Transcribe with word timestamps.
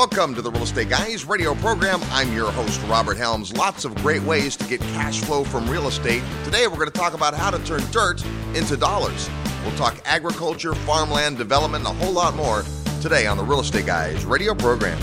Welcome 0.00 0.34
to 0.36 0.40
the 0.40 0.50
Real 0.50 0.62
Estate 0.62 0.88
Guys 0.88 1.26
radio 1.26 1.54
program. 1.56 2.00
I'm 2.04 2.32
your 2.32 2.50
host, 2.50 2.80
Robert 2.88 3.18
Helms. 3.18 3.54
Lots 3.54 3.84
of 3.84 3.94
great 3.96 4.22
ways 4.22 4.56
to 4.56 4.64
get 4.64 4.80
cash 4.80 5.20
flow 5.20 5.44
from 5.44 5.68
real 5.68 5.88
estate. 5.88 6.22
Today, 6.42 6.66
we're 6.66 6.76
going 6.76 6.90
to 6.90 6.98
talk 6.98 7.12
about 7.12 7.34
how 7.34 7.50
to 7.50 7.62
turn 7.66 7.82
dirt 7.90 8.24
into 8.54 8.78
dollars. 8.78 9.28
We'll 9.62 9.76
talk 9.76 10.00
agriculture, 10.06 10.74
farmland 10.74 11.36
development, 11.36 11.86
and 11.86 11.94
a 11.94 12.02
whole 12.02 12.14
lot 12.14 12.34
more 12.34 12.64
today 13.02 13.26
on 13.26 13.36
the 13.36 13.44
Real 13.44 13.60
Estate 13.60 13.84
Guys 13.84 14.24
radio 14.24 14.54
program. 14.54 14.98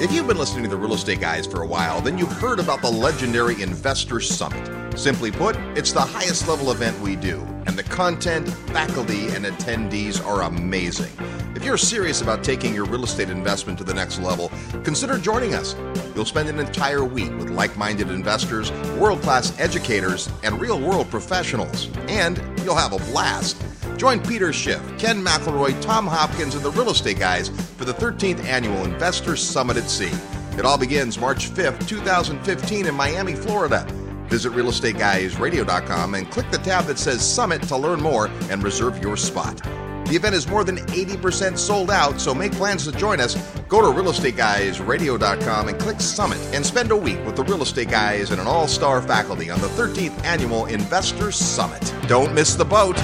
If 0.00 0.10
you've 0.10 0.26
been 0.26 0.38
listening 0.38 0.64
to 0.64 0.70
the 0.70 0.78
Real 0.78 0.94
Estate 0.94 1.20
Guys 1.20 1.46
for 1.46 1.60
a 1.60 1.66
while, 1.66 2.00
then 2.00 2.16
you've 2.16 2.32
heard 2.32 2.60
about 2.60 2.80
the 2.80 2.90
legendary 2.90 3.60
Investor 3.60 4.20
Summit. 4.20 4.79
Simply 4.96 5.30
put, 5.30 5.56
it's 5.76 5.92
the 5.92 6.00
highest 6.00 6.48
level 6.48 6.70
event 6.72 6.98
we 7.00 7.16
do, 7.16 7.40
and 7.66 7.78
the 7.78 7.82
content, 7.82 8.48
faculty, 8.72 9.28
and 9.28 9.46
attendees 9.46 10.24
are 10.24 10.42
amazing. 10.42 11.12
If 11.54 11.64
you're 11.64 11.78
serious 11.78 12.20
about 12.20 12.44
taking 12.44 12.74
your 12.74 12.84
real 12.84 13.04
estate 13.04 13.30
investment 13.30 13.78
to 13.78 13.84
the 13.84 13.94
next 13.94 14.18
level, 14.18 14.50
consider 14.82 15.16
joining 15.18 15.54
us. 15.54 15.74
You'll 16.14 16.24
spend 16.24 16.48
an 16.48 16.58
entire 16.58 17.04
week 17.04 17.30
with 17.38 17.50
like 17.50 17.76
minded 17.76 18.10
investors, 18.10 18.72
world 18.98 19.22
class 19.22 19.58
educators, 19.58 20.28
and 20.42 20.60
real 20.60 20.78
world 20.78 21.10
professionals, 21.10 21.88
and 22.08 22.42
you'll 22.64 22.74
have 22.74 22.92
a 22.92 22.98
blast. 23.10 23.62
Join 23.96 24.20
Peter 24.20 24.52
Schiff, 24.52 24.82
Ken 24.98 25.22
McElroy, 25.22 25.80
Tom 25.82 26.06
Hopkins, 26.06 26.54
and 26.54 26.64
the 26.64 26.70
Real 26.72 26.90
Estate 26.90 27.18
Guys 27.18 27.48
for 27.76 27.84
the 27.84 27.94
13th 27.94 28.42
Annual 28.44 28.84
Investor 28.84 29.36
Summit 29.36 29.76
at 29.76 29.88
Sea. 29.88 30.12
It 30.58 30.64
all 30.64 30.78
begins 30.78 31.18
March 31.18 31.50
5th, 31.50 31.86
2015 31.86 32.86
in 32.86 32.94
Miami, 32.94 33.34
Florida. 33.34 33.86
Visit 34.30 34.52
realestateguysradio.com 34.52 36.14
and 36.14 36.30
click 36.30 36.50
the 36.50 36.58
tab 36.58 36.84
that 36.84 36.98
says 36.98 37.20
Summit 37.20 37.62
to 37.64 37.76
learn 37.76 38.00
more 38.00 38.30
and 38.48 38.62
reserve 38.62 39.02
your 39.02 39.16
spot. 39.16 39.60
The 40.06 40.16
event 40.16 40.34
is 40.34 40.48
more 40.48 40.64
than 40.64 40.78
80% 40.78 41.58
sold 41.58 41.90
out, 41.90 42.20
so 42.20 42.32
make 42.34 42.52
plans 42.52 42.84
to 42.84 42.92
join 42.92 43.20
us. 43.20 43.34
Go 43.68 43.80
to 43.80 43.88
realestateguysradio.com 44.00 45.68
and 45.68 45.78
click 45.78 46.00
Summit 46.00 46.38
and 46.54 46.64
spend 46.64 46.92
a 46.92 46.96
week 46.96 47.24
with 47.26 47.36
the 47.36 47.44
Real 47.44 47.62
Estate 47.62 47.90
Guys 47.90 48.30
and 48.30 48.40
an 48.40 48.46
all 48.46 48.66
star 48.66 49.02
faculty 49.02 49.50
on 49.50 49.60
the 49.60 49.68
13th 49.68 50.24
Annual 50.24 50.66
Investor 50.66 51.30
Summit. 51.30 51.94
Don't 52.08 52.32
miss 52.32 52.54
the 52.54 52.64
boat. 52.64 52.96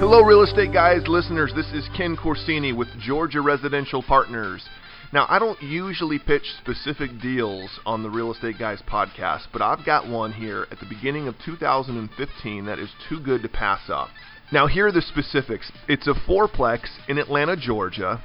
Hello, 0.00 0.20
real 0.22 0.42
estate 0.42 0.72
guys, 0.72 1.02
listeners. 1.08 1.52
This 1.56 1.66
is 1.72 1.84
Ken 1.96 2.16
Corsini 2.16 2.72
with 2.72 2.86
Georgia 3.00 3.40
Residential 3.40 4.00
Partners. 4.00 4.62
Now, 5.10 5.24
I 5.26 5.38
don't 5.38 5.62
usually 5.62 6.18
pitch 6.18 6.42
specific 6.58 7.18
deals 7.22 7.70
on 7.86 8.02
the 8.02 8.10
Real 8.10 8.30
Estate 8.30 8.58
Guys 8.58 8.82
podcast, 8.86 9.44
but 9.54 9.62
I've 9.62 9.86
got 9.86 10.06
one 10.06 10.32
here 10.32 10.66
at 10.70 10.80
the 10.80 10.86
beginning 10.86 11.26
of 11.28 11.34
2015 11.46 12.66
that 12.66 12.78
is 12.78 12.90
too 13.08 13.18
good 13.18 13.40
to 13.40 13.48
pass 13.48 13.88
up. 13.88 14.08
Now, 14.52 14.66
here 14.66 14.86
are 14.88 14.92
the 14.92 15.00
specifics 15.00 15.72
it's 15.88 16.06
a 16.06 16.12
fourplex 16.12 16.88
in 17.08 17.16
Atlanta, 17.16 17.56
Georgia. 17.56 18.22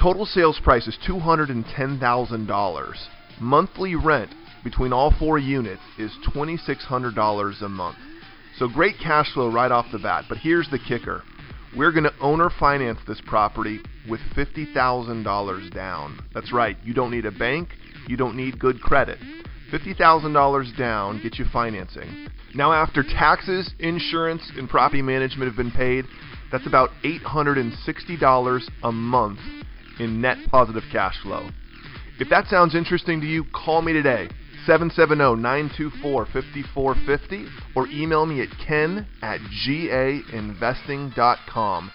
Total 0.00 0.24
sales 0.24 0.58
price 0.64 0.86
is 0.86 0.96
$210,000. 1.06 2.94
Monthly 3.38 3.94
rent 3.94 4.30
between 4.64 4.94
all 4.94 5.14
four 5.18 5.38
units 5.38 5.82
is 5.98 6.12
$2,600 6.34 7.62
a 7.62 7.68
month. 7.68 7.98
So 8.58 8.68
great 8.68 8.96
cash 9.02 9.32
flow 9.34 9.52
right 9.52 9.70
off 9.70 9.86
the 9.92 9.98
bat. 9.98 10.24
But 10.30 10.38
here's 10.38 10.70
the 10.70 10.78
kicker 10.78 11.24
we're 11.76 11.92
going 11.92 12.04
to 12.04 12.18
owner 12.20 12.50
finance 12.58 12.98
this 13.06 13.20
property 13.26 13.80
with 14.08 14.20
$50,000 14.36 15.74
down. 15.74 16.18
That's 16.34 16.52
right, 16.52 16.76
you 16.84 16.94
don't 16.94 17.10
need 17.10 17.26
a 17.26 17.30
bank, 17.30 17.70
you 18.08 18.16
don't 18.16 18.36
need 18.36 18.58
good 18.58 18.80
credit. 18.80 19.18
$50,000 19.72 20.76
down 20.76 21.22
gets 21.22 21.38
you 21.38 21.44
financing. 21.52 22.28
Now, 22.54 22.72
after 22.72 23.04
taxes, 23.04 23.72
insurance, 23.78 24.50
and 24.56 24.68
property 24.68 25.02
management 25.02 25.48
have 25.48 25.56
been 25.56 25.70
paid, 25.70 26.04
that's 26.50 26.66
about 26.66 26.90
$860 27.04 28.70
a 28.82 28.92
month 28.92 29.38
in 30.00 30.20
net 30.20 30.38
positive 30.50 30.82
cash 30.90 31.14
flow. 31.22 31.48
If 32.18 32.28
that 32.30 32.46
sounds 32.48 32.74
interesting 32.74 33.20
to 33.20 33.26
you, 33.26 33.44
call 33.54 33.82
me 33.82 33.92
today. 33.92 34.28
770-924-5450 34.66 37.48
or 37.74 37.86
email 37.88 38.26
me 38.26 38.42
at 38.42 38.48
ken 38.66 39.06
at 39.22 39.40
gainvesting.com. 39.66 41.90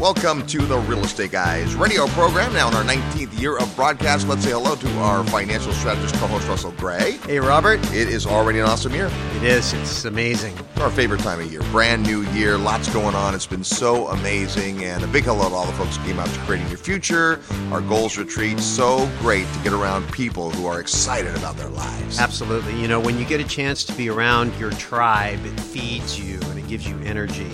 Welcome 0.00 0.46
to 0.46 0.58
the 0.58 0.78
Real 0.78 1.00
Estate 1.00 1.32
Guys 1.32 1.74
radio 1.74 2.06
program. 2.08 2.52
Now 2.52 2.68
in 2.68 2.74
our 2.74 2.84
19th 2.84 3.40
year 3.40 3.58
of 3.58 3.74
broadcast, 3.74 4.28
let's 4.28 4.44
say 4.44 4.52
hello 4.52 4.76
to 4.76 4.98
our 5.00 5.24
financial 5.24 5.72
strategist 5.72 6.14
co-host 6.14 6.46
Russell 6.46 6.70
Gray. 6.70 7.18
Hey, 7.26 7.40
Robert. 7.40 7.80
It 7.86 8.08
is 8.08 8.24
already 8.24 8.60
an 8.60 8.66
awesome 8.66 8.94
year. 8.94 9.10
It 9.34 9.42
is. 9.42 9.72
It's 9.72 10.04
amazing. 10.04 10.56
Our 10.76 10.90
favorite 10.90 11.22
time 11.22 11.40
of 11.40 11.50
year. 11.50 11.62
Brand 11.72 12.04
new 12.04 12.22
year. 12.30 12.56
Lots 12.56 12.88
going 12.94 13.16
on. 13.16 13.34
It's 13.34 13.44
been 13.48 13.64
so 13.64 14.06
amazing. 14.06 14.84
And 14.84 15.02
a 15.02 15.08
big 15.08 15.24
hello 15.24 15.48
to 15.48 15.54
all 15.56 15.66
the 15.66 15.72
folks 15.72 15.96
who 15.96 16.04
came 16.04 16.20
out 16.20 16.28
to 16.28 16.38
Creating 16.42 16.68
Your 16.68 16.78
Future, 16.78 17.40
our 17.72 17.80
goals 17.80 18.16
retreat. 18.16 18.60
So 18.60 19.10
great 19.18 19.52
to 19.52 19.58
get 19.64 19.72
around 19.72 20.08
people 20.12 20.50
who 20.50 20.66
are 20.66 20.78
excited 20.78 21.34
about 21.34 21.56
their 21.56 21.70
lives. 21.70 22.20
Absolutely. 22.20 22.80
You 22.80 22.86
know, 22.86 23.00
when 23.00 23.18
you 23.18 23.24
get 23.24 23.40
a 23.40 23.48
chance 23.48 23.82
to 23.82 23.92
be 23.94 24.08
around 24.08 24.54
your 24.60 24.70
tribe, 24.70 25.44
it 25.44 25.58
feeds 25.58 26.20
you 26.20 26.38
and 26.42 26.56
it 26.56 26.68
gives 26.68 26.88
you 26.88 26.96
energy. 27.00 27.50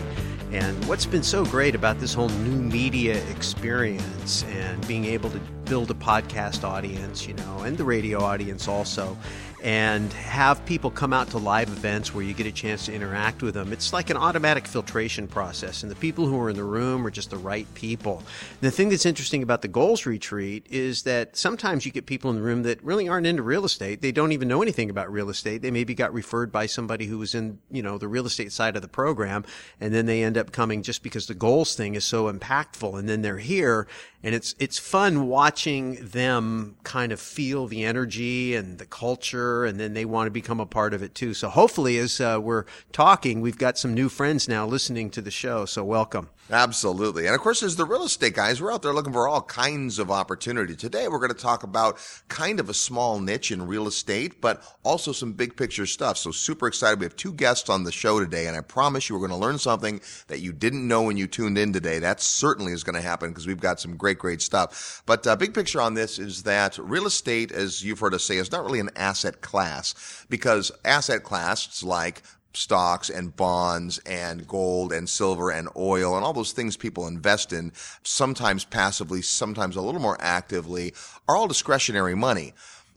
And 0.54 0.84
what's 0.84 1.04
been 1.04 1.24
so 1.24 1.44
great 1.44 1.74
about 1.74 1.98
this 1.98 2.14
whole 2.14 2.28
new 2.28 2.62
media 2.62 3.16
experience 3.28 4.44
and 4.44 4.86
being 4.86 5.04
able 5.04 5.28
to 5.30 5.40
build 5.64 5.90
a 5.90 5.94
podcast 5.94 6.62
audience, 6.62 7.26
you 7.26 7.34
know, 7.34 7.62
and 7.64 7.76
the 7.76 7.82
radio 7.82 8.20
audience 8.20 8.68
also, 8.68 9.18
and 9.64 10.12
have 10.12 10.62
people 10.66 10.90
come 10.90 11.14
out 11.14 11.30
to 11.30 11.38
live 11.38 11.68
events 11.68 12.14
where 12.14 12.22
you 12.22 12.34
get 12.34 12.46
a 12.46 12.52
chance 12.52 12.84
to 12.84 12.92
interact 12.92 13.42
with 13.42 13.54
them. 13.54 13.72
It's 13.72 13.94
like 13.94 14.10
an 14.10 14.16
automatic 14.18 14.66
filtration 14.66 15.26
process, 15.26 15.82
and 15.82 15.90
the 15.90 15.96
people 15.96 16.26
who 16.26 16.38
are 16.38 16.50
in 16.50 16.56
the 16.56 16.62
room 16.62 17.06
are 17.06 17.10
just 17.10 17.30
the 17.30 17.38
right 17.38 17.66
people. 17.72 18.22
The 18.60 18.70
thing 18.70 18.90
that's 18.90 19.06
interesting 19.06 19.42
about 19.42 19.62
the 19.62 19.68
goals 19.68 20.04
retreat 20.04 20.66
is 20.68 21.04
that 21.04 21.34
sometimes 21.34 21.86
you 21.86 21.92
get 21.92 22.04
people 22.04 22.28
in 22.28 22.36
the 22.36 22.42
room 22.42 22.62
that 22.64 22.84
really 22.84 23.08
aren't 23.08 23.26
into 23.26 23.42
real 23.42 23.64
estate. 23.64 24.02
They 24.02 24.12
don't 24.12 24.32
even 24.32 24.48
know 24.48 24.60
anything 24.60 24.90
about 24.90 25.10
real 25.10 25.30
estate. 25.30 25.62
They 25.62 25.70
maybe 25.70 25.94
got 25.94 26.12
referred 26.12 26.52
by 26.52 26.66
somebody 26.66 27.06
who 27.06 27.16
was 27.16 27.34
in, 27.34 27.58
you 27.70 27.82
know, 27.82 27.96
the 27.96 28.06
real 28.06 28.26
estate 28.26 28.52
side 28.52 28.76
of 28.76 28.82
the 28.82 28.88
program, 28.88 29.46
and 29.80 29.94
then 29.94 30.04
they 30.04 30.22
end 30.22 30.36
up 30.36 30.52
coming 30.52 30.82
just 30.82 31.02
because 31.02 31.26
the 31.26 31.34
goals 31.34 31.74
thing 31.74 31.94
is 31.94 32.04
so 32.04 32.30
impactful, 32.30 32.98
and 32.98 33.08
then 33.08 33.22
they're 33.22 33.38
here, 33.38 33.86
and 34.22 34.34
it's 34.34 34.54
it's 34.58 34.78
fun 34.78 35.26
watching 35.26 35.94
them 36.06 36.76
kind 36.82 37.12
of 37.12 37.20
feel 37.20 37.66
the 37.66 37.82
energy 37.82 38.54
and 38.54 38.76
the 38.76 38.86
culture, 38.86 39.53
and 39.62 39.78
then 39.78 39.94
they 39.94 40.04
want 40.04 40.26
to 40.26 40.32
become 40.32 40.58
a 40.58 40.66
part 40.66 40.92
of 40.92 41.02
it 41.04 41.14
too. 41.14 41.34
So 41.34 41.48
hopefully, 41.48 41.98
as 41.98 42.20
uh, 42.20 42.40
we're 42.42 42.64
talking, 42.90 43.40
we've 43.40 43.58
got 43.58 43.78
some 43.78 43.94
new 43.94 44.08
friends 44.08 44.48
now 44.48 44.66
listening 44.66 45.10
to 45.10 45.22
the 45.22 45.30
show. 45.30 45.66
So 45.66 45.84
welcome. 45.84 46.30
Absolutely. 46.50 47.24
And 47.24 47.34
of 47.34 47.40
course, 47.40 47.62
as 47.62 47.76
the 47.76 47.86
real 47.86 48.02
estate 48.02 48.34
guys, 48.34 48.60
we're 48.60 48.70
out 48.70 48.82
there 48.82 48.92
looking 48.92 49.14
for 49.14 49.26
all 49.26 49.40
kinds 49.40 49.98
of 49.98 50.10
opportunity. 50.10 50.76
Today, 50.76 51.08
we're 51.08 51.18
going 51.18 51.32
to 51.32 51.34
talk 51.34 51.62
about 51.62 51.96
kind 52.28 52.60
of 52.60 52.68
a 52.68 52.74
small 52.74 53.18
niche 53.18 53.50
in 53.50 53.66
real 53.66 53.86
estate, 53.86 54.42
but 54.42 54.62
also 54.82 55.10
some 55.10 55.32
big 55.32 55.56
picture 55.56 55.86
stuff. 55.86 56.18
So 56.18 56.32
super 56.32 56.66
excited. 56.66 57.00
We 57.00 57.06
have 57.06 57.16
two 57.16 57.32
guests 57.32 57.70
on 57.70 57.84
the 57.84 57.92
show 57.92 58.20
today, 58.20 58.46
and 58.46 58.54
I 58.54 58.60
promise 58.60 59.08
you 59.08 59.14
we're 59.14 59.26
going 59.26 59.40
to 59.40 59.46
learn 59.46 59.56
something 59.56 60.02
that 60.26 60.40
you 60.40 60.52
didn't 60.52 60.86
know 60.86 61.00
when 61.00 61.16
you 61.16 61.26
tuned 61.26 61.56
in 61.56 61.72
today. 61.72 61.98
That 61.98 62.20
certainly 62.20 62.72
is 62.72 62.84
going 62.84 62.96
to 62.96 63.00
happen 63.00 63.30
because 63.30 63.46
we've 63.46 63.58
got 63.58 63.80
some 63.80 63.96
great, 63.96 64.18
great 64.18 64.42
stuff. 64.42 65.02
But 65.06 65.26
uh, 65.26 65.36
big 65.36 65.54
picture 65.54 65.80
on 65.80 65.94
this 65.94 66.18
is 66.18 66.42
that 66.42 66.76
real 66.76 67.06
estate, 67.06 67.52
as 67.52 67.82
you've 67.82 68.00
heard 68.00 68.12
us 68.12 68.24
say, 68.24 68.36
is 68.36 68.52
not 68.52 68.64
really 68.64 68.80
an 68.80 68.90
asset 68.96 69.40
class 69.40 70.26
because 70.28 70.70
asset 70.84 71.22
class 71.22 71.82
like 71.82 72.22
stocks 72.56 73.10
and 73.10 73.36
bonds 73.36 73.98
and 74.06 74.46
gold 74.46 74.92
and 74.92 75.08
silver 75.08 75.50
and 75.50 75.68
oil 75.76 76.16
and 76.16 76.24
all 76.24 76.32
those 76.32 76.52
things 76.52 76.76
people 76.76 77.06
invest 77.06 77.52
in, 77.52 77.72
sometimes 78.02 78.64
passively, 78.64 79.22
sometimes 79.22 79.76
a 79.76 79.80
little 79.80 80.00
more 80.00 80.16
actively, 80.20 80.94
are 81.28 81.36
all 81.36 81.48
discretionary 81.48 82.14
money. 82.14 82.52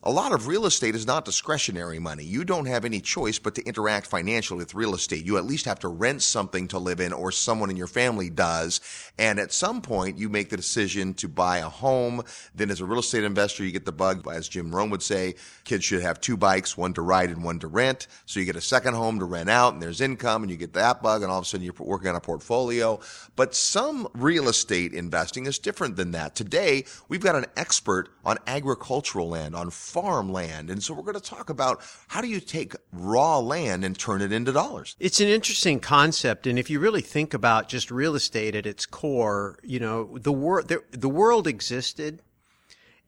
A 0.07 0.17
lot 0.17 0.31
of 0.31 0.47
real 0.47 0.65
estate 0.65 0.95
is 0.95 1.05
not 1.05 1.25
discretionary 1.25 1.99
money. 1.99 2.23
You 2.23 2.45
don't 2.45 2.67
have 2.67 2.85
any 2.85 3.01
choice 3.01 3.39
but 3.39 3.55
to 3.55 3.63
interact 3.63 4.07
financially 4.07 4.59
with 4.59 4.73
real 4.73 4.95
estate. 4.95 5.25
You 5.25 5.35
at 5.35 5.43
least 5.43 5.65
have 5.65 5.79
to 5.79 5.89
rent 5.89 6.21
something 6.21 6.69
to 6.69 6.79
live 6.79 7.01
in 7.01 7.11
or 7.11 7.29
someone 7.29 7.69
in 7.69 7.75
your 7.75 7.87
family 7.87 8.29
does. 8.29 8.79
And 9.19 9.37
at 9.37 9.51
some 9.51 9.81
point, 9.81 10.17
you 10.17 10.29
make 10.29 10.49
the 10.49 10.55
decision 10.55 11.13
to 11.15 11.27
buy 11.27 11.57
a 11.57 11.67
home. 11.67 12.23
Then 12.55 12.71
as 12.71 12.79
a 12.79 12.85
real 12.85 13.01
estate 13.01 13.25
investor, 13.25 13.65
you 13.65 13.73
get 13.73 13.83
the 13.83 13.91
bug, 13.91 14.25
as 14.31 14.47
Jim 14.47 14.73
Rohn 14.73 14.89
would 14.91 15.03
say, 15.03 15.35
kids 15.65 15.83
should 15.83 16.03
have 16.03 16.21
two 16.21 16.37
bikes, 16.37 16.77
one 16.77 16.93
to 16.93 17.01
ride 17.01 17.29
and 17.29 17.43
one 17.43 17.59
to 17.59 17.67
rent. 17.67 18.07
So 18.25 18.39
you 18.39 18.45
get 18.45 18.55
a 18.55 18.61
second 18.61 18.93
home 18.93 19.19
to 19.19 19.25
rent 19.25 19.49
out 19.49 19.73
and 19.73 19.83
there's 19.83 19.99
income 19.99 20.41
and 20.41 20.49
you 20.49 20.55
get 20.55 20.71
that 20.71 21.03
bug 21.03 21.21
and 21.21 21.29
all 21.29 21.39
of 21.39 21.43
a 21.43 21.45
sudden 21.45 21.65
you're 21.65 21.73
working 21.79 22.07
on 22.07 22.15
a 22.15 22.21
portfolio. 22.21 22.97
But 23.35 23.53
some 23.53 24.07
real 24.13 24.47
estate 24.47 24.93
investing 24.93 25.47
is 25.47 25.59
different 25.59 25.97
than 25.97 26.11
that. 26.11 26.33
Today, 26.33 26.85
we've 27.09 27.19
got 27.19 27.35
an 27.35 27.47
expert 27.57 28.07
on 28.23 28.37
agricultural 28.47 29.27
land, 29.27 29.53
on 29.53 29.69
farmland. 29.97 30.69
And 30.69 30.83
so 30.83 30.93
we're 30.93 31.01
going 31.01 31.15
to 31.15 31.19
talk 31.19 31.49
about 31.49 31.81
how 32.07 32.21
do 32.21 32.27
you 32.27 32.39
take 32.39 32.75
raw 32.93 33.39
land 33.39 33.83
and 33.83 33.97
turn 33.97 34.21
it 34.21 34.31
into 34.31 34.51
dollars? 34.51 34.95
It's 34.99 35.19
an 35.19 35.27
interesting 35.27 35.79
concept. 35.79 36.45
And 36.45 36.59
if 36.59 36.69
you 36.69 36.79
really 36.79 37.01
think 37.01 37.33
about 37.33 37.67
just 37.67 37.89
real 37.89 38.13
estate 38.13 38.53
at 38.53 38.67
its 38.67 38.85
core, 38.85 39.57
you 39.63 39.79
know, 39.79 40.19
the, 40.19 40.31
wor- 40.31 40.61
the, 40.61 40.83
the 40.91 41.09
world 41.09 41.47
existed. 41.47 42.21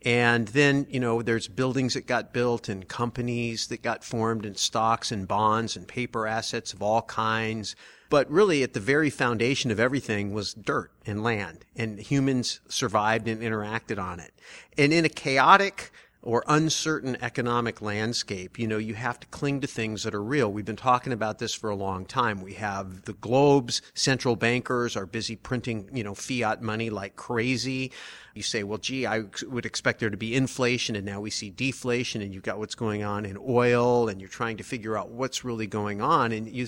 And 0.01 0.47
then, 0.47 0.87
you 0.89 0.99
know, 0.99 1.21
there's 1.21 1.47
buildings 1.47 1.93
that 1.93 2.07
got 2.07 2.33
built 2.33 2.69
and 2.69 2.87
companies 2.87 3.67
that 3.67 3.83
got 3.83 4.03
formed 4.03 4.45
and 4.45 4.57
stocks 4.57 5.11
and 5.11 5.27
bonds 5.27 5.75
and 5.75 5.87
paper 5.87 6.25
assets 6.25 6.73
of 6.73 6.81
all 6.81 7.03
kinds 7.03 7.75
But 8.09 8.29
really, 8.31 8.63
at 8.63 8.73
the 8.73 8.79
very 8.79 9.11
foundation 9.11 9.69
of 9.69 9.79
everything 9.79 10.33
was 10.33 10.53
dirt 10.53 10.91
and 11.05 11.23
land, 11.23 11.65
and 11.75 11.99
humans 11.99 12.59
survived 12.67 13.27
and 13.27 13.41
interacted 13.41 14.01
on 14.01 14.19
it. 14.19 14.33
And 14.77 14.91
in 14.91 15.05
a 15.05 15.09
chaotic, 15.09 15.91
or 16.21 16.43
uncertain 16.47 17.17
economic 17.21 17.81
landscape, 17.81 18.59
you 18.59 18.67
know, 18.67 18.77
you 18.77 18.93
have 18.93 19.19
to 19.19 19.27
cling 19.27 19.61
to 19.61 19.67
things 19.67 20.03
that 20.03 20.13
are 20.13 20.23
real. 20.23 20.51
We've 20.51 20.65
been 20.65 20.75
talking 20.75 21.13
about 21.13 21.39
this 21.39 21.53
for 21.53 21.69
a 21.69 21.75
long 21.75 22.05
time. 22.05 22.41
We 22.41 22.53
have 22.55 23.03
the 23.03 23.13
globes, 23.13 23.81
central 23.93 24.35
bankers 24.35 24.97
are 24.97 25.05
busy 25.05 25.35
printing, 25.35 25.89
you 25.93 26.03
know, 26.03 26.13
fiat 26.13 26.61
money 26.61 26.89
like 26.89 27.15
crazy. 27.15 27.91
You 28.39 28.43
say, 28.43 28.63
well, 28.63 28.77
gee, 28.77 29.05
I 29.05 29.25
would 29.49 29.65
expect 29.65 29.99
there 29.99 30.09
to 30.09 30.15
be 30.15 30.33
inflation, 30.33 30.95
and 30.95 31.05
now 31.05 31.19
we 31.19 31.29
see 31.29 31.49
deflation, 31.49 32.21
and 32.21 32.33
you've 32.33 32.41
got 32.41 32.57
what's 32.57 32.73
going 32.73 33.03
on 33.03 33.25
in 33.25 33.37
oil, 33.37 34.07
and 34.07 34.21
you're 34.21 34.29
trying 34.29 34.55
to 34.55 34.63
figure 34.63 34.97
out 34.97 35.09
what's 35.09 35.43
really 35.43 35.67
going 35.67 36.01
on. 36.01 36.31
And 36.31 36.47
you, 36.47 36.65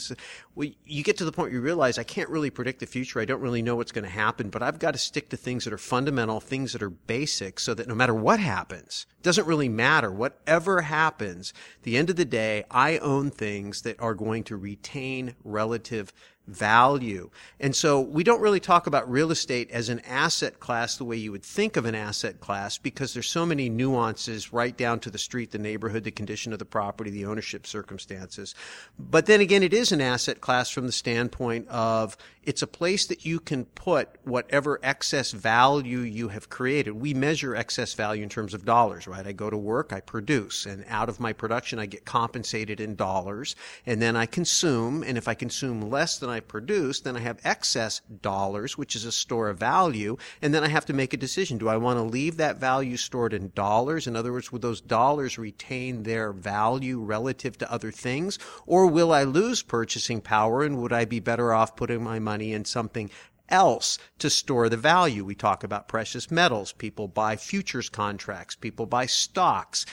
well, 0.53 0.67
you 0.85 1.01
get 1.01 1.15
to 1.19 1.23
the 1.23 1.31
point 1.31 1.45
where 1.45 1.53
you 1.53 1.61
realize 1.61 1.97
I 1.97 2.03
can't 2.03 2.27
really 2.27 2.49
predict 2.49 2.81
the 2.81 2.85
future. 2.85 3.21
I 3.21 3.25
don't 3.25 3.39
really 3.39 3.61
know 3.61 3.77
what's 3.77 3.93
going 3.93 4.03
to 4.03 4.11
happen, 4.11 4.49
but 4.49 4.61
I've 4.61 4.79
got 4.79 4.91
to 4.91 4.97
stick 4.97 5.29
to 5.29 5.37
things 5.37 5.63
that 5.63 5.71
are 5.71 5.77
fundamental, 5.77 6.41
things 6.41 6.73
that 6.73 6.83
are 6.83 6.89
basic, 6.89 7.57
so 7.57 7.73
that 7.73 7.87
no 7.87 7.95
matter 7.95 8.13
what 8.13 8.41
happens, 8.41 9.05
it 9.17 9.23
doesn't 9.23 9.47
really 9.47 9.69
matter. 9.69 10.11
Whatever 10.11 10.81
happens, 10.81 11.53
the 11.83 11.95
end 11.95 12.09
of 12.09 12.17
the 12.17 12.25
day, 12.25 12.65
I 12.69 12.97
own 12.97 13.31
things 13.31 13.83
that 13.83 13.97
are 14.01 14.13
going 14.13 14.43
to 14.43 14.57
retain 14.57 15.35
relative 15.45 16.11
value. 16.51 17.29
And 17.59 17.75
so 17.75 18.01
we 18.01 18.23
don't 18.23 18.41
really 18.41 18.59
talk 18.59 18.87
about 18.87 19.09
real 19.09 19.31
estate 19.31 19.71
as 19.71 19.89
an 19.89 19.99
asset 20.01 20.59
class 20.59 20.97
the 20.97 21.05
way 21.05 21.15
you 21.15 21.31
would 21.31 21.43
think 21.43 21.77
of 21.77 21.85
an 21.85 21.95
asset 21.95 22.39
class 22.39 22.77
because 22.77 23.13
there's 23.13 23.29
so 23.29 23.45
many 23.45 23.69
nuances 23.69 24.53
right 24.53 24.75
down 24.75 24.99
to 25.01 25.09
the 25.09 25.17
street, 25.17 25.51
the 25.51 25.57
neighborhood, 25.57 26.03
the 26.03 26.11
condition 26.11 26.53
of 26.53 26.59
the 26.59 26.65
property, 26.65 27.09
the 27.09 27.25
ownership 27.25 27.65
circumstances. 27.65 28.55
But 28.99 29.25
then 29.25 29.41
again, 29.41 29.63
it 29.63 29.73
is 29.73 29.91
an 29.91 30.01
asset 30.01 30.41
class 30.41 30.69
from 30.69 30.85
the 30.85 30.91
standpoint 30.91 31.67
of 31.69 32.17
it's 32.43 32.63
a 32.63 32.67
place 32.67 33.05
that 33.05 33.23
you 33.23 33.39
can 33.39 33.65
put 33.65 34.09
whatever 34.23 34.79
excess 34.81 35.31
value 35.31 35.99
you 35.99 36.29
have 36.29 36.49
created. 36.49 36.93
We 36.93 37.13
measure 37.13 37.55
excess 37.55 37.93
value 37.93 38.23
in 38.23 38.29
terms 38.29 38.55
of 38.55 38.65
dollars, 38.65 39.07
right? 39.07 39.27
I 39.27 39.31
go 39.31 39.51
to 39.51 39.57
work, 39.57 39.93
I 39.93 39.99
produce, 39.99 40.65
and 40.65 40.83
out 40.87 41.07
of 41.07 41.19
my 41.19 41.33
production, 41.33 41.77
I 41.77 41.85
get 41.85 42.03
compensated 42.03 42.79
in 42.79 42.95
dollars, 42.95 43.55
and 43.85 44.01
then 44.01 44.15
I 44.15 44.25
consume, 44.25 45.03
and 45.03 45.19
if 45.19 45.27
I 45.27 45.35
consume 45.35 45.91
less 45.91 46.17
than 46.17 46.31
I 46.31 46.39
produce, 46.39 47.01
then 47.01 47.15
I 47.15 47.19
have 47.19 47.39
excess 47.43 48.01
dollars, 48.21 48.75
which 48.75 48.95
is 48.95 49.05
a 49.05 49.11
store 49.11 49.49
of 49.49 49.59
value, 49.59 50.17
and 50.41 50.51
then 50.51 50.63
I 50.63 50.67
have 50.67 50.85
to 50.87 50.93
make 50.93 51.13
a 51.13 51.17
decision. 51.17 51.59
Do 51.59 51.69
I 51.69 51.77
want 51.77 51.99
to 51.99 52.03
leave 52.03 52.37
that 52.37 52.57
value 52.57 52.97
stored 52.97 53.33
in 53.33 53.51
dollars? 53.53 54.07
In 54.07 54.15
other 54.15 54.31
words, 54.31 54.51
would 54.51 54.63
those 54.63 54.81
dollars 54.81 55.37
retain 55.37 56.03
their 56.03 56.33
value 56.33 56.99
relative 57.01 57.55
to 57.59 57.71
other 57.71 57.91
things? 57.91 58.39
Or 58.65 58.87
will 58.87 59.13
I 59.13 59.23
lose 59.23 59.61
purchasing 59.61 60.21
power 60.21 60.63
and 60.63 60.81
would 60.81 60.91
I 60.91 61.05
be 61.05 61.19
better 61.19 61.53
off 61.53 61.75
putting 61.75 62.03
my 62.03 62.17
money 62.17 62.30
in 62.39 62.63
something 62.63 63.09
else 63.49 63.97
to 64.19 64.29
store 64.29 64.69
the 64.69 64.77
value. 64.77 65.25
We 65.25 65.35
talk 65.35 65.63
about 65.63 65.89
precious 65.89 66.31
metals. 66.31 66.71
People 66.71 67.07
buy 67.07 67.35
futures 67.35 67.89
contracts. 67.89 68.55
People 68.55 68.85
buy 68.85 69.07
stocks. 69.07 69.85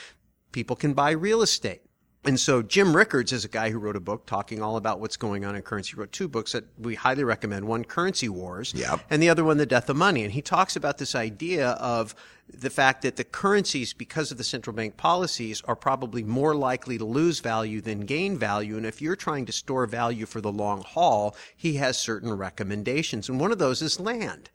People 0.51 0.75
can 0.75 0.93
buy 0.93 1.11
real 1.11 1.41
estate. 1.41 1.81
And 2.25 2.37
so 2.37 2.61
Jim 2.61 2.95
Rickards 2.95 3.31
is 3.31 3.45
a 3.45 3.47
guy 3.47 3.69
who 3.69 3.79
wrote 3.79 3.95
a 3.95 4.01
book 4.01 4.25
talking 4.25 4.61
all 4.61 4.75
about 4.75 4.99
what's 4.99 5.15
going 5.15 5.45
on 5.45 5.55
in 5.55 5.61
currency. 5.61 5.91
He 5.91 5.99
wrote 5.99 6.11
two 6.11 6.27
books 6.27 6.51
that 6.51 6.65
we 6.77 6.95
highly 6.95 7.23
recommend. 7.23 7.65
One, 7.65 7.85
Currency 7.85 8.27
Wars, 8.27 8.73
yep. 8.75 8.99
and 9.09 9.23
the 9.23 9.29
other 9.29 9.45
one, 9.45 9.57
The 9.57 9.65
Death 9.65 9.89
of 9.89 9.95
Money. 9.95 10.25
And 10.25 10.33
he 10.33 10.41
talks 10.41 10.75
about 10.75 10.97
this 10.97 11.15
idea 11.15 11.69
of 11.71 12.13
the 12.53 12.69
fact 12.69 13.03
that 13.03 13.15
the 13.15 13.23
currencies, 13.23 13.93
because 13.93 14.31
of 14.31 14.37
the 14.37 14.43
central 14.43 14.75
bank 14.75 14.97
policies, 14.97 15.61
are 15.65 15.77
probably 15.77 16.21
more 16.21 16.55
likely 16.55 16.97
to 16.97 17.05
lose 17.05 17.39
value 17.39 17.79
than 17.79 18.01
gain 18.01 18.37
value. 18.37 18.75
And 18.75 18.85
if 18.85 19.01
you're 19.01 19.15
trying 19.15 19.45
to 19.45 19.53
store 19.53 19.85
value 19.85 20.25
for 20.25 20.41
the 20.41 20.51
long 20.51 20.81
haul, 20.81 21.37
he 21.55 21.75
has 21.75 21.97
certain 21.97 22.33
recommendations. 22.33 23.29
And 23.29 23.39
one 23.39 23.53
of 23.53 23.59
those 23.59 23.81
is 23.81 23.97
land. 23.97 24.49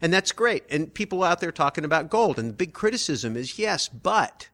And 0.00 0.10
that's 0.10 0.32
great. 0.32 0.64
And 0.70 0.94
people 0.94 1.22
out 1.22 1.40
there 1.40 1.52
talking 1.52 1.84
about 1.84 2.08
gold. 2.08 2.38
And 2.38 2.48
the 2.48 2.54
big 2.54 2.72
criticism 2.72 3.36
is 3.36 3.58
yes, 3.58 3.88
but 3.90 4.48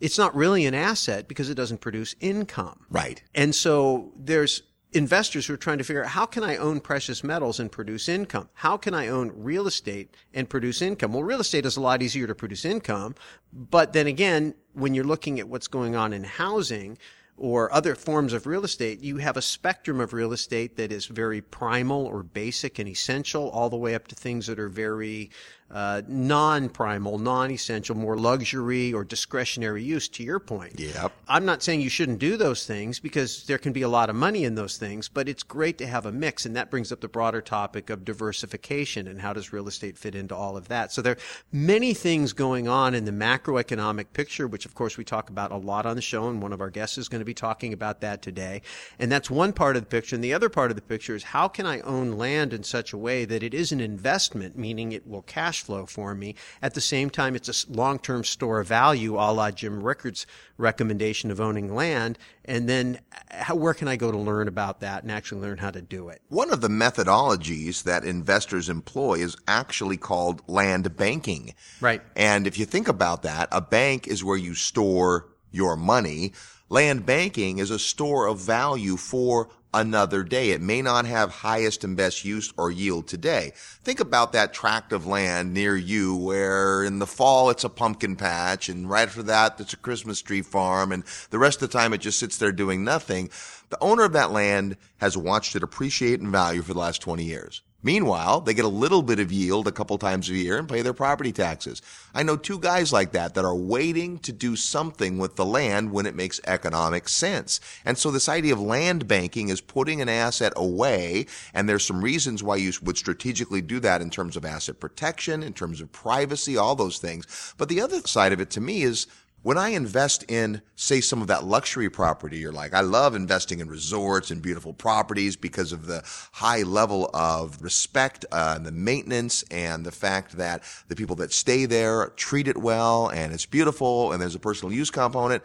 it's 0.00 0.18
not 0.18 0.34
really 0.34 0.66
an 0.66 0.74
asset 0.74 1.28
because 1.28 1.50
it 1.50 1.54
doesn't 1.54 1.80
produce 1.80 2.14
income. 2.20 2.86
Right. 2.90 3.22
And 3.34 3.54
so 3.54 4.12
there's 4.16 4.62
investors 4.92 5.46
who 5.46 5.54
are 5.54 5.58
trying 5.58 5.78
to 5.78 5.84
figure 5.84 6.04
out 6.04 6.10
how 6.10 6.24
can 6.24 6.44
I 6.44 6.56
own 6.56 6.80
precious 6.80 7.24
metals 7.24 7.58
and 7.58 7.70
produce 7.70 8.08
income? 8.08 8.48
How 8.54 8.76
can 8.76 8.94
I 8.94 9.08
own 9.08 9.32
real 9.34 9.66
estate 9.66 10.14
and 10.32 10.48
produce 10.48 10.80
income? 10.80 11.12
Well, 11.12 11.24
real 11.24 11.40
estate 11.40 11.66
is 11.66 11.76
a 11.76 11.80
lot 11.80 12.02
easier 12.02 12.26
to 12.26 12.34
produce 12.34 12.64
income. 12.64 13.16
But 13.52 13.92
then 13.92 14.06
again, 14.06 14.54
when 14.72 14.94
you're 14.94 15.04
looking 15.04 15.40
at 15.40 15.48
what's 15.48 15.68
going 15.68 15.96
on 15.96 16.12
in 16.12 16.24
housing, 16.24 16.98
or 17.36 17.72
other 17.72 17.94
forms 17.94 18.32
of 18.32 18.46
real 18.46 18.64
estate, 18.64 19.00
you 19.00 19.16
have 19.16 19.36
a 19.36 19.42
spectrum 19.42 20.00
of 20.00 20.12
real 20.12 20.32
estate 20.32 20.76
that 20.76 20.92
is 20.92 21.06
very 21.06 21.40
primal 21.40 22.06
or 22.06 22.22
basic 22.22 22.78
and 22.78 22.88
essential, 22.88 23.50
all 23.50 23.68
the 23.68 23.76
way 23.76 23.94
up 23.94 24.06
to 24.06 24.14
things 24.14 24.46
that 24.46 24.58
are 24.58 24.68
very 24.68 25.30
uh, 25.70 26.02
non-primal, 26.06 27.18
non-essential, 27.18 27.96
more 27.96 28.16
luxury 28.16 28.92
or 28.92 29.04
discretionary 29.04 29.82
use. 29.82 30.08
To 30.08 30.22
your 30.22 30.38
point, 30.38 30.78
yep. 30.78 31.12
I'm 31.26 31.44
not 31.44 31.62
saying 31.62 31.80
you 31.80 31.88
shouldn't 31.88 32.18
do 32.18 32.36
those 32.36 32.66
things 32.66 33.00
because 33.00 33.44
there 33.46 33.58
can 33.58 33.72
be 33.72 33.82
a 33.82 33.88
lot 33.88 34.10
of 34.10 34.16
money 34.16 34.44
in 34.44 34.54
those 34.54 34.76
things, 34.76 35.08
but 35.08 35.28
it's 35.28 35.42
great 35.42 35.78
to 35.78 35.86
have 35.86 36.06
a 36.06 36.12
mix, 36.12 36.46
and 36.46 36.54
that 36.56 36.70
brings 36.70 36.92
up 36.92 37.00
the 37.00 37.08
broader 37.08 37.40
topic 37.40 37.90
of 37.90 38.04
diversification 38.04 39.08
and 39.08 39.20
how 39.20 39.32
does 39.32 39.52
real 39.52 39.68
estate 39.68 39.98
fit 39.98 40.14
into 40.14 40.34
all 40.34 40.56
of 40.56 40.68
that. 40.68 40.92
So 40.92 41.02
there 41.02 41.12
are 41.14 41.18
many 41.52 41.94
things 41.94 42.32
going 42.32 42.68
on 42.68 42.94
in 42.94 43.04
the 43.04 43.12
macroeconomic 43.12 44.06
picture, 44.12 44.46
which 44.46 44.66
of 44.66 44.74
course 44.74 44.96
we 44.96 45.04
talk 45.04 45.30
about 45.30 45.52
a 45.52 45.56
lot 45.56 45.86
on 45.86 45.96
the 45.96 46.02
show, 46.02 46.28
and 46.28 46.42
one 46.42 46.52
of 46.52 46.60
our 46.60 46.70
guests 46.70 46.98
is 46.98 47.08
going 47.08 47.20
to 47.20 47.24
be 47.24 47.34
talking 47.34 47.72
about 47.72 48.00
that 48.00 48.22
today. 48.22 48.62
And 48.98 49.10
that's 49.10 49.30
one 49.30 49.52
part 49.52 49.76
of 49.76 49.82
the 49.82 49.88
picture. 49.88 50.14
And 50.14 50.24
the 50.24 50.34
other 50.34 50.48
part 50.48 50.70
of 50.70 50.76
the 50.76 50.82
picture 50.82 51.14
is 51.14 51.22
how 51.22 51.48
can 51.48 51.66
I 51.66 51.80
own 51.80 52.12
land 52.12 52.52
in 52.52 52.62
such 52.62 52.92
a 52.92 52.98
way 52.98 53.24
that 53.24 53.42
it 53.42 53.54
is 53.54 53.72
an 53.72 53.80
investment, 53.80 54.56
meaning 54.56 54.92
it 54.92 55.06
will 55.06 55.22
cash 55.22 55.53
flow 55.60 55.86
for 55.86 56.14
me. 56.14 56.34
At 56.62 56.74
the 56.74 56.80
same 56.80 57.10
time, 57.10 57.34
it's 57.34 57.48
a 57.48 57.72
long-term 57.72 58.24
store 58.24 58.60
of 58.60 58.68
value, 58.68 59.16
a 59.16 59.32
la 59.32 59.50
Jim 59.50 59.82
Rickards' 59.82 60.26
recommendation 60.56 61.30
of 61.30 61.40
owning 61.40 61.74
land. 61.74 62.18
And 62.44 62.68
then 62.68 63.00
uh, 63.12 63.44
how, 63.44 63.54
where 63.54 63.74
can 63.74 63.88
I 63.88 63.96
go 63.96 64.10
to 64.10 64.18
learn 64.18 64.48
about 64.48 64.80
that 64.80 65.02
and 65.02 65.10
actually 65.10 65.40
learn 65.40 65.58
how 65.58 65.70
to 65.70 65.82
do 65.82 66.08
it? 66.08 66.22
One 66.28 66.52
of 66.52 66.60
the 66.60 66.68
methodologies 66.68 67.82
that 67.84 68.04
investors 68.04 68.68
employ 68.68 69.14
is 69.14 69.36
actually 69.48 69.96
called 69.96 70.42
land 70.48 70.96
banking. 70.96 71.54
Right. 71.80 72.02
And 72.16 72.46
if 72.46 72.58
you 72.58 72.66
think 72.66 72.88
about 72.88 73.22
that, 73.22 73.48
a 73.50 73.60
bank 73.60 74.06
is 74.06 74.22
where 74.22 74.36
you 74.36 74.54
store 74.54 75.28
your 75.50 75.76
money. 75.76 76.32
Land 76.68 77.06
banking 77.06 77.58
is 77.58 77.70
a 77.70 77.78
store 77.78 78.26
of 78.26 78.40
value 78.40 78.96
for 78.96 79.48
another 79.74 80.22
day. 80.22 80.50
It 80.50 80.62
may 80.62 80.80
not 80.80 81.04
have 81.04 81.30
highest 81.30 81.84
and 81.84 81.96
best 81.96 82.24
use 82.24 82.52
or 82.56 82.70
yield 82.70 83.08
today. 83.08 83.52
Think 83.82 84.00
about 84.00 84.32
that 84.32 84.54
tract 84.54 84.92
of 84.92 85.06
land 85.06 85.52
near 85.52 85.76
you 85.76 86.16
where 86.16 86.84
in 86.84 87.00
the 87.00 87.06
fall 87.06 87.50
it's 87.50 87.64
a 87.64 87.68
pumpkin 87.68 88.16
patch 88.16 88.68
and 88.68 88.88
right 88.88 89.08
after 89.08 89.24
that 89.24 89.60
it's 89.60 89.72
a 89.72 89.76
Christmas 89.76 90.22
tree 90.22 90.42
farm 90.42 90.92
and 90.92 91.02
the 91.30 91.38
rest 91.38 91.60
of 91.60 91.70
the 91.70 91.76
time 91.76 91.92
it 91.92 91.98
just 91.98 92.18
sits 92.18 92.38
there 92.38 92.52
doing 92.52 92.84
nothing. 92.84 93.28
The 93.70 93.82
owner 93.82 94.04
of 94.04 94.12
that 94.12 94.30
land 94.30 94.76
has 94.98 95.16
watched 95.16 95.56
it 95.56 95.62
appreciate 95.62 96.20
in 96.20 96.30
value 96.30 96.62
for 96.62 96.72
the 96.72 96.80
last 96.80 97.02
20 97.02 97.24
years. 97.24 97.62
Meanwhile, 97.84 98.40
they 98.40 98.54
get 98.54 98.64
a 98.64 98.68
little 98.68 99.02
bit 99.02 99.20
of 99.20 99.30
yield 99.30 99.68
a 99.68 99.72
couple 99.72 99.98
times 99.98 100.30
a 100.30 100.34
year 100.34 100.58
and 100.58 100.66
pay 100.68 100.80
their 100.80 100.94
property 100.94 101.32
taxes. 101.32 101.82
I 102.14 102.22
know 102.22 102.36
two 102.36 102.58
guys 102.58 102.94
like 102.94 103.12
that 103.12 103.34
that 103.34 103.44
are 103.44 103.54
waiting 103.54 104.18
to 104.20 104.32
do 104.32 104.56
something 104.56 105.18
with 105.18 105.36
the 105.36 105.44
land 105.44 105.92
when 105.92 106.06
it 106.06 106.16
makes 106.16 106.40
economic 106.46 107.10
sense. 107.10 107.60
And 107.84 107.98
so 107.98 108.10
this 108.10 108.28
idea 108.28 108.54
of 108.54 108.60
land 108.60 109.06
banking 109.06 109.50
is 109.50 109.60
putting 109.60 110.00
an 110.00 110.08
asset 110.08 110.54
away, 110.56 111.26
and 111.52 111.68
there's 111.68 111.84
some 111.84 112.02
reasons 112.02 112.42
why 112.42 112.56
you 112.56 112.72
would 112.82 112.96
strategically 112.96 113.60
do 113.60 113.78
that 113.80 114.00
in 114.00 114.08
terms 114.08 114.36
of 114.36 114.46
asset 114.46 114.80
protection, 114.80 115.42
in 115.42 115.52
terms 115.52 115.82
of 115.82 115.92
privacy, 115.92 116.56
all 116.56 116.74
those 116.74 116.96
things. 116.98 117.54
But 117.58 117.68
the 117.68 117.82
other 117.82 118.00
side 118.00 118.32
of 118.32 118.40
it 118.40 118.48
to 118.52 118.62
me 118.62 118.82
is 118.82 119.06
when 119.44 119.58
I 119.58 119.68
invest 119.68 120.24
in, 120.26 120.62
say, 120.74 121.02
some 121.02 121.20
of 121.20 121.28
that 121.28 121.44
luxury 121.44 121.90
property, 121.90 122.38
you're 122.38 122.50
like, 122.50 122.72
I 122.72 122.80
love 122.80 123.14
investing 123.14 123.60
in 123.60 123.68
resorts 123.68 124.30
and 124.30 124.40
beautiful 124.40 124.72
properties 124.72 125.36
because 125.36 125.70
of 125.70 125.84
the 125.84 126.02
high 126.32 126.62
level 126.62 127.10
of 127.12 127.60
respect 127.60 128.24
uh, 128.32 128.54
and 128.56 128.64
the 128.64 128.72
maintenance 128.72 129.44
and 129.50 129.84
the 129.84 129.92
fact 129.92 130.38
that 130.38 130.62
the 130.88 130.96
people 130.96 131.16
that 131.16 131.30
stay 131.30 131.66
there 131.66 132.06
treat 132.16 132.48
it 132.48 132.56
well 132.56 133.08
and 133.08 133.34
it's 133.34 133.44
beautiful 133.44 134.12
and 134.12 134.22
there's 134.22 134.34
a 134.34 134.38
personal 134.38 134.72
use 134.72 134.90
component. 134.90 135.42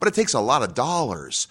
But 0.00 0.08
it 0.08 0.14
takes 0.14 0.32
a 0.32 0.40
lot 0.40 0.62
of 0.62 0.72
dollars. 0.72 1.46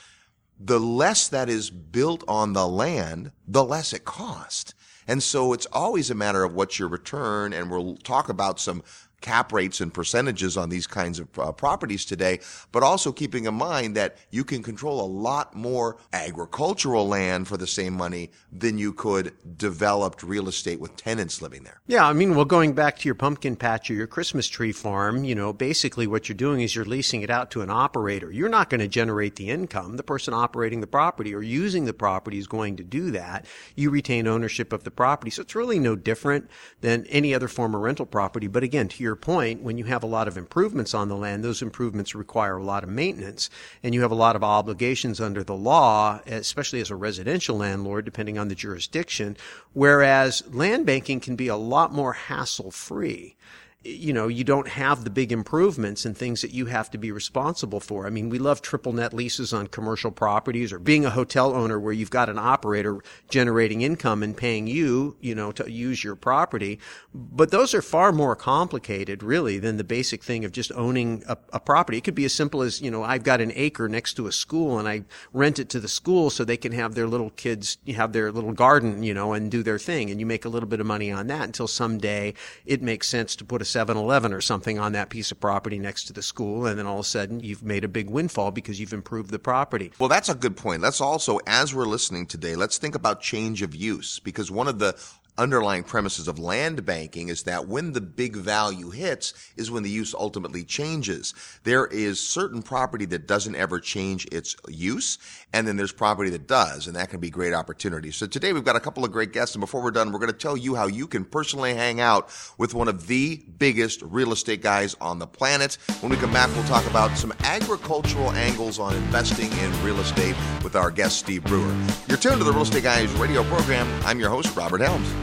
The 0.60 0.80
less 0.80 1.28
that 1.28 1.50
is 1.50 1.70
built 1.70 2.24
on 2.28 2.54
the 2.54 2.68
land, 2.68 3.32
the 3.48 3.64
less 3.64 3.94
it 3.94 4.06
costs. 4.06 4.74
And 5.08 5.22
so 5.22 5.54
it's 5.54 5.68
always 5.68 6.10
a 6.10 6.16
matter 6.16 6.44
of 6.44 6.56
what's 6.56 6.80
your 6.80 6.88
return. 6.88 7.54
And 7.54 7.70
we'll 7.70 7.98
talk 7.98 8.28
about 8.28 8.60
some 8.60 8.82
cap 9.22 9.54
rates 9.54 9.80
and 9.80 9.94
percentages 9.94 10.58
on 10.58 10.70
these 10.70 10.88
kinds 10.88 11.20
of 11.20 11.28
uh, 11.40 11.52
properties 11.52 12.06
today, 12.06 12.40
but 12.72 12.84
also 12.84 13.12
keeping 13.12 13.46
in 13.46 13.54
mind 13.54 13.96
that 13.96 14.18
you 14.32 14.44
can 14.44 14.64
control 14.64 15.00
a 15.02 15.06
lot 15.06 15.56
more 15.56 15.98
agricultural 16.12 17.08
land 17.08 17.48
for 17.48 17.58
the 17.58 17.68
same 17.68 17.94
money 17.94 18.32
than 18.52 18.78
you 18.78 18.92
could 18.92 19.34
developed 19.58 20.24
real 20.24 20.48
estate 20.48 20.80
with 20.80 20.96
tenants 20.98 21.42
living 21.42 21.64
there. 21.64 21.82
Yeah, 21.88 22.08
I 22.08 22.14
mean, 22.14 22.36
well, 22.36 22.46
going 22.46 22.74
back 22.74 22.98
to 23.00 23.08
your 23.08 23.16
pumpkin 23.16 23.56
patch 23.56 23.90
or 23.90 23.94
your 23.94 24.08
Christmas 24.08 24.48
tree 24.48 24.72
farm, 24.72 25.24
you 25.24 25.36
know, 25.36 25.54
basically 25.54 26.08
what 26.08 26.28
you're 26.28 26.36
doing 26.36 26.62
is 26.62 26.76
you're 26.76 26.86
leasing 26.86 27.22
it 27.22 27.30
out 27.30 27.52
to 27.52 27.62
an 27.62 27.70
operator. 27.70 28.32
You're 28.32 28.50
not 28.50 28.70
going 28.70 28.82
to 28.82 28.88
generate 28.88 29.36
the 29.36 29.50
income. 29.50 29.98
The 29.98 30.04
person 30.04 30.34
operating 30.34 30.82
the 30.82 30.88
property 30.88 31.34
or 31.34 31.42
using 31.42 31.86
the 31.86 31.94
property 31.94 32.38
is 32.38 32.48
going 32.48 32.78
to 32.78 32.84
do 32.84 33.12
that. 33.12 33.46
You 33.76 33.90
retain 33.90 34.28
ownership 34.28 34.74
of 34.74 34.84
the 34.84 34.92
property. 34.92 35.32
So 35.32 35.42
it's 35.44 35.56
really 35.56 35.80
no 35.80 35.96
different 35.96 36.50
than 36.82 37.06
any 37.08 37.34
other 37.34 37.48
form 37.48 37.76
of 37.76 37.82
rental 37.82 38.06
property. 38.06 38.48
But 38.48 38.64
again, 38.64 38.88
to 38.88 39.04
your 39.04 39.11
point, 39.16 39.62
when 39.62 39.78
you 39.78 39.86
have 39.86 40.04
a 40.04 40.08
lot 40.08 40.28
of 40.28 40.38
improvements 40.38 40.94
on 40.94 41.08
the 41.08 41.16
land, 41.16 41.44
those 41.44 41.62
improvements 41.62 42.16
require 42.16 42.58
a 42.58 42.64
lot 42.64 42.84
of 42.84 42.90
maintenance 42.90 43.50
and 43.84 43.94
you 43.94 44.02
have 44.02 44.12
a 44.12 44.16
lot 44.16 44.36
of 44.36 44.44
obligations 44.44 45.20
under 45.20 45.44
the 45.44 45.56
law, 45.56 46.20
especially 46.26 46.82
as 46.82 46.90
a 46.90 46.96
residential 46.96 47.58
landlord, 47.58 48.06
depending 48.06 48.38
on 48.38 48.48
the 48.48 48.56
jurisdiction. 48.56 49.38
Whereas 49.74 50.44
land 50.48 50.86
banking 50.86 51.20
can 51.20 51.36
be 51.36 51.48
a 51.48 51.56
lot 51.56 51.94
more 51.94 52.14
hassle 52.14 52.72
free 52.72 53.36
you 53.84 54.14
know, 54.14 54.28
you 54.28 54.44
don't 54.44 54.68
have 54.68 55.04
the 55.04 55.10
big 55.10 55.32
improvements 55.32 56.06
and 56.06 56.16
things 56.16 56.42
that 56.42 56.52
you 56.52 56.68
have 56.68 56.92
to 56.92 57.00
be 57.00 57.12
responsible 57.12 57.80
for. 57.80 58.06
I 58.06 58.12
mean, 58.12 58.30
we 58.30 58.38
love 58.38 58.62
triple 58.62 58.94
net 58.94 59.12
leases 59.12 59.54
on 59.54 59.68
commercial 59.68 60.12
properties 60.12 60.72
or 60.72 60.78
being 60.78 61.04
a 61.04 61.10
hotel 61.10 61.56
owner 61.56 61.80
where 61.80 61.94
you've 61.94 62.12
got 62.12 62.30
an 62.30 62.38
operator 62.38 63.00
generating 63.30 63.82
income 63.82 64.22
and 64.22 64.38
paying 64.38 64.68
you, 64.68 65.18
you 65.20 65.34
know, 65.34 65.52
to 65.54 65.72
use 65.72 66.04
your 66.04 66.16
property. 66.16 66.80
But 67.12 67.50
those 67.50 67.74
are 67.74 67.82
far 67.82 68.12
more 68.12 68.36
complicated, 68.36 69.24
really, 69.24 69.58
than 69.58 69.78
the 69.78 69.84
basic 69.84 70.24
thing 70.24 70.46
of 70.46 70.52
just 70.52 70.72
owning 70.74 71.24
a, 71.28 71.38
a 71.52 71.60
property. 71.60 71.98
It 71.98 72.04
could 72.04 72.14
be 72.16 72.26
as 72.26 72.36
simple 72.36 72.62
as, 72.62 72.82
you 72.82 72.92
know, 72.92 73.02
I've 73.02 73.24
got 73.24 73.42
an 73.42 73.52
acre 73.56 73.90
next 73.90 74.14
to 74.16 74.28
a 74.28 74.32
school 74.32 74.78
and 74.78 74.88
I 74.88 75.06
rent 75.34 75.58
it 75.58 75.70
to 75.70 75.80
the 75.80 75.88
school 75.88 76.30
so 76.30 76.46
they 76.46 76.56
can 76.56 76.72
have 76.74 76.94
their 76.94 77.08
little 77.08 77.32
kids 77.32 77.80
have 77.96 78.14
their 78.14 78.32
little 78.32 78.54
garden, 78.54 79.02
you 79.02 79.16
know, 79.16 79.34
and 79.34 79.50
do 79.50 79.64
their 79.64 79.80
thing. 79.80 80.12
And 80.12 80.20
you 80.20 80.28
make 80.28 80.46
a 80.46 80.50
little 80.50 80.70
bit 80.70 80.80
of 80.80 80.86
money 80.86 81.12
on 81.12 81.26
that 81.28 81.46
until 81.46 81.68
someday 81.68 82.36
it 82.64 82.84
makes 82.84 83.08
sense 83.08 83.36
to 83.38 83.44
put 83.44 83.62
a 83.62 83.71
7 83.72 83.98
Eleven 83.98 84.34
or 84.34 84.42
something 84.42 84.78
on 84.80 84.92
that 84.92 85.10
piece 85.10 85.32
of 85.32 85.40
property 85.40 85.80
next 85.80 86.06
to 86.06 86.14
the 86.14 86.22
school, 86.22 86.66
and 86.66 86.78
then 86.78 86.86
all 86.86 87.00
of 87.00 87.06
a 87.06 87.08
sudden 87.08 87.40
you've 87.40 87.64
made 87.64 87.84
a 87.84 87.88
big 87.88 88.10
windfall 88.10 88.52
because 88.52 88.80
you've 88.80 88.94
improved 88.94 89.32
the 89.32 89.40
property. 89.40 89.92
Well, 90.00 90.10
that's 90.10 90.30
a 90.30 90.36
good 90.36 90.58
point. 90.58 90.82
Let's 90.82 91.02
also, 91.02 91.40
as 91.48 91.74
we're 91.74 91.86
listening 91.86 92.28
today, 92.28 92.56
let's 92.56 92.78
think 92.78 92.96
about 92.96 93.22
change 93.22 93.62
of 93.62 93.76
use 93.76 94.20
because 94.20 94.52
one 94.52 94.68
of 94.68 94.80
the 94.80 94.96
underlying 95.38 95.84
premises 95.84 96.28
of 96.28 96.40
land 96.40 96.86
banking 96.86 97.30
is 97.30 97.44
that 97.44 97.68
when 97.68 97.94
the 97.94 98.02
big 98.02 98.36
value 98.36 98.90
hits 98.90 99.34
is 99.56 99.72
when 99.72 99.84
the 99.84 99.90
use 99.90 100.14
ultimately 100.14 100.64
changes. 100.64 101.34
There 101.64 101.88
is 101.88 102.20
certain 102.20 102.62
property 102.62 103.06
that 103.06 103.28
doesn't 103.28 103.56
ever 103.56 103.80
change 103.80 104.28
its 104.32 104.56
use, 104.68 105.18
and 105.54 105.68
then 105.68 105.78
there's 105.78 105.92
property 105.92 106.30
that 106.32 106.48
does, 106.48 106.88
and 106.88 106.96
that 106.96 107.10
can 107.10 107.20
be 107.20 107.30
great 107.30 107.54
opportunities. 107.54 108.16
So 108.16 108.28
today 108.28 108.54
we've 108.54 108.64
got 108.64 108.76
a 108.76 108.80
couple 108.80 109.06
of 109.06 109.12
great 109.12 109.32
guests, 109.34 109.56
and 109.56 109.62
before 109.62 109.82
we're 109.82 109.92
done, 109.92 110.12
we're 110.12 110.20
going 110.20 110.32
to 110.32 110.38
tell 110.38 110.58
you 110.58 110.76
how 110.76 110.88
you 110.88 111.08
can 111.08 111.26
personally 111.26 111.74
hang 111.74 112.00
out 112.00 112.30
with 112.58 112.74
one 112.74 112.88
of 112.88 113.08
the 113.08 113.42
biggest 113.58 114.02
real 114.02 114.32
estate 114.32 114.62
guys 114.62 114.96
on 115.02 115.20
the 115.20 115.28
planet. 115.28 115.78
When 116.02 116.12
we 116.12 116.18
come 116.18 116.34
back, 116.34 116.54
we'll 116.56 116.64
talk 116.66 116.86
about 116.88 117.18
some 117.18 117.34
agricultural 117.44 118.32
angles 118.32 118.80
on 118.80 118.96
investing 118.96 119.52
in 119.52 119.84
real 119.84 120.00
estate 120.00 120.36
with 120.64 120.76
our 120.76 120.92
guest, 120.92 121.20
Steve 121.20 121.44
Bruere. 121.44 121.76
You're 122.08 122.18
tuned 122.18 122.38
to 122.38 122.44
the 122.44 122.52
Real 122.52 122.64
Estate 122.64 122.84
Guys 122.84 123.12
radio 123.14 123.44
program. 123.46 123.88
I'm 124.06 124.20
your 124.20 124.30
host, 124.30 124.56
Robert 124.56 124.82
Helms. 124.82 125.21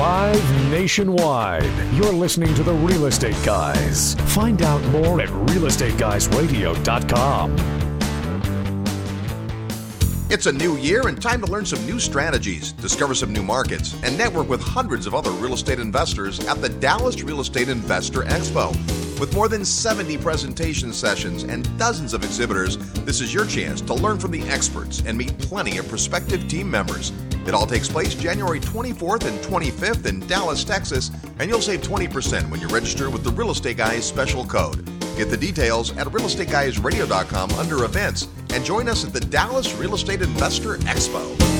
Live 0.00 0.70
nationwide. 0.70 1.70
You're 1.92 2.14
listening 2.14 2.54
to 2.54 2.62
the 2.62 2.72
Real 2.72 3.04
Estate 3.04 3.36
Guys. 3.44 4.14
Find 4.34 4.62
out 4.62 4.82
more 4.84 5.20
at 5.20 5.28
realestateguysradio.com. 5.28 7.56
It's 10.30 10.46
a 10.46 10.52
new 10.52 10.78
year 10.78 11.06
and 11.06 11.20
time 11.20 11.42
to 11.42 11.52
learn 11.52 11.66
some 11.66 11.84
new 11.84 12.00
strategies, 12.00 12.72
discover 12.72 13.14
some 13.14 13.30
new 13.30 13.42
markets, 13.42 13.94
and 14.02 14.16
network 14.16 14.48
with 14.48 14.62
hundreds 14.62 15.06
of 15.06 15.14
other 15.14 15.32
real 15.32 15.52
estate 15.52 15.78
investors 15.78 16.40
at 16.46 16.62
the 16.62 16.70
Dallas 16.70 17.22
Real 17.22 17.40
Estate 17.40 17.68
Investor 17.68 18.22
Expo. 18.22 18.74
With 19.20 19.34
more 19.34 19.48
than 19.48 19.66
70 19.66 20.16
presentation 20.16 20.94
sessions 20.94 21.42
and 21.42 21.78
dozens 21.78 22.14
of 22.14 22.24
exhibitors, 22.24 22.78
this 23.04 23.20
is 23.20 23.34
your 23.34 23.44
chance 23.44 23.82
to 23.82 23.92
learn 23.92 24.18
from 24.18 24.30
the 24.30 24.40
experts 24.48 25.02
and 25.04 25.18
meet 25.18 25.36
plenty 25.36 25.76
of 25.76 25.86
prospective 25.88 26.48
team 26.48 26.70
members. 26.70 27.12
It 27.46 27.52
all 27.52 27.66
takes 27.66 27.86
place 27.86 28.14
January 28.14 28.60
24th 28.60 29.26
and 29.26 29.38
25th 29.40 30.06
in 30.06 30.20
Dallas, 30.20 30.64
Texas, 30.64 31.10
and 31.38 31.50
you'll 31.50 31.60
save 31.60 31.82
20% 31.82 32.48
when 32.48 32.60
you 32.60 32.68
register 32.68 33.10
with 33.10 33.22
the 33.22 33.32
Real 33.32 33.50
Estate 33.50 33.76
Guys 33.76 34.06
special 34.06 34.46
code. 34.46 34.86
Get 35.18 35.28
the 35.28 35.36
details 35.36 35.94
at 35.98 36.06
realestateguysradio.com 36.06 37.50
under 37.52 37.84
events 37.84 38.26
and 38.54 38.64
join 38.64 38.88
us 38.88 39.04
at 39.04 39.12
the 39.12 39.20
Dallas 39.20 39.74
Real 39.74 39.94
Estate 39.94 40.22
Investor 40.22 40.76
Expo. 40.76 41.59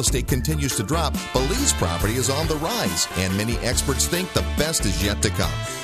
estate 0.00 0.28
continues 0.28 0.76
to 0.76 0.82
drop, 0.82 1.14
Belize 1.32 1.72
property 1.74 2.14
is 2.14 2.30
on 2.30 2.46
the 2.48 2.56
rise, 2.56 3.08
and 3.16 3.36
many 3.36 3.56
experts 3.58 4.06
think 4.06 4.32
the 4.32 4.42
best 4.56 4.84
is 4.84 5.02
yet 5.02 5.22
to 5.22 5.30
come. 5.30 5.83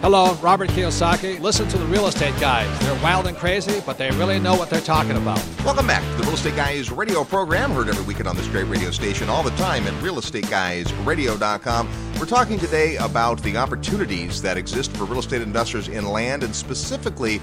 Hello, 0.00 0.32
Robert 0.36 0.70
Kiyosaki. 0.70 1.38
Listen 1.40 1.68
to 1.68 1.76
the 1.76 1.84
real 1.84 2.06
estate 2.06 2.32
guys. 2.40 2.66
They're 2.80 3.02
wild 3.02 3.26
and 3.26 3.36
crazy, 3.36 3.82
but 3.84 3.98
they 3.98 4.10
really 4.12 4.40
know 4.40 4.54
what 4.54 4.70
they're 4.70 4.80
talking 4.80 5.18
about. 5.18 5.38
Welcome 5.62 5.86
back 5.86 6.02
to 6.12 6.16
the 6.16 6.22
Real 6.22 6.32
Estate 6.32 6.56
Guys 6.56 6.90
radio 6.90 7.22
program, 7.22 7.72
heard 7.72 7.90
every 7.90 8.04
weekend 8.04 8.26
on 8.26 8.34
this 8.34 8.48
great 8.48 8.64
radio 8.64 8.90
station 8.90 9.28
all 9.28 9.42
the 9.42 9.50
time 9.50 9.86
at 9.86 9.92
realestateguysradio.com. 10.02 12.09
We're 12.20 12.26
talking 12.26 12.58
today 12.58 12.96
about 12.96 13.42
the 13.42 13.56
opportunities 13.56 14.42
that 14.42 14.58
exist 14.58 14.94
for 14.94 15.06
real 15.06 15.20
estate 15.20 15.40
investors 15.40 15.88
in 15.88 16.06
land 16.06 16.42
and 16.42 16.54
specifically 16.54 17.40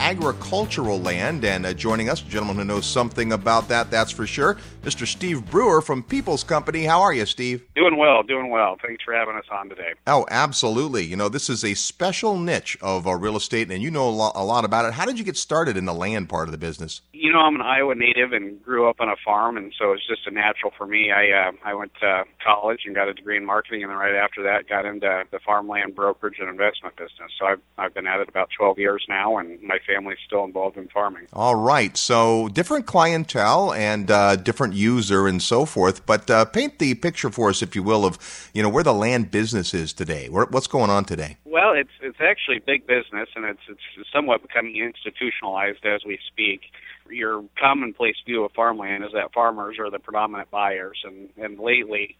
agricultural 0.00 0.98
land. 1.00 1.44
And 1.44 1.66
uh, 1.66 1.74
joining 1.74 2.08
us, 2.08 2.22
a 2.22 2.24
gentleman 2.24 2.56
who 2.56 2.64
knows 2.64 2.86
something 2.86 3.32
about 3.32 3.68
that, 3.68 3.90
that's 3.90 4.10
for 4.10 4.26
sure, 4.26 4.56
Mr. 4.82 5.06
Steve 5.06 5.44
Bruere 5.50 5.82
from 5.82 6.02
People's 6.02 6.42
Company. 6.42 6.84
How 6.84 7.02
are 7.02 7.12
you, 7.12 7.26
Steve? 7.26 7.62
Doing 7.76 7.98
well, 7.98 8.22
doing 8.22 8.50
well. 8.50 8.76
Thanks 8.82 9.04
for 9.04 9.12
having 9.12 9.36
us 9.36 9.44
on 9.52 9.68
today. 9.68 9.92
Oh, 10.06 10.26
absolutely. 10.30 11.04
You 11.04 11.16
know, 11.16 11.28
this 11.28 11.50
is 11.50 11.62
a 11.64 11.74
special 11.74 12.38
niche 12.38 12.78
of 12.80 13.06
uh, 13.06 13.14
real 13.14 13.36
estate, 13.36 13.70
and 13.70 13.82
you 13.82 13.90
know 13.90 14.08
a 14.08 14.10
lot, 14.10 14.32
a 14.34 14.44
lot 14.44 14.64
about 14.64 14.86
it. 14.86 14.94
How 14.94 15.04
did 15.04 15.18
you 15.18 15.24
get 15.24 15.36
started 15.36 15.76
in 15.76 15.84
the 15.84 15.94
land 15.94 16.28
part 16.28 16.48
of 16.48 16.52
the 16.52 16.58
business? 16.58 17.02
You 17.12 17.32
know, 17.32 17.40
I'm 17.40 17.54
an 17.54 17.62
Iowa 17.62 17.94
native 17.94 18.32
and 18.32 18.62
grew 18.62 18.88
up 18.88 19.00
on 19.00 19.08
a 19.08 19.16
farm, 19.22 19.56
and 19.58 19.72
so 19.78 19.92
it's 19.92 20.06
just 20.06 20.26
a 20.26 20.30
natural 20.30 20.72
for 20.78 20.86
me. 20.86 21.10
I 21.10 21.48
uh, 21.48 21.52
I 21.64 21.74
went 21.74 21.92
to 22.00 22.24
college 22.42 22.80
and 22.86 22.94
got 22.94 23.08
a 23.08 23.14
degree 23.14 23.36
in 23.36 23.44
marketing, 23.44 23.82
and 23.82 23.90
then 23.90 23.98
right 23.98 24.14
after 24.20 24.42
that, 24.42 24.68
got 24.68 24.84
into 24.84 25.24
the 25.30 25.38
farmland 25.38 25.94
brokerage 25.94 26.36
and 26.38 26.48
investment 26.48 26.96
business. 26.96 27.32
So 27.38 27.46
I've 27.46 27.60
I've 27.78 27.94
been 27.94 28.06
at 28.06 28.20
it 28.20 28.28
about 28.28 28.50
12 28.56 28.78
years 28.78 29.04
now, 29.08 29.38
and 29.38 29.60
my 29.62 29.78
family's 29.86 30.18
still 30.26 30.44
involved 30.44 30.76
in 30.76 30.88
farming. 30.88 31.26
All 31.32 31.56
right. 31.56 31.96
So 31.96 32.48
different 32.48 32.86
clientele 32.86 33.72
and 33.72 34.10
uh, 34.10 34.36
different 34.36 34.74
user 34.74 35.26
and 35.26 35.42
so 35.42 35.64
forth. 35.64 36.04
But 36.06 36.30
uh, 36.30 36.44
paint 36.44 36.78
the 36.78 36.94
picture 36.94 37.30
for 37.30 37.48
us, 37.48 37.62
if 37.62 37.74
you 37.74 37.82
will, 37.82 38.04
of 38.04 38.50
you 38.54 38.62
know 38.62 38.68
where 38.68 38.84
the 38.84 38.94
land 38.94 39.30
business 39.30 39.74
is 39.74 39.92
today. 39.92 40.28
Where, 40.28 40.46
what's 40.46 40.66
going 40.66 40.90
on 40.90 41.04
today? 41.04 41.36
Well, 41.44 41.72
it's 41.72 41.90
it's 42.02 42.20
actually 42.20 42.60
big 42.60 42.86
business, 42.86 43.28
and 43.34 43.44
it's 43.44 43.62
it's 43.68 44.12
somewhat 44.12 44.42
becoming 44.42 44.76
institutionalized 44.76 45.84
as 45.84 46.04
we 46.04 46.18
speak. 46.26 46.60
Your 47.08 47.44
commonplace 47.58 48.16
view 48.24 48.44
of 48.44 48.52
farmland 48.52 49.04
is 49.04 49.10
that 49.14 49.32
farmers 49.32 49.78
are 49.78 49.90
the 49.90 49.98
predominant 49.98 50.50
buyers, 50.50 51.02
and 51.04 51.28
and 51.36 51.58
lately 51.58 52.16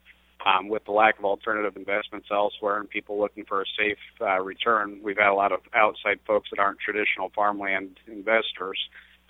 um, 0.47 0.69
with 0.69 0.85
the 0.85 0.93
lack 0.93 1.19
of 1.19 1.25
alternative 1.25 1.77
investments 1.77 2.29
elsewhere 2.31 2.79
and 2.79 2.89
people 2.89 3.21
looking 3.21 3.45
for 3.45 3.63
a 3.63 3.65
safe 3.79 3.99
uh, 4.21 4.41
return, 4.41 5.01
we've 5.03 5.19
had 5.19 5.29
a 5.29 5.35
lot 5.35 5.53
of 5.53 5.61
outside 5.75 6.19
folks 6.27 6.51
that 6.51 6.59
aren't 6.59 6.79
traditional 6.81 7.31
farmland 7.35 7.99
investors 8.07 8.79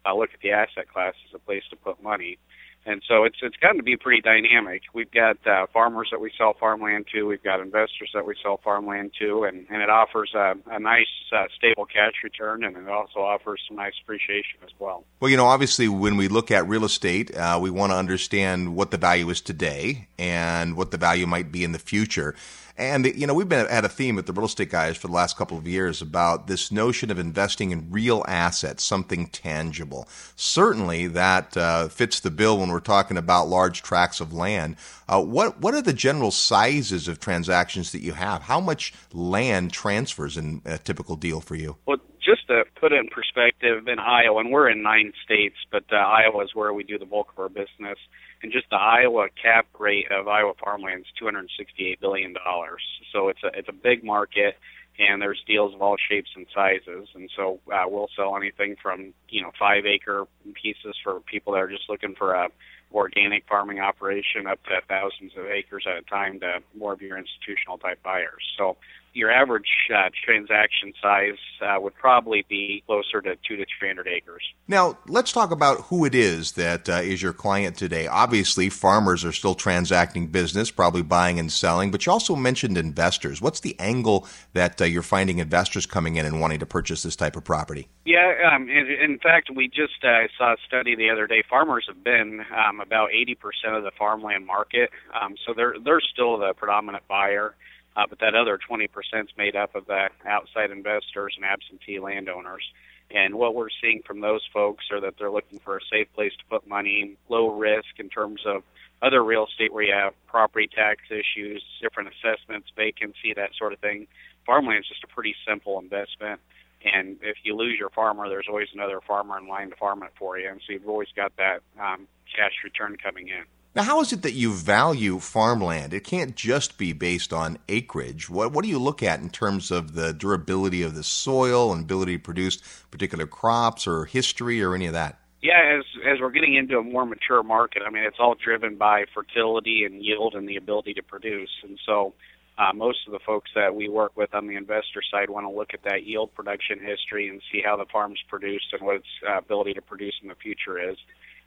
uh, 0.06 0.14
look 0.14 0.30
at 0.32 0.40
the 0.40 0.50
asset 0.50 0.88
class 0.88 1.14
as 1.28 1.34
a 1.34 1.38
place 1.38 1.62
to 1.70 1.76
put 1.76 2.02
money 2.02 2.38
and 2.86 3.02
so 3.06 3.24
it's 3.24 3.36
it's 3.42 3.56
gotten 3.56 3.76
to 3.76 3.82
be 3.82 3.96
pretty 3.96 4.22
dynamic. 4.22 4.82
We've 4.94 5.10
got 5.10 5.36
uh, 5.46 5.66
farmers 5.72 6.08
that 6.10 6.20
we 6.20 6.32
sell 6.36 6.54
farmland 6.58 7.06
to, 7.12 7.24
we've 7.24 7.42
got 7.42 7.60
investors 7.60 8.10
that 8.14 8.24
we 8.24 8.34
sell 8.42 8.58
farmland 8.62 9.12
to, 9.20 9.44
and 9.44 9.66
and 9.68 9.82
it 9.82 9.90
offers 9.90 10.32
a, 10.34 10.54
a 10.70 10.78
nice 10.78 11.06
uh, 11.32 11.44
stable 11.56 11.84
cash 11.84 12.14
return, 12.24 12.64
and 12.64 12.76
it 12.76 12.88
also 12.88 13.20
offers 13.20 13.60
some 13.68 13.76
nice 13.76 13.92
appreciation 14.02 14.60
as 14.64 14.70
well. 14.78 15.04
Well, 15.20 15.30
you 15.30 15.36
know, 15.36 15.46
obviously, 15.46 15.88
when 15.88 16.16
we 16.16 16.28
look 16.28 16.50
at 16.50 16.66
real 16.68 16.84
estate, 16.84 17.36
uh, 17.36 17.58
we 17.60 17.70
want 17.70 17.92
to 17.92 17.96
understand 17.96 18.74
what 18.74 18.90
the 18.90 18.96
value 18.96 19.28
is 19.30 19.40
today 19.40 20.08
and 20.18 20.76
what 20.76 20.90
the 20.90 20.98
value 20.98 21.26
might 21.26 21.52
be 21.52 21.64
in 21.64 21.72
the 21.72 21.78
future. 21.78 22.34
And 22.80 23.04
you 23.04 23.26
know, 23.26 23.34
we've 23.34 23.46
been 23.46 23.66
at 23.66 23.84
a 23.84 23.90
theme 23.90 24.16
with 24.16 24.24
the 24.24 24.32
real 24.32 24.46
estate 24.46 24.70
guys 24.70 24.96
for 24.96 25.06
the 25.06 25.12
last 25.12 25.36
couple 25.36 25.58
of 25.58 25.68
years 25.68 26.00
about 26.00 26.46
this 26.46 26.72
notion 26.72 27.10
of 27.10 27.18
investing 27.18 27.72
in 27.72 27.90
real 27.90 28.24
assets, 28.26 28.82
something 28.82 29.26
tangible. 29.26 30.08
Certainly, 30.34 31.08
that 31.08 31.54
uh, 31.58 31.88
fits 31.88 32.20
the 32.20 32.30
bill 32.30 32.58
when 32.58 32.70
we're 32.70 32.80
talking 32.80 33.18
about 33.18 33.48
large 33.48 33.82
tracts 33.82 34.18
of 34.18 34.32
land. 34.32 34.76
Uh, 35.06 35.22
what 35.22 35.60
what 35.60 35.74
are 35.74 35.82
the 35.82 35.92
general 35.92 36.30
sizes 36.30 37.06
of 37.06 37.20
transactions 37.20 37.92
that 37.92 38.00
you 38.00 38.14
have? 38.14 38.40
How 38.40 38.60
much 38.60 38.94
land 39.12 39.74
transfers 39.74 40.38
in 40.38 40.62
a 40.64 40.78
typical 40.78 41.16
deal 41.16 41.42
for 41.42 41.56
you? 41.56 41.76
Well, 41.84 41.98
just 42.30 42.46
to 42.48 42.64
put 42.78 42.92
it 42.92 43.00
in 43.00 43.08
perspective, 43.08 43.88
in 43.88 43.98
Iowa, 43.98 44.40
and 44.40 44.52
we're 44.52 44.70
in 44.70 44.82
nine 44.82 45.12
states, 45.24 45.56
but 45.70 45.84
uh, 45.90 45.96
Iowa 45.96 46.44
is 46.44 46.54
where 46.54 46.72
we 46.72 46.84
do 46.84 46.98
the 46.98 47.06
bulk 47.06 47.32
of 47.32 47.38
our 47.38 47.48
business 47.48 47.98
and 48.42 48.52
just 48.52 48.70
the 48.70 48.76
Iowa 48.76 49.28
cap 49.40 49.66
rate 49.78 50.06
of 50.10 50.28
Iowa 50.28 50.52
farmland 50.62 51.00
is 51.00 51.06
268 51.18 52.00
billion 52.00 52.32
dollars. 52.32 52.82
So 53.12 53.28
it's 53.28 53.42
a 53.42 53.48
it's 53.58 53.68
a 53.68 53.72
big 53.72 54.02
market, 54.04 54.56
and 54.98 55.20
there's 55.20 55.42
deals 55.46 55.74
of 55.74 55.82
all 55.82 55.96
shapes 56.08 56.30
and 56.34 56.46
sizes. 56.54 57.08
And 57.14 57.30
so 57.36 57.60
uh, 57.72 57.84
we'll 57.86 58.08
sell 58.16 58.36
anything 58.36 58.76
from 58.82 59.12
you 59.28 59.42
know 59.42 59.50
five 59.58 59.84
acre 59.84 60.24
pieces 60.54 60.96
for 61.02 61.20
people 61.20 61.52
that 61.52 61.62
are 61.62 61.70
just 61.70 61.88
looking 61.88 62.14
for 62.16 62.32
a 62.32 62.48
organic 62.92 63.46
farming 63.46 63.78
operation 63.78 64.46
up 64.48 64.62
to 64.64 64.80
thousands 64.88 65.32
of 65.36 65.46
acres 65.46 65.84
at 65.86 65.98
a 65.98 66.02
time 66.02 66.40
to 66.40 66.58
more 66.76 66.92
of 66.92 67.00
your 67.00 67.18
institutional 67.18 67.78
type 67.78 68.02
buyers. 68.02 68.42
So 68.58 68.76
your 69.12 69.30
average 69.30 69.68
uh, 69.94 70.10
transaction 70.24 70.92
size 71.02 71.38
uh, 71.60 71.80
would 71.80 71.94
probably 71.94 72.44
be 72.48 72.82
closer 72.86 73.20
to 73.20 73.36
two 73.46 73.56
to 73.56 73.66
three 73.78 73.88
hundred 73.88 74.08
acres. 74.08 74.42
Now, 74.68 74.98
let's 75.06 75.32
talk 75.32 75.50
about 75.50 75.82
who 75.82 76.04
it 76.04 76.14
is 76.14 76.52
that 76.52 76.88
uh, 76.88 76.94
is 76.94 77.22
your 77.22 77.32
client 77.32 77.76
today. 77.76 78.06
Obviously, 78.06 78.68
farmers 78.68 79.24
are 79.24 79.32
still 79.32 79.54
transacting 79.54 80.28
business, 80.28 80.70
probably 80.70 81.02
buying 81.02 81.38
and 81.38 81.50
selling, 81.50 81.90
but 81.90 82.06
you 82.06 82.12
also 82.12 82.36
mentioned 82.36 82.78
investors. 82.78 83.42
What's 83.42 83.60
the 83.60 83.78
angle 83.78 84.26
that 84.52 84.80
uh, 84.80 84.84
you're 84.84 85.02
finding 85.02 85.38
investors 85.38 85.86
coming 85.86 86.16
in 86.16 86.26
and 86.26 86.40
wanting 86.40 86.60
to 86.60 86.66
purchase 86.66 87.02
this 87.02 87.16
type 87.16 87.36
of 87.36 87.44
property? 87.44 87.88
Yeah, 88.04 88.32
um, 88.52 88.68
in, 88.68 88.86
in 88.86 89.18
fact, 89.18 89.50
we 89.54 89.68
just 89.68 90.04
uh, 90.04 90.28
saw 90.38 90.54
a 90.54 90.56
study 90.66 90.94
the 90.94 91.10
other 91.10 91.26
day. 91.26 91.42
Farmers 91.48 91.84
have 91.88 92.02
been 92.02 92.44
um, 92.56 92.80
about 92.80 93.10
80% 93.10 93.76
of 93.76 93.82
the 93.82 93.90
farmland 93.98 94.46
market, 94.46 94.90
um, 95.20 95.34
so 95.46 95.52
they're 95.54 95.74
they're 95.84 96.00
still 96.00 96.38
the 96.38 96.54
predominant 96.54 97.06
buyer. 97.08 97.54
Uh, 97.96 98.06
but 98.08 98.20
that 98.20 98.34
other 98.34 98.58
20% 98.58 98.88
is 99.14 99.28
made 99.36 99.56
up 99.56 99.74
of 99.74 99.86
the 99.86 100.08
outside 100.24 100.70
investors 100.70 101.34
and 101.36 101.44
absentee 101.44 101.98
landowners. 101.98 102.62
And 103.10 103.34
what 103.34 103.54
we're 103.54 103.70
seeing 103.82 104.02
from 104.06 104.20
those 104.20 104.42
folks 104.52 104.84
are 104.92 105.00
that 105.00 105.14
they're 105.18 105.30
looking 105.30 105.58
for 105.58 105.76
a 105.76 105.80
safe 105.90 106.06
place 106.14 106.32
to 106.38 106.44
put 106.48 106.68
money, 106.68 107.16
low 107.28 107.50
risk 107.50 107.98
in 107.98 108.08
terms 108.08 108.42
of 108.46 108.62
other 109.02 109.24
real 109.24 109.46
estate 109.46 109.72
where 109.72 109.82
you 109.82 109.92
have 109.92 110.14
property 110.26 110.68
tax 110.68 111.02
issues, 111.10 111.64
different 111.82 112.10
assessments, 112.10 112.68
vacancy, 112.76 113.34
that 113.34 113.50
sort 113.58 113.72
of 113.72 113.80
thing. 113.80 114.06
Farmland 114.46 114.80
is 114.80 114.88
just 114.88 115.02
a 115.04 115.08
pretty 115.08 115.34
simple 115.46 115.78
investment. 115.80 116.40
And 116.84 117.18
if 117.22 117.38
you 117.42 117.56
lose 117.56 117.78
your 117.78 117.90
farmer, 117.90 118.28
there's 118.28 118.46
always 118.48 118.68
another 118.72 119.00
farmer 119.06 119.38
in 119.38 119.48
line 119.48 119.70
to 119.70 119.76
farm 119.76 120.02
it 120.02 120.12
for 120.18 120.38
you. 120.38 120.48
And 120.48 120.60
so 120.66 120.72
you've 120.72 120.88
always 120.88 121.08
got 121.14 121.36
that 121.36 121.62
um, 121.78 122.06
cash 122.34 122.52
return 122.64 122.96
coming 123.02 123.28
in. 123.28 123.44
Now, 123.72 123.84
how 123.84 124.00
is 124.00 124.12
it 124.12 124.22
that 124.22 124.32
you 124.32 124.52
value 124.52 125.20
farmland? 125.20 125.94
It 125.94 126.02
can't 126.02 126.34
just 126.34 126.76
be 126.76 126.92
based 126.92 127.32
on 127.32 127.56
acreage. 127.68 128.28
What, 128.28 128.50
what 128.50 128.64
do 128.64 128.68
you 128.68 128.80
look 128.80 129.00
at 129.00 129.20
in 129.20 129.30
terms 129.30 129.70
of 129.70 129.94
the 129.94 130.12
durability 130.12 130.82
of 130.82 130.96
the 130.96 131.04
soil 131.04 131.72
and 131.72 131.84
ability 131.84 132.16
to 132.16 132.22
produce 132.22 132.56
particular 132.90 133.28
crops 133.28 133.86
or 133.86 134.06
history 134.06 134.60
or 134.60 134.74
any 134.74 134.86
of 134.86 134.92
that? 134.94 135.20
Yeah, 135.40 135.78
as 135.78 135.84
as 136.04 136.20
we're 136.20 136.32
getting 136.32 136.56
into 136.56 136.78
a 136.78 136.82
more 136.82 137.06
mature 137.06 137.44
market, 137.44 137.82
I 137.86 137.90
mean, 137.90 138.02
it's 138.02 138.18
all 138.18 138.34
driven 138.34 138.76
by 138.76 139.04
fertility 139.14 139.84
and 139.84 140.04
yield 140.04 140.34
and 140.34 140.48
the 140.48 140.56
ability 140.56 140.94
to 140.94 141.02
produce. 141.02 141.50
And 141.62 141.78
so, 141.86 142.12
uh, 142.58 142.72
most 142.74 143.06
of 143.06 143.12
the 143.12 143.20
folks 143.20 143.52
that 143.54 143.74
we 143.74 143.88
work 143.88 144.16
with 144.16 144.34
on 144.34 144.48
the 144.48 144.56
investor 144.56 145.00
side 145.10 145.30
want 145.30 145.46
to 145.46 145.50
look 145.50 145.72
at 145.72 145.84
that 145.84 146.04
yield 146.04 146.34
production 146.34 146.80
history 146.80 147.28
and 147.28 147.40
see 147.52 147.62
how 147.64 147.76
the 147.76 147.86
farm's 147.86 148.20
produced 148.28 148.66
and 148.72 148.82
what 148.82 148.96
its 148.96 149.06
uh, 149.26 149.38
ability 149.38 149.74
to 149.74 149.80
produce 149.80 150.14
in 150.20 150.28
the 150.28 150.34
future 150.34 150.90
is 150.90 150.98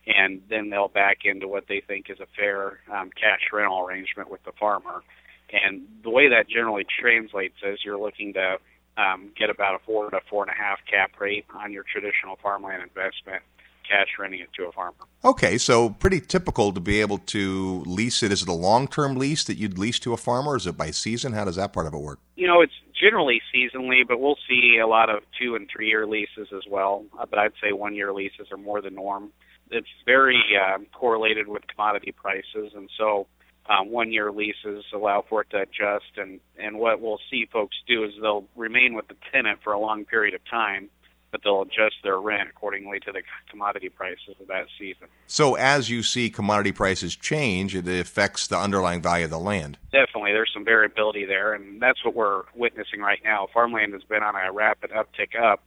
and 0.06 0.42
then 0.50 0.70
they'll 0.70 0.88
back 0.88 1.20
into 1.24 1.48
what 1.48 1.66
they 1.68 1.82
think 1.86 2.10
is 2.10 2.20
a 2.20 2.28
fair 2.36 2.80
um, 2.92 3.10
cash 3.12 3.42
rental 3.52 3.86
arrangement 3.86 4.30
with 4.30 4.44
the 4.44 4.52
farmer. 4.60 5.04
And 5.52 5.84
the 6.04 6.10
way 6.10 6.30
that 6.30 6.50
generally 6.50 6.86
translates 7.00 7.56
is 7.64 7.80
you're 7.86 8.00
looking 8.00 8.34
to 8.34 8.58
um, 8.98 9.32
get 9.38 9.50
about 9.50 9.76
a 9.76 9.80
four 9.86 10.10
to 10.10 10.20
four 10.30 10.44
and 10.44 10.52
a 10.52 10.56
half 10.56 10.80
cap 10.90 11.12
rate 11.20 11.46
on 11.56 11.72
your 11.72 11.84
traditional 11.84 12.38
farmland 12.42 12.84
investment, 12.84 13.44
cash 13.88 14.08
renting 14.20 14.42
it 14.42 14.50
to 14.58 14.66
a 14.66 14.72
farmer. 14.72 14.96
Okay, 15.24 15.58
so 15.58 15.92
pretty 15.92 16.20
typical 16.20 16.74
to 16.74 16.80
be 16.80 17.02
able 17.02 17.20
to 17.20 17.84
lease 17.86 18.24
it. 18.24 18.32
Is 18.32 18.42
it 18.42 18.48
a 18.48 18.54
long 18.54 18.88
term 18.88 19.16
lease 19.16 19.44
that 19.46 19.58
you'd 19.58 19.78
lease 19.78 20.00
to 20.00 20.14
a 20.14 20.18
farmer? 20.18 20.56
Is 20.56 20.68
it 20.68 20.78
by 20.78 20.92
season? 20.92 21.34
How 21.34 21.46
does 21.46 21.56
that 21.56 21.72
part 21.72 21.88
of 21.88 21.94
it 21.94 22.00
work? 22.00 22.20
You 22.36 22.48
know, 22.48 22.62
it's 22.62 22.74
generally 23.00 23.42
seasonally, 23.54 24.08
but 24.08 24.20
we'll 24.20 24.38
see 24.48 24.78
a 24.82 24.88
lot 24.88 25.10
of 25.10 25.24
two 25.40 25.56
and 25.56 25.70
three 25.74 25.88
year 25.88 26.06
leases 26.08 26.48
as 26.56 26.64
well. 26.70 27.06
Uh, 27.20 27.26
but 27.26 27.40
I'd 27.40 27.54
say 27.62 27.74
one 27.74 27.96
year 27.96 28.12
leases 28.12 28.48
are 28.52 28.58
more 28.58 28.82
the 28.82 28.90
norm 28.90 29.32
it's 29.74 29.88
very 30.06 30.42
um, 30.58 30.86
correlated 30.94 31.48
with 31.48 31.68
commodity 31.68 32.12
prices, 32.12 32.74
and 32.76 32.90
so 32.98 33.28
um, 33.70 33.92
one-year 33.92 34.32
leases 34.32 34.84
allow 34.94 35.24
for 35.28 35.42
it 35.42 35.50
to 35.52 35.62
adjust. 35.62 36.18
And 36.18 36.40
and 36.58 36.80
what 36.80 37.02
we'll 37.02 37.20
see 37.30 37.48
folks 37.52 37.76
do 37.88 38.04
is 38.04 38.12
they'll 38.22 38.46
remain 38.56 38.94
with 38.94 39.08
the 39.08 39.16
tenant 39.32 39.60
for 39.64 39.74
a 39.74 39.80
long 39.80 40.06
period 40.06 40.34
of 40.34 40.42
time, 40.50 40.90
but 41.32 41.42
they'll 41.44 41.62
adjust 41.62 41.96
their 42.04 42.20
rent 42.20 42.50
accordingly 42.50 43.00
to 43.02 43.12
the 43.12 43.22
commodity 43.50 43.90
prices 43.90 44.36
of 44.40 44.48
that 44.48 44.68
season. 44.78 45.08
So 45.28 45.56
as 45.56 45.90
you 45.90 46.04
see 46.04 46.30
commodity 46.30 46.72
prices 46.72 47.16
change, 47.16 47.76
it 47.76 47.88
affects 47.88 48.48
the 48.48 48.58
underlying 48.58 49.02
value 49.02 49.26
of 49.26 49.32
the 49.32 49.40
land. 49.40 49.78
Definitely, 49.92 50.34
there's 50.34 50.52
some 50.54 50.66
variability 50.66 51.26
there, 51.26 51.54
and 51.54 51.82
that's 51.82 52.04
what 52.06 52.16
we're 52.16 52.44
witnessing 52.56 53.00
right 53.00 53.20
now. 53.24 53.48
Farmland 53.54 53.94
has 53.94 54.04
been 54.04 54.24
on 54.24 54.36
a 54.36 54.52
rapid 54.52 54.92
uptick 54.92 55.40
up 55.42 55.64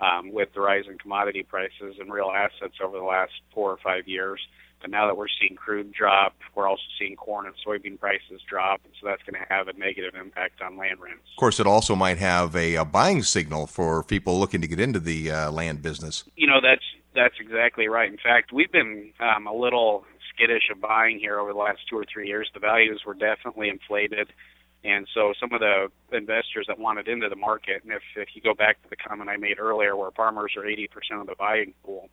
um, 0.00 0.32
with 0.32 0.48
the 0.54 0.60
rise 0.60 0.84
in 0.88 0.98
commodity 0.98 1.42
prices 1.42 1.96
and 2.00 2.12
real 2.12 2.30
assets 2.34 2.74
over 2.82 2.96
the 2.98 3.04
last 3.04 3.32
four 3.52 3.70
or 3.70 3.78
five 3.82 4.06
years. 4.06 4.40
But 4.80 4.90
now 4.90 5.06
that 5.06 5.16
we're 5.16 5.26
seeing 5.40 5.56
crude 5.56 5.92
drop, 5.92 6.36
we're 6.54 6.68
also 6.68 6.82
seeing 6.98 7.16
corn 7.16 7.46
and 7.46 7.54
soybean 7.66 7.98
prices 7.98 8.40
drop, 8.48 8.80
and 8.84 8.92
so 9.00 9.08
that's 9.08 9.22
going 9.24 9.34
to 9.34 9.52
have 9.52 9.66
a 9.66 9.72
negative 9.72 10.14
impact 10.14 10.62
on 10.62 10.76
land 10.76 11.00
rents. 11.00 11.24
Of 11.36 11.40
course, 11.40 11.58
it 11.58 11.66
also 11.66 11.96
might 11.96 12.18
have 12.18 12.54
a, 12.54 12.76
a 12.76 12.84
buying 12.84 13.24
signal 13.24 13.66
for 13.66 14.04
people 14.04 14.38
looking 14.38 14.60
to 14.60 14.68
get 14.68 14.78
into 14.78 15.00
the 15.00 15.32
uh, 15.32 15.50
land 15.50 15.82
business. 15.82 16.24
You 16.36 16.46
know, 16.46 16.60
that's 16.62 16.84
that's 17.14 17.34
exactly 17.40 17.88
right. 17.88 18.08
In 18.08 18.18
fact, 18.18 18.52
we've 18.52 18.70
been 18.70 19.12
um, 19.18 19.48
a 19.48 19.52
little 19.52 20.04
skittish 20.32 20.70
of 20.70 20.80
buying 20.80 21.18
here 21.18 21.40
over 21.40 21.52
the 21.52 21.58
last 21.58 21.80
two 21.90 21.96
or 21.96 22.04
three 22.12 22.28
years. 22.28 22.48
The 22.54 22.60
values 22.60 23.02
were 23.04 23.14
definitely 23.14 23.68
inflated. 23.68 24.28
And 24.84 25.08
so 25.12 25.32
some 25.40 25.52
of 25.52 25.60
the 25.60 25.88
investors 26.16 26.66
that 26.68 26.78
wanted 26.78 27.08
into 27.08 27.28
the 27.28 27.36
market, 27.36 27.82
and 27.82 27.92
if, 27.92 28.02
if 28.16 28.28
you 28.34 28.42
go 28.42 28.54
back 28.54 28.80
to 28.82 28.88
the 28.88 28.96
comment 28.96 29.28
I 29.28 29.36
made 29.36 29.58
earlier 29.58 29.96
where 29.96 30.10
farmers 30.12 30.54
are 30.56 30.62
80% 30.62 30.88
of 31.20 31.26
the 31.26 31.34
buying 31.36 31.74
pool, 31.84 32.08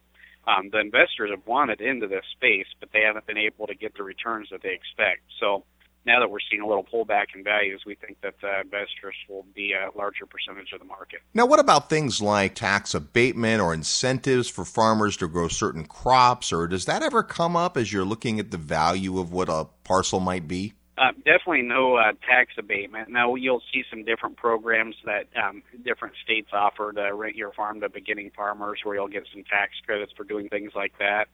um, 0.48 0.70
the 0.72 0.80
investors 0.80 1.32
have 1.32 1.46
wanted 1.46 1.82
into 1.82 2.08
this 2.08 2.26
space, 2.32 2.68
but 2.80 2.90
they 2.92 3.02
haven't 3.02 3.26
been 3.26 3.38
able 3.38 3.68
to 3.68 3.76
get 3.76 3.96
the 3.96 4.04
returns 4.04 4.50
that 4.52 4.62
they 4.62 4.74
expect. 4.74 5.22
So 5.40 5.64
now 6.06 6.20
that 6.20 6.30
we're 6.30 6.40
seeing 6.50 6.62
a 6.62 6.68
little 6.68 6.84
pullback 6.84 7.36
in 7.36 7.44
values, 7.44 7.82
we 7.86 7.96
think 7.96 8.22
that 8.22 8.36
uh, 8.44 8.62
investors 8.62 9.16
will 9.28 9.46
be 9.56 9.74
a 9.74 9.96
larger 9.98 10.26
percentage 10.26 10.72
of 10.72 10.80
the 10.80 10.86
market. 10.86 11.20
Now, 11.34 11.46
what 11.48 11.60
about 11.60 11.90
things 11.90 12.22
like 12.22 12.56
tax 12.56 12.94
abatement 12.94 13.62
or 13.62 13.74
incentives 13.74 14.48
for 14.48 14.66
farmers 14.66 15.18
to 15.18 15.28
grow 15.28 15.48
certain 15.48 15.86
crops, 15.86 16.54
or 16.54 16.68
does 16.68 16.86
that 16.86 17.02
ever 17.02 17.24
come 17.24 17.56
up 17.56 17.76
as 17.76 17.92
you're 17.92 18.06
looking 18.06 18.40
at 18.40 18.52
the 18.52 18.58
value 18.58 19.20
of 19.20 19.32
what 19.32 19.50
a 19.50 19.68
parcel 19.84 20.20
might 20.20 20.48
be? 20.48 20.74
Uh, 20.98 21.12
definitely 21.26 21.62
no 21.62 21.96
uh, 21.96 22.14
tax 22.26 22.54
abatement. 22.58 23.10
Now 23.10 23.36
you'll 23.36 23.62
see 23.74 23.84
some 23.90 24.06
different 24.06 24.38
programs 24.38 24.96
that 25.04 25.28
um, 25.36 25.62
different 25.84 26.16
states 26.24 26.50
offer 26.54 26.94
to 26.94 27.14
rent 27.14 27.36
your 27.36 27.52
farm 27.52 27.82
to 27.82 27.90
beginning 27.90 28.32
farmers, 28.34 28.80
where 28.84 28.96
you'll 28.96 29.10
get 29.10 29.28
some 29.34 29.44
tax 29.44 29.74
credits 29.86 30.14
for 30.16 30.24
doing 30.24 30.48
things 30.48 30.72
like 30.74 30.94
that. 31.00 31.26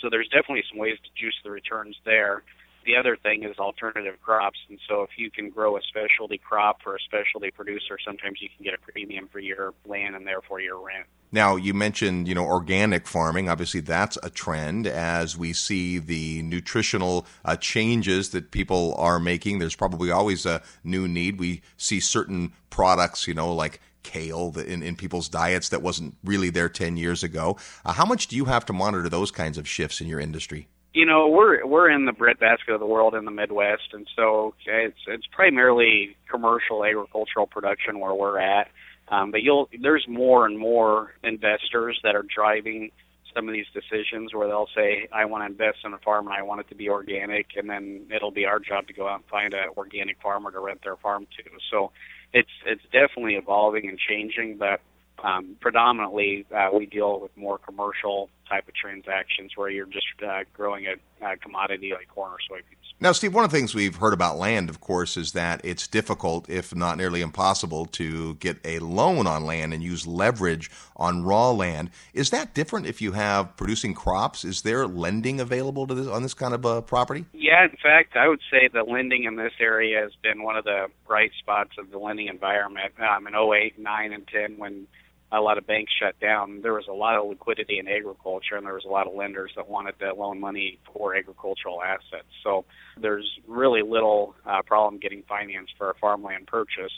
So 0.00 0.08
there's 0.08 0.28
definitely 0.28 0.62
some 0.70 0.78
ways 0.78 0.98
to 1.02 1.10
juice 1.20 1.34
the 1.42 1.50
returns 1.50 1.96
there. 2.04 2.44
The 2.86 2.94
other 2.96 3.16
thing 3.16 3.42
is 3.42 3.58
alternative 3.58 4.14
crops, 4.22 4.58
and 4.68 4.78
so 4.88 5.02
if 5.02 5.10
you 5.18 5.32
can 5.32 5.50
grow 5.50 5.76
a 5.76 5.80
specialty 5.82 6.38
crop 6.38 6.80
for 6.80 6.94
a 6.94 7.00
specialty 7.00 7.50
producer, 7.50 7.98
sometimes 8.06 8.38
you 8.40 8.48
can 8.56 8.64
get 8.64 8.72
a 8.72 8.78
premium 8.78 9.28
for 9.32 9.40
your 9.40 9.74
land 9.84 10.14
and 10.14 10.24
therefore 10.26 10.60
your 10.60 10.78
rent. 10.78 11.06
Now, 11.30 11.56
you 11.56 11.74
mentioned, 11.74 12.26
you 12.26 12.34
know, 12.34 12.44
organic 12.44 13.06
farming. 13.06 13.48
Obviously, 13.48 13.80
that's 13.80 14.16
a 14.22 14.30
trend 14.30 14.86
as 14.86 15.36
we 15.36 15.52
see 15.52 15.98
the 15.98 16.42
nutritional 16.42 17.26
uh, 17.44 17.56
changes 17.56 18.30
that 18.30 18.50
people 18.50 18.94
are 18.96 19.18
making. 19.18 19.58
There's 19.58 19.76
probably 19.76 20.10
always 20.10 20.46
a 20.46 20.62
new 20.82 21.06
need. 21.06 21.38
We 21.38 21.62
see 21.76 22.00
certain 22.00 22.52
products, 22.70 23.28
you 23.28 23.34
know, 23.34 23.52
like 23.52 23.80
kale 24.02 24.54
in, 24.58 24.82
in 24.82 24.96
people's 24.96 25.28
diets 25.28 25.68
that 25.68 25.82
wasn't 25.82 26.16
really 26.24 26.50
there 26.50 26.68
10 26.68 26.96
years 26.96 27.22
ago. 27.22 27.58
Uh, 27.84 27.92
how 27.92 28.06
much 28.06 28.28
do 28.28 28.36
you 28.36 28.46
have 28.46 28.64
to 28.66 28.72
monitor 28.72 29.08
those 29.08 29.30
kinds 29.30 29.58
of 29.58 29.68
shifts 29.68 30.00
in 30.00 30.08
your 30.08 30.20
industry? 30.20 30.68
You 30.94 31.04
know, 31.04 31.28
we're 31.28 31.64
we're 31.66 31.90
in 31.90 32.06
the 32.06 32.12
breadbasket 32.12 32.74
of 32.74 32.80
the 32.80 32.86
world 32.86 33.14
in 33.14 33.26
the 33.26 33.30
Midwest, 33.30 33.92
and 33.92 34.08
so 34.16 34.54
it's 34.66 34.98
it's 35.06 35.26
primarily 35.30 36.16
commercial 36.30 36.84
agricultural 36.84 37.46
production 37.46 38.00
where 38.00 38.14
we're 38.14 38.38
at. 38.38 38.68
Um, 39.10 39.30
but 39.30 39.42
you'll 39.42 39.68
there's 39.80 40.06
more 40.08 40.46
and 40.46 40.58
more 40.58 41.14
investors 41.22 41.98
that 42.02 42.14
are 42.14 42.24
driving 42.34 42.90
some 43.34 43.48
of 43.48 43.54
these 43.54 43.66
decisions 43.72 44.34
where 44.34 44.48
they'll 44.48 44.68
say, 44.74 45.08
I 45.12 45.24
want 45.26 45.42
to 45.42 45.46
invest 45.46 45.78
in 45.84 45.92
a 45.92 45.98
farm 45.98 46.26
and 46.26 46.34
I 46.34 46.42
want 46.42 46.60
it 46.60 46.68
to 46.68 46.74
be 46.74 46.88
organic, 46.88 47.46
and 47.56 47.68
then 47.68 48.06
it'll 48.14 48.30
be 48.30 48.46
our 48.46 48.58
job 48.58 48.86
to 48.88 48.92
go 48.92 49.08
out 49.08 49.16
and 49.16 49.24
find 49.26 49.54
an 49.54 49.68
organic 49.76 50.20
farmer 50.20 50.50
to 50.50 50.60
rent 50.60 50.80
their 50.82 50.96
farm 50.96 51.26
to. 51.36 51.50
So 51.70 51.92
it's 52.32 52.50
it's 52.66 52.82
definitely 52.92 53.34
evolving 53.34 53.88
and 53.88 53.98
changing, 53.98 54.58
but 54.58 54.80
um, 55.22 55.56
predominantly 55.60 56.46
uh, 56.54 56.68
we 56.72 56.86
deal 56.86 57.20
with 57.20 57.36
more 57.36 57.58
commercial 57.58 58.30
type 58.48 58.68
of 58.68 58.74
transactions 58.74 59.52
where 59.56 59.68
you're 59.68 59.86
just 59.86 60.06
uh, 60.26 60.40
growing 60.54 60.86
a, 60.86 61.24
a 61.24 61.36
commodity 61.36 61.92
like 61.92 62.08
corn 62.08 62.32
or 62.32 62.38
soybeans. 62.50 62.77
Now, 63.00 63.12
Steve, 63.12 63.32
one 63.32 63.44
of 63.44 63.52
the 63.52 63.56
things 63.56 63.76
we've 63.76 63.94
heard 63.94 64.12
about 64.12 64.38
land, 64.38 64.68
of 64.68 64.80
course, 64.80 65.16
is 65.16 65.30
that 65.30 65.60
it's 65.62 65.86
difficult, 65.86 66.50
if 66.50 66.74
not 66.74 66.96
nearly 66.96 67.20
impossible, 67.20 67.86
to 67.86 68.34
get 68.34 68.58
a 68.64 68.80
loan 68.80 69.24
on 69.28 69.44
land 69.44 69.72
and 69.72 69.84
use 69.84 70.04
leverage 70.04 70.68
on 70.96 71.22
raw 71.22 71.52
land. 71.52 71.90
Is 72.12 72.30
that 72.30 72.54
different 72.54 72.86
if 72.86 73.00
you 73.00 73.12
have 73.12 73.56
producing 73.56 73.94
crops? 73.94 74.44
Is 74.44 74.62
there 74.62 74.84
lending 74.84 75.40
available 75.40 75.86
to 75.86 75.94
this 75.94 76.08
on 76.08 76.24
this 76.24 76.34
kind 76.34 76.52
of 76.52 76.66
uh, 76.66 76.80
property? 76.80 77.24
Yeah, 77.32 77.62
in 77.62 77.76
fact, 77.80 78.16
I 78.16 78.26
would 78.26 78.40
say 78.50 78.66
the 78.66 78.82
lending 78.82 79.24
in 79.24 79.36
this 79.36 79.52
area 79.60 80.00
has 80.00 80.16
been 80.20 80.42
one 80.42 80.56
of 80.56 80.64
the 80.64 80.88
bright 81.06 81.30
spots 81.38 81.78
of 81.78 81.92
the 81.92 81.98
lending 81.98 82.26
environment. 82.26 82.94
Um, 82.98 83.28
in 83.28 83.34
08, 83.36 83.78
9, 83.78 84.12
and 84.12 84.26
10, 84.26 84.58
when 84.58 84.88
a 85.30 85.40
lot 85.40 85.58
of 85.58 85.66
banks 85.66 85.92
shut 86.00 86.18
down, 86.20 86.60
there 86.62 86.72
was 86.72 86.86
a 86.88 86.92
lot 86.92 87.16
of 87.16 87.28
liquidity 87.28 87.78
in 87.78 87.86
agriculture, 87.86 88.56
and 88.56 88.64
there 88.64 88.74
was 88.74 88.84
a 88.86 88.88
lot 88.88 89.06
of 89.06 89.14
lenders 89.14 89.52
that 89.56 89.68
wanted 89.68 89.98
to 89.98 90.14
loan 90.14 90.40
money 90.40 90.78
for 90.92 91.14
agricultural 91.14 91.82
assets. 91.82 92.28
So 92.42 92.64
there's 93.00 93.28
really 93.46 93.82
little 93.82 94.34
uh, 94.46 94.62
problem 94.62 94.98
getting 94.98 95.22
finance 95.28 95.68
for 95.76 95.90
a 95.90 95.94
farmland 95.94 96.46
purchase. 96.46 96.92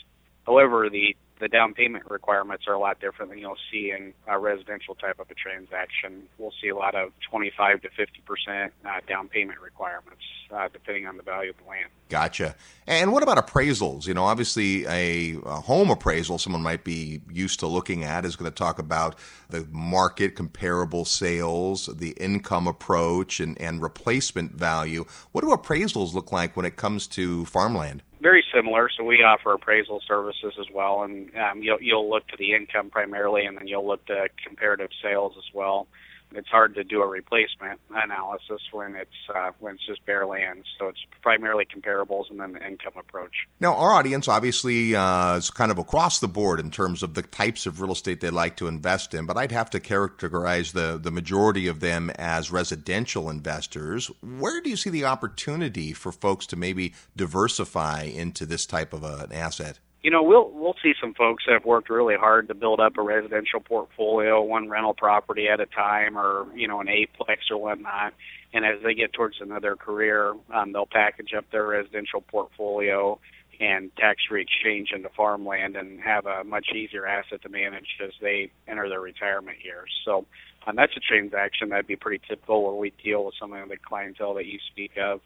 However, 0.45 0.89
the 0.89 1.15
the 1.41 1.47
down 1.47 1.73
payment 1.73 2.09
requirements 2.09 2.65
are 2.67 2.73
a 2.73 2.79
lot 2.79 3.01
different 3.01 3.31
than 3.31 3.39
you'll 3.39 3.57
see 3.71 3.91
in 3.91 4.13
a 4.27 4.37
residential 4.37 4.93
type 4.93 5.19
of 5.19 5.29
a 5.31 5.33
transaction. 5.33 6.23
We'll 6.37 6.53
see 6.61 6.69
a 6.69 6.75
lot 6.75 6.93
of 6.93 7.11
25 7.29 7.81
to 7.81 7.89
50 7.89 8.21
percent 8.25 8.73
uh, 8.85 8.99
down 9.07 9.27
payment 9.27 9.59
requirements, 9.59 10.21
uh, 10.53 10.69
depending 10.71 11.07
on 11.07 11.17
the 11.17 11.23
value 11.23 11.49
of 11.49 11.57
the 11.57 11.63
land. 11.67 11.89
Gotcha. 12.09 12.55
And 12.85 13.11
what 13.11 13.23
about 13.23 13.37
appraisals? 13.37 14.05
You 14.05 14.13
know, 14.13 14.23
obviously, 14.23 14.85
a, 14.85 15.37
a 15.43 15.61
home 15.61 15.89
appraisal 15.89 16.37
someone 16.37 16.61
might 16.61 16.83
be 16.83 17.21
used 17.31 17.59
to 17.61 17.67
looking 17.67 18.03
at 18.03 18.23
is 18.23 18.35
going 18.35 18.49
to 18.49 18.55
talk 18.55 18.77
about 18.77 19.15
the 19.49 19.67
market, 19.71 20.35
comparable 20.35 21.05
sales, 21.05 21.87
the 21.87 22.11
income 22.11 22.67
approach, 22.67 23.39
and, 23.39 23.59
and 23.59 23.81
replacement 23.81 24.53
value. 24.53 25.05
What 25.31 25.41
do 25.41 25.47
appraisals 25.47 26.13
look 26.13 26.31
like 26.31 26.55
when 26.55 26.67
it 26.67 26.75
comes 26.75 27.07
to 27.07 27.45
farmland? 27.45 28.03
Very 28.21 28.43
similar. 28.53 28.89
So 28.95 29.03
we 29.03 29.17
offer 29.23 29.53
appraisal 29.53 30.01
services 30.07 30.53
as 30.59 30.67
well, 30.73 31.03
and 31.03 31.29
um, 31.35 31.61
you'll 31.61 31.81
you'll 31.81 32.09
look 32.09 32.27
to 32.27 32.37
the 32.37 32.53
income 32.53 32.89
primarily, 32.89 33.45
and 33.45 33.57
then 33.57 33.67
you'll 33.67 33.87
look 33.87 34.05
to 34.07 34.27
comparative 34.45 34.89
sales 35.01 35.33
as 35.37 35.53
well 35.53 35.87
it's 36.33 36.47
hard 36.47 36.75
to 36.75 36.83
do 36.83 37.01
a 37.01 37.07
replacement 37.07 37.79
analysis 37.93 38.61
when 38.71 38.95
it's 38.95 39.09
uh, 39.33 39.51
when 39.59 39.75
it's 39.75 39.85
just 39.85 40.05
bare 40.05 40.25
land. 40.25 40.63
So 40.79 40.87
it's 40.87 40.99
primarily 41.21 41.65
comparables 41.65 42.29
and 42.29 42.39
then 42.39 42.53
the 42.53 42.65
income 42.65 42.93
approach. 42.97 43.47
Now, 43.59 43.75
our 43.75 43.91
audience 43.91 44.27
obviously 44.27 44.95
uh, 44.95 45.37
is 45.37 45.49
kind 45.49 45.71
of 45.71 45.77
across 45.77 46.19
the 46.19 46.27
board 46.27 46.59
in 46.59 46.71
terms 46.71 47.03
of 47.03 47.13
the 47.13 47.21
types 47.21 47.65
of 47.65 47.81
real 47.81 47.91
estate 47.91 48.21
they 48.21 48.29
like 48.29 48.55
to 48.57 48.67
invest 48.67 49.13
in, 49.13 49.25
but 49.25 49.37
I'd 49.37 49.51
have 49.51 49.69
to 49.71 49.79
characterize 49.79 50.71
the 50.71 50.99
the 51.01 51.11
majority 51.11 51.67
of 51.67 51.79
them 51.79 52.09
as 52.11 52.51
residential 52.51 53.29
investors. 53.29 54.09
Where 54.21 54.61
do 54.61 54.69
you 54.69 54.77
see 54.77 54.89
the 54.89 55.05
opportunity 55.05 55.93
for 55.93 56.11
folks 56.11 56.45
to 56.47 56.55
maybe 56.55 56.93
diversify 57.15 58.03
into 58.03 58.45
this 58.45 58.65
type 58.65 58.93
of 58.93 59.03
a, 59.03 59.27
an 59.29 59.33
asset? 59.33 59.79
You 60.03 60.09
know, 60.09 60.23
we'll 60.23 60.49
we'll 60.51 60.75
see 60.81 60.93
some 60.99 61.13
folks 61.13 61.43
that 61.45 61.53
have 61.53 61.65
worked 61.65 61.89
really 61.89 62.15
hard 62.15 62.47
to 62.47 62.55
build 62.55 62.79
up 62.79 62.97
a 62.97 63.01
residential 63.01 63.59
portfolio, 63.59 64.41
one 64.41 64.67
rental 64.67 64.95
property 64.95 65.47
at 65.47 65.59
a 65.59 65.67
time, 65.67 66.17
or 66.17 66.47
you 66.55 66.67
know, 66.67 66.81
an 66.81 66.87
eightplex 66.87 67.37
or 67.51 67.57
whatnot. 67.57 68.13
And 68.53 68.65
as 68.65 68.81
they 68.83 68.93
get 68.93 69.13
towards 69.13 69.37
another 69.39 69.75
career, 69.75 70.33
um, 70.53 70.73
they'll 70.73 70.87
package 70.87 71.33
up 71.37 71.45
their 71.51 71.67
residential 71.67 72.21
portfolio 72.21 73.19
and 73.59 73.95
tax-free 73.95 74.41
exchange 74.41 74.89
into 74.93 75.07
farmland 75.15 75.75
and 75.75 76.01
have 76.01 76.25
a 76.25 76.43
much 76.43 76.69
easier 76.75 77.05
asset 77.05 77.43
to 77.43 77.49
manage 77.49 77.85
as 78.03 78.11
they 78.19 78.51
enter 78.67 78.89
their 78.89 78.99
retirement 78.99 79.59
years. 79.63 79.91
So 80.03 80.25
um, 80.65 80.75
that's 80.75 80.93
a 80.97 80.99
transaction 80.99 81.69
that'd 81.69 81.85
be 81.85 81.95
pretty 81.95 82.23
typical 82.27 82.63
where 82.63 82.73
we 82.73 82.91
deal 83.03 83.25
with 83.25 83.35
some 83.39 83.53
of 83.53 83.69
the 83.69 83.77
clientele 83.77 84.33
that 84.33 84.47
you 84.47 84.57
speak 84.71 84.93
of. 84.97 85.21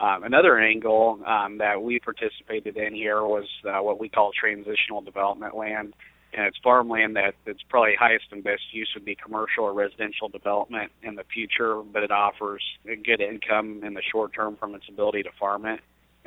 Um, 0.00 0.24
another 0.24 0.58
angle 0.58 1.20
um, 1.26 1.58
that 1.58 1.82
we 1.82 1.98
participated 1.98 2.76
in 2.76 2.94
here 2.94 3.22
was 3.22 3.46
uh, 3.66 3.82
what 3.82 4.00
we 4.00 4.08
call 4.08 4.30
transitional 4.38 5.02
development 5.02 5.54
land. 5.54 5.94
And 6.32 6.46
it's 6.46 6.56
farmland 6.62 7.16
that 7.16 7.34
it's 7.44 7.62
probably 7.68 7.96
highest 7.98 8.26
and 8.30 8.42
best 8.42 8.62
use 8.72 8.88
would 8.94 9.04
be 9.04 9.16
commercial 9.16 9.64
or 9.64 9.72
residential 9.72 10.28
development 10.28 10.92
in 11.02 11.16
the 11.16 11.24
future, 11.24 11.82
but 11.82 12.02
it 12.04 12.12
offers 12.12 12.62
a 12.86 12.94
good 12.94 13.20
income 13.20 13.82
in 13.84 13.94
the 13.94 14.02
short 14.12 14.32
term 14.32 14.56
from 14.56 14.74
its 14.74 14.84
ability 14.88 15.24
to 15.24 15.30
farm 15.38 15.66
it 15.66 15.80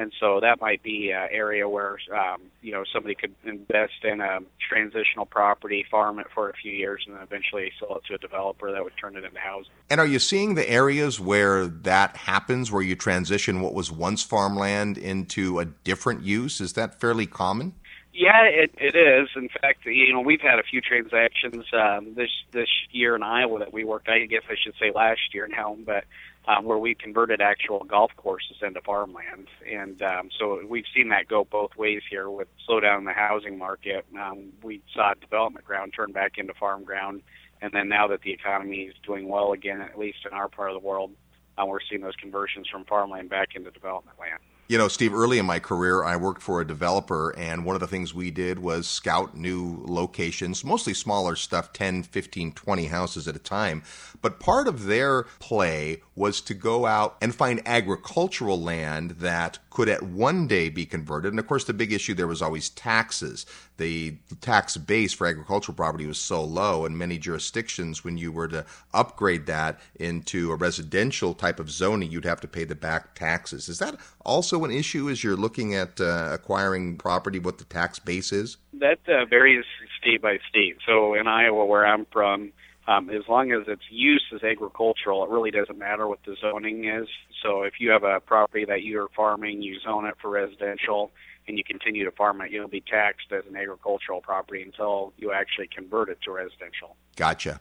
and 0.03 0.13
so 0.19 0.41
that 0.41 0.59
might 0.59 0.83
be 0.83 1.11
an 1.11 1.29
area 1.31 1.67
where 1.67 1.97
um, 2.13 2.41
you 2.61 2.73
know 2.73 2.83
somebody 2.93 3.15
could 3.15 3.33
invest 3.45 4.03
in 4.03 4.19
a 4.19 4.39
transitional 4.69 5.25
property, 5.25 5.85
farm 5.89 6.19
it 6.19 6.27
for 6.35 6.49
a 6.49 6.53
few 6.53 6.73
years, 6.73 7.03
and 7.07 7.15
then 7.15 7.23
eventually 7.23 7.71
sell 7.79 7.95
it 7.95 8.03
to 8.09 8.15
a 8.15 8.17
developer 8.17 8.71
that 8.71 8.83
would 8.83 8.93
turn 8.99 9.15
it 9.15 9.23
into 9.23 9.39
housing. 9.39 9.71
And 9.89 10.01
are 10.01 10.05
you 10.05 10.19
seeing 10.19 10.55
the 10.55 10.69
areas 10.69 11.19
where 11.21 11.67
that 11.67 12.17
happens, 12.17 12.69
where 12.69 12.81
you 12.81 12.95
transition 12.95 13.61
what 13.61 13.73
was 13.73 13.91
once 13.91 14.21
farmland 14.21 14.97
into 14.97 15.59
a 15.59 15.65
different 15.65 16.23
use? 16.23 16.59
Is 16.59 16.73
that 16.73 16.99
fairly 16.99 17.25
common? 17.25 17.73
Yeah, 18.13 18.43
it, 18.43 18.71
it 18.77 18.95
is. 18.95 19.29
In 19.35 19.49
fact, 19.49 19.85
you 19.85 20.13
know, 20.13 20.19
we've 20.19 20.41
had 20.41 20.59
a 20.59 20.63
few 20.63 20.81
transactions 20.81 21.65
um, 21.73 22.13
this 22.13 22.29
this 22.51 22.69
year 22.91 23.15
in 23.15 23.23
Iowa 23.23 23.59
that 23.59 23.73
we 23.73 23.85
worked. 23.85 24.09
I 24.09 24.25
guess 24.25 24.43
I 24.49 24.55
should 24.61 24.75
say 24.79 24.91
last 24.93 25.33
year 25.33 25.47
now, 25.47 25.77
but 25.83 26.03
um, 26.47 26.65
where 26.65 26.77
we 26.77 26.93
converted 26.95 27.41
actual 27.41 27.83
golf 27.83 28.11
courses 28.17 28.57
into 28.61 28.81
farmland, 28.81 29.47
and 29.69 30.01
um, 30.01 30.29
so 30.37 30.59
we've 30.67 30.85
seen 30.93 31.09
that 31.09 31.27
go 31.27 31.45
both 31.49 31.75
ways 31.77 32.01
here. 32.09 32.29
With 32.29 32.47
slowdown 32.67 32.99
in 32.99 33.05
the 33.05 33.13
housing 33.13 33.57
market, 33.57 34.05
um, 34.19 34.51
we 34.61 34.81
saw 34.93 35.13
development 35.13 35.65
ground 35.65 35.93
turn 35.95 36.11
back 36.11 36.33
into 36.37 36.53
farm 36.53 36.83
ground, 36.83 37.21
and 37.61 37.71
then 37.73 37.87
now 37.87 38.07
that 38.07 38.21
the 38.21 38.31
economy 38.31 38.83
is 38.83 38.95
doing 39.05 39.29
well 39.29 39.53
again, 39.53 39.81
at 39.81 39.97
least 39.97 40.19
in 40.25 40.33
our 40.33 40.49
part 40.49 40.69
of 40.71 40.81
the 40.81 40.85
world, 40.85 41.11
uh, 41.57 41.65
we're 41.65 41.79
seeing 41.89 42.01
those 42.01 42.15
conversions 42.15 42.67
from 42.67 42.83
farmland 42.85 43.29
back 43.29 43.49
into 43.55 43.71
development 43.71 44.19
land. 44.19 44.39
You 44.73 44.79
know, 44.79 44.87
Steve, 44.87 45.13
early 45.13 45.37
in 45.37 45.45
my 45.45 45.59
career, 45.59 46.03
I 46.03 46.15
worked 46.15 46.41
for 46.41 46.59
a 46.59 46.65
developer, 46.65 47.29
and 47.37 47.63
one 47.63 47.75
of 47.75 47.79
the 47.79 47.85
things 47.85 48.11
we 48.11 48.31
did 48.31 48.57
was 48.57 48.87
scout 48.87 49.37
new 49.37 49.83
locations, 49.85 50.63
mostly 50.63 50.95
smaller 50.95 51.35
stuff, 51.35 51.73
10, 51.73 52.01
15, 52.01 52.53
20 52.53 52.85
houses 52.85 53.27
at 53.27 53.35
a 53.35 53.39
time. 53.39 53.83
But 54.23 54.39
part 54.39 54.67
of 54.67 54.85
their 54.85 55.25
play 55.37 56.01
was 56.15 56.41
to 56.41 56.55
go 56.55 56.87
out 56.87 57.17
and 57.21 57.35
find 57.35 57.61
agricultural 57.67 58.59
land 58.59 59.11
that 59.19 59.59
could 59.69 59.89
at 59.89 60.01
one 60.03 60.47
day 60.47 60.69
be 60.69 60.85
converted. 60.85 61.33
And 61.33 61.39
of 61.39 61.47
course, 61.47 61.65
the 61.65 61.73
big 61.73 61.91
issue 61.91 62.13
there 62.13 62.27
was 62.27 62.41
always 62.41 62.69
taxes. 62.69 63.45
The 63.77 64.17
tax 64.39 64.77
base 64.77 65.13
for 65.13 65.25
agricultural 65.25 65.75
property 65.75 66.05
was 66.05 66.19
so 66.19 66.43
low 66.43 66.85
in 66.85 66.95
many 66.95 67.17
jurisdictions, 67.17 68.03
when 68.03 68.17
you 68.17 68.31
were 68.31 68.47
to 68.49 68.65
upgrade 68.93 69.47
that 69.47 69.79
into 69.95 70.51
a 70.51 70.55
residential 70.55 71.33
type 71.33 71.59
of 71.59 71.71
zoning, 71.71 72.11
you'd 72.11 72.23
have 72.25 72.41
to 72.41 72.47
pay 72.47 72.65
the 72.65 72.75
back 72.75 73.15
taxes. 73.15 73.67
Is 73.67 73.79
that 73.79 73.97
also 74.23 74.62
an 74.65 74.71
issue 74.71 75.09
as 75.09 75.23
you're 75.23 75.35
looking 75.35 75.75
at 75.75 75.99
uh, 75.99 76.29
acquiring 76.31 76.97
property, 76.97 77.39
what 77.39 77.57
the 77.57 77.65
tax 77.65 77.99
base 77.99 78.31
is? 78.31 78.57
That 78.73 78.99
uh, 79.07 79.25
varies 79.25 79.65
state 79.99 80.21
by 80.21 80.39
state. 80.49 80.77
So 80.85 81.13
in 81.13 81.27
Iowa, 81.27 81.65
where 81.65 81.85
I'm 81.85 82.05
from, 82.11 82.51
um, 82.87 83.09
as 83.09 83.23
long 83.29 83.51
as 83.51 83.67
its 83.67 83.83
use 83.89 84.23
is 84.31 84.43
agricultural, 84.43 85.23
it 85.23 85.29
really 85.29 85.51
doesn't 85.51 85.77
matter 85.77 86.07
what 86.07 86.19
the 86.25 86.35
zoning 86.41 86.85
is. 86.85 87.07
So 87.41 87.63
if 87.63 87.79
you 87.79 87.91
have 87.91 88.03
a 88.03 88.19
property 88.19 88.65
that 88.65 88.83
you're 88.83 89.07
farming, 89.15 89.61
you 89.61 89.79
zone 89.79 90.05
it 90.05 90.15
for 90.21 90.29
residential, 90.29 91.11
and 91.47 91.57
you 91.57 91.63
continue 91.63 92.03
to 92.05 92.11
farm 92.11 92.41
it, 92.41 92.51
you'll 92.51 92.67
be 92.67 92.81
taxed 92.81 93.31
as 93.31 93.43
an 93.49 93.55
agricultural 93.55 94.21
property 94.21 94.61
until 94.61 95.13
you 95.17 95.31
actually 95.31 95.67
convert 95.67 96.09
it 96.09 96.19
to 96.23 96.31
residential. 96.31 96.95
Gotcha. 97.15 97.59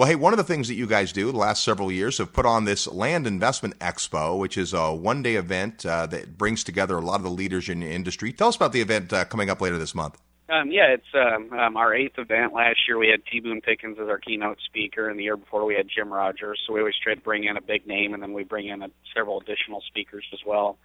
Well, 0.00 0.08
hey, 0.08 0.14
one 0.14 0.32
of 0.32 0.38
the 0.38 0.44
things 0.44 0.68
that 0.68 0.76
you 0.76 0.86
guys 0.86 1.12
do 1.12 1.30
the 1.30 1.36
last 1.36 1.62
several 1.62 1.92
years 1.92 2.16
have 2.16 2.32
put 2.32 2.46
on 2.46 2.64
this 2.64 2.86
Land 2.86 3.26
Investment 3.26 3.78
Expo, 3.80 4.38
which 4.38 4.56
is 4.56 4.72
a 4.72 4.94
one 4.94 5.22
day 5.22 5.34
event 5.34 5.84
uh, 5.84 6.06
that 6.06 6.38
brings 6.38 6.64
together 6.64 6.96
a 6.96 7.02
lot 7.02 7.16
of 7.16 7.22
the 7.22 7.30
leaders 7.30 7.68
in 7.68 7.80
the 7.80 7.86
industry. 7.86 8.32
Tell 8.32 8.48
us 8.48 8.56
about 8.56 8.72
the 8.72 8.80
event 8.80 9.12
uh, 9.12 9.26
coming 9.26 9.50
up 9.50 9.60
later 9.60 9.76
this 9.76 9.94
month. 9.94 10.18
Um, 10.48 10.70
yeah, 10.72 10.94
it's 10.94 11.04
um, 11.12 11.52
um, 11.52 11.76
our 11.76 11.94
eighth 11.94 12.18
event. 12.18 12.54
Last 12.54 12.78
year 12.88 12.96
we 12.96 13.08
had 13.08 13.20
T. 13.30 13.40
Boone 13.40 13.60
Pickens 13.60 13.98
as 14.00 14.08
our 14.08 14.16
keynote 14.16 14.56
speaker, 14.64 15.10
and 15.10 15.18
the 15.18 15.24
year 15.24 15.36
before 15.36 15.66
we 15.66 15.74
had 15.74 15.86
Jim 15.94 16.10
Rogers. 16.10 16.58
So 16.66 16.72
we 16.72 16.80
always 16.80 16.94
try 17.04 17.14
to 17.14 17.20
bring 17.20 17.44
in 17.44 17.58
a 17.58 17.60
big 17.60 17.86
name, 17.86 18.14
and 18.14 18.22
then 18.22 18.32
we 18.32 18.42
bring 18.42 18.68
in 18.68 18.80
a, 18.80 18.88
several 19.14 19.38
additional 19.38 19.82
speakers 19.86 20.24
as 20.32 20.40
well. 20.46 20.78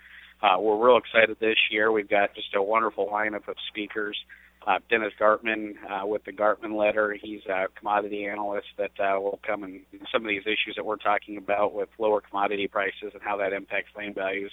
Uh, 0.44 0.58
we're 0.60 0.76
real 0.76 0.98
excited 0.98 1.38
this 1.40 1.56
year. 1.72 1.90
We've 1.90 2.10
got 2.10 2.36
just 2.36 2.54
a 2.54 2.62
wonderful 2.62 3.08
lineup 3.08 3.48
of 3.48 3.56
speakers. 3.70 4.18
Uh, 4.66 4.80
Dennis 4.90 5.14
Gartman 5.20 5.76
uh, 5.88 6.08
with 6.08 6.24
the 6.26 6.32
Gartman 6.32 6.76
letter. 6.76 7.16
He's 7.22 7.42
a 7.46 7.66
commodity 7.78 8.26
analyst 8.26 8.68
that 8.80 8.92
uh, 9.00 9.20
will 9.20 9.40
come 9.46 9.64
and 9.64 9.82
some 10.12 10.24
of 10.24 10.28
these 10.28 10.42
issues 10.42 10.74
that 10.76 10.86
we're 10.86 10.96
talking 10.96 11.38
about 11.38 11.76
with 11.76 11.90
lower 12.00 12.20
commodity 12.20 12.68
prices 12.68 13.12
and 13.14 13.22
how 13.22 13.38
that 13.38 13.54
impacts 13.54 13.90
land 13.96 14.16
values 14.16 14.52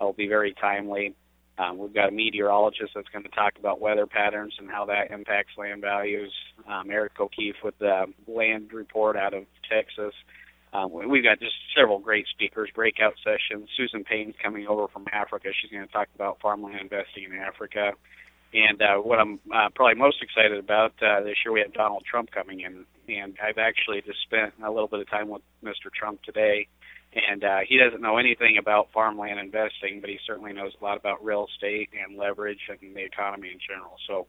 will 0.00 0.14
be 0.14 0.28
very 0.28 0.54
timely. 0.54 1.14
Um, 1.58 1.76
we've 1.76 1.92
got 1.92 2.08
a 2.08 2.12
meteorologist 2.12 2.92
that's 2.94 3.08
going 3.08 3.24
to 3.24 3.30
talk 3.30 3.58
about 3.58 3.82
weather 3.82 4.06
patterns 4.06 4.54
and 4.58 4.70
how 4.70 4.86
that 4.86 5.10
impacts 5.10 5.52
land 5.58 5.82
values. 5.82 6.32
Um, 6.66 6.90
Eric 6.90 7.20
O'Keefe 7.20 7.56
with 7.62 7.78
the 7.78 8.06
land 8.26 8.72
report 8.72 9.16
out 9.16 9.34
of 9.34 9.44
Texas. 9.70 10.14
Um, 10.72 10.90
we've 10.90 11.24
got 11.24 11.38
just 11.38 11.56
several 11.76 11.98
great 11.98 12.26
speakers, 12.28 12.70
breakout 12.74 13.14
sessions. 13.22 13.68
Susan 13.76 14.04
Payne's 14.04 14.36
coming 14.42 14.66
over 14.68 14.88
from 14.88 15.04
Africa. 15.12 15.48
She's 15.60 15.70
going 15.70 15.86
to 15.86 15.92
talk 15.92 16.08
about 16.14 16.40
farmland 16.40 16.80
investing 16.80 17.24
in 17.24 17.34
Africa. 17.34 17.92
And 18.52 18.82
uh, 18.82 18.96
what 18.96 19.20
I'm 19.20 19.38
uh, 19.54 19.68
probably 19.74 19.94
most 19.94 20.22
excited 20.22 20.58
about 20.58 20.92
uh, 21.02 21.20
this 21.20 21.36
year, 21.44 21.52
we 21.52 21.60
have 21.60 21.72
Donald 21.72 22.04
Trump 22.08 22.30
coming 22.32 22.60
in, 22.60 22.84
and 23.08 23.36
I've 23.42 23.58
actually 23.58 24.02
just 24.02 24.20
spent 24.22 24.54
a 24.64 24.70
little 24.70 24.88
bit 24.88 25.00
of 25.00 25.08
time 25.08 25.28
with 25.28 25.42
Mr. 25.62 25.92
Trump 25.92 26.22
today 26.22 26.66
and 27.12 27.42
uh, 27.42 27.58
he 27.66 27.76
doesn't 27.76 28.00
know 28.00 28.18
anything 28.18 28.56
about 28.58 28.92
farmland 28.92 29.40
investing, 29.40 30.00
but 30.00 30.10
he 30.10 30.18
certainly 30.26 30.52
knows 30.52 30.72
a 30.80 30.84
lot 30.84 30.96
about 30.96 31.24
real 31.24 31.46
estate 31.52 31.90
and 31.92 32.16
leverage 32.16 32.60
and 32.68 32.94
the 32.94 33.04
economy 33.04 33.50
in 33.50 33.58
general. 33.58 33.96
So 34.06 34.26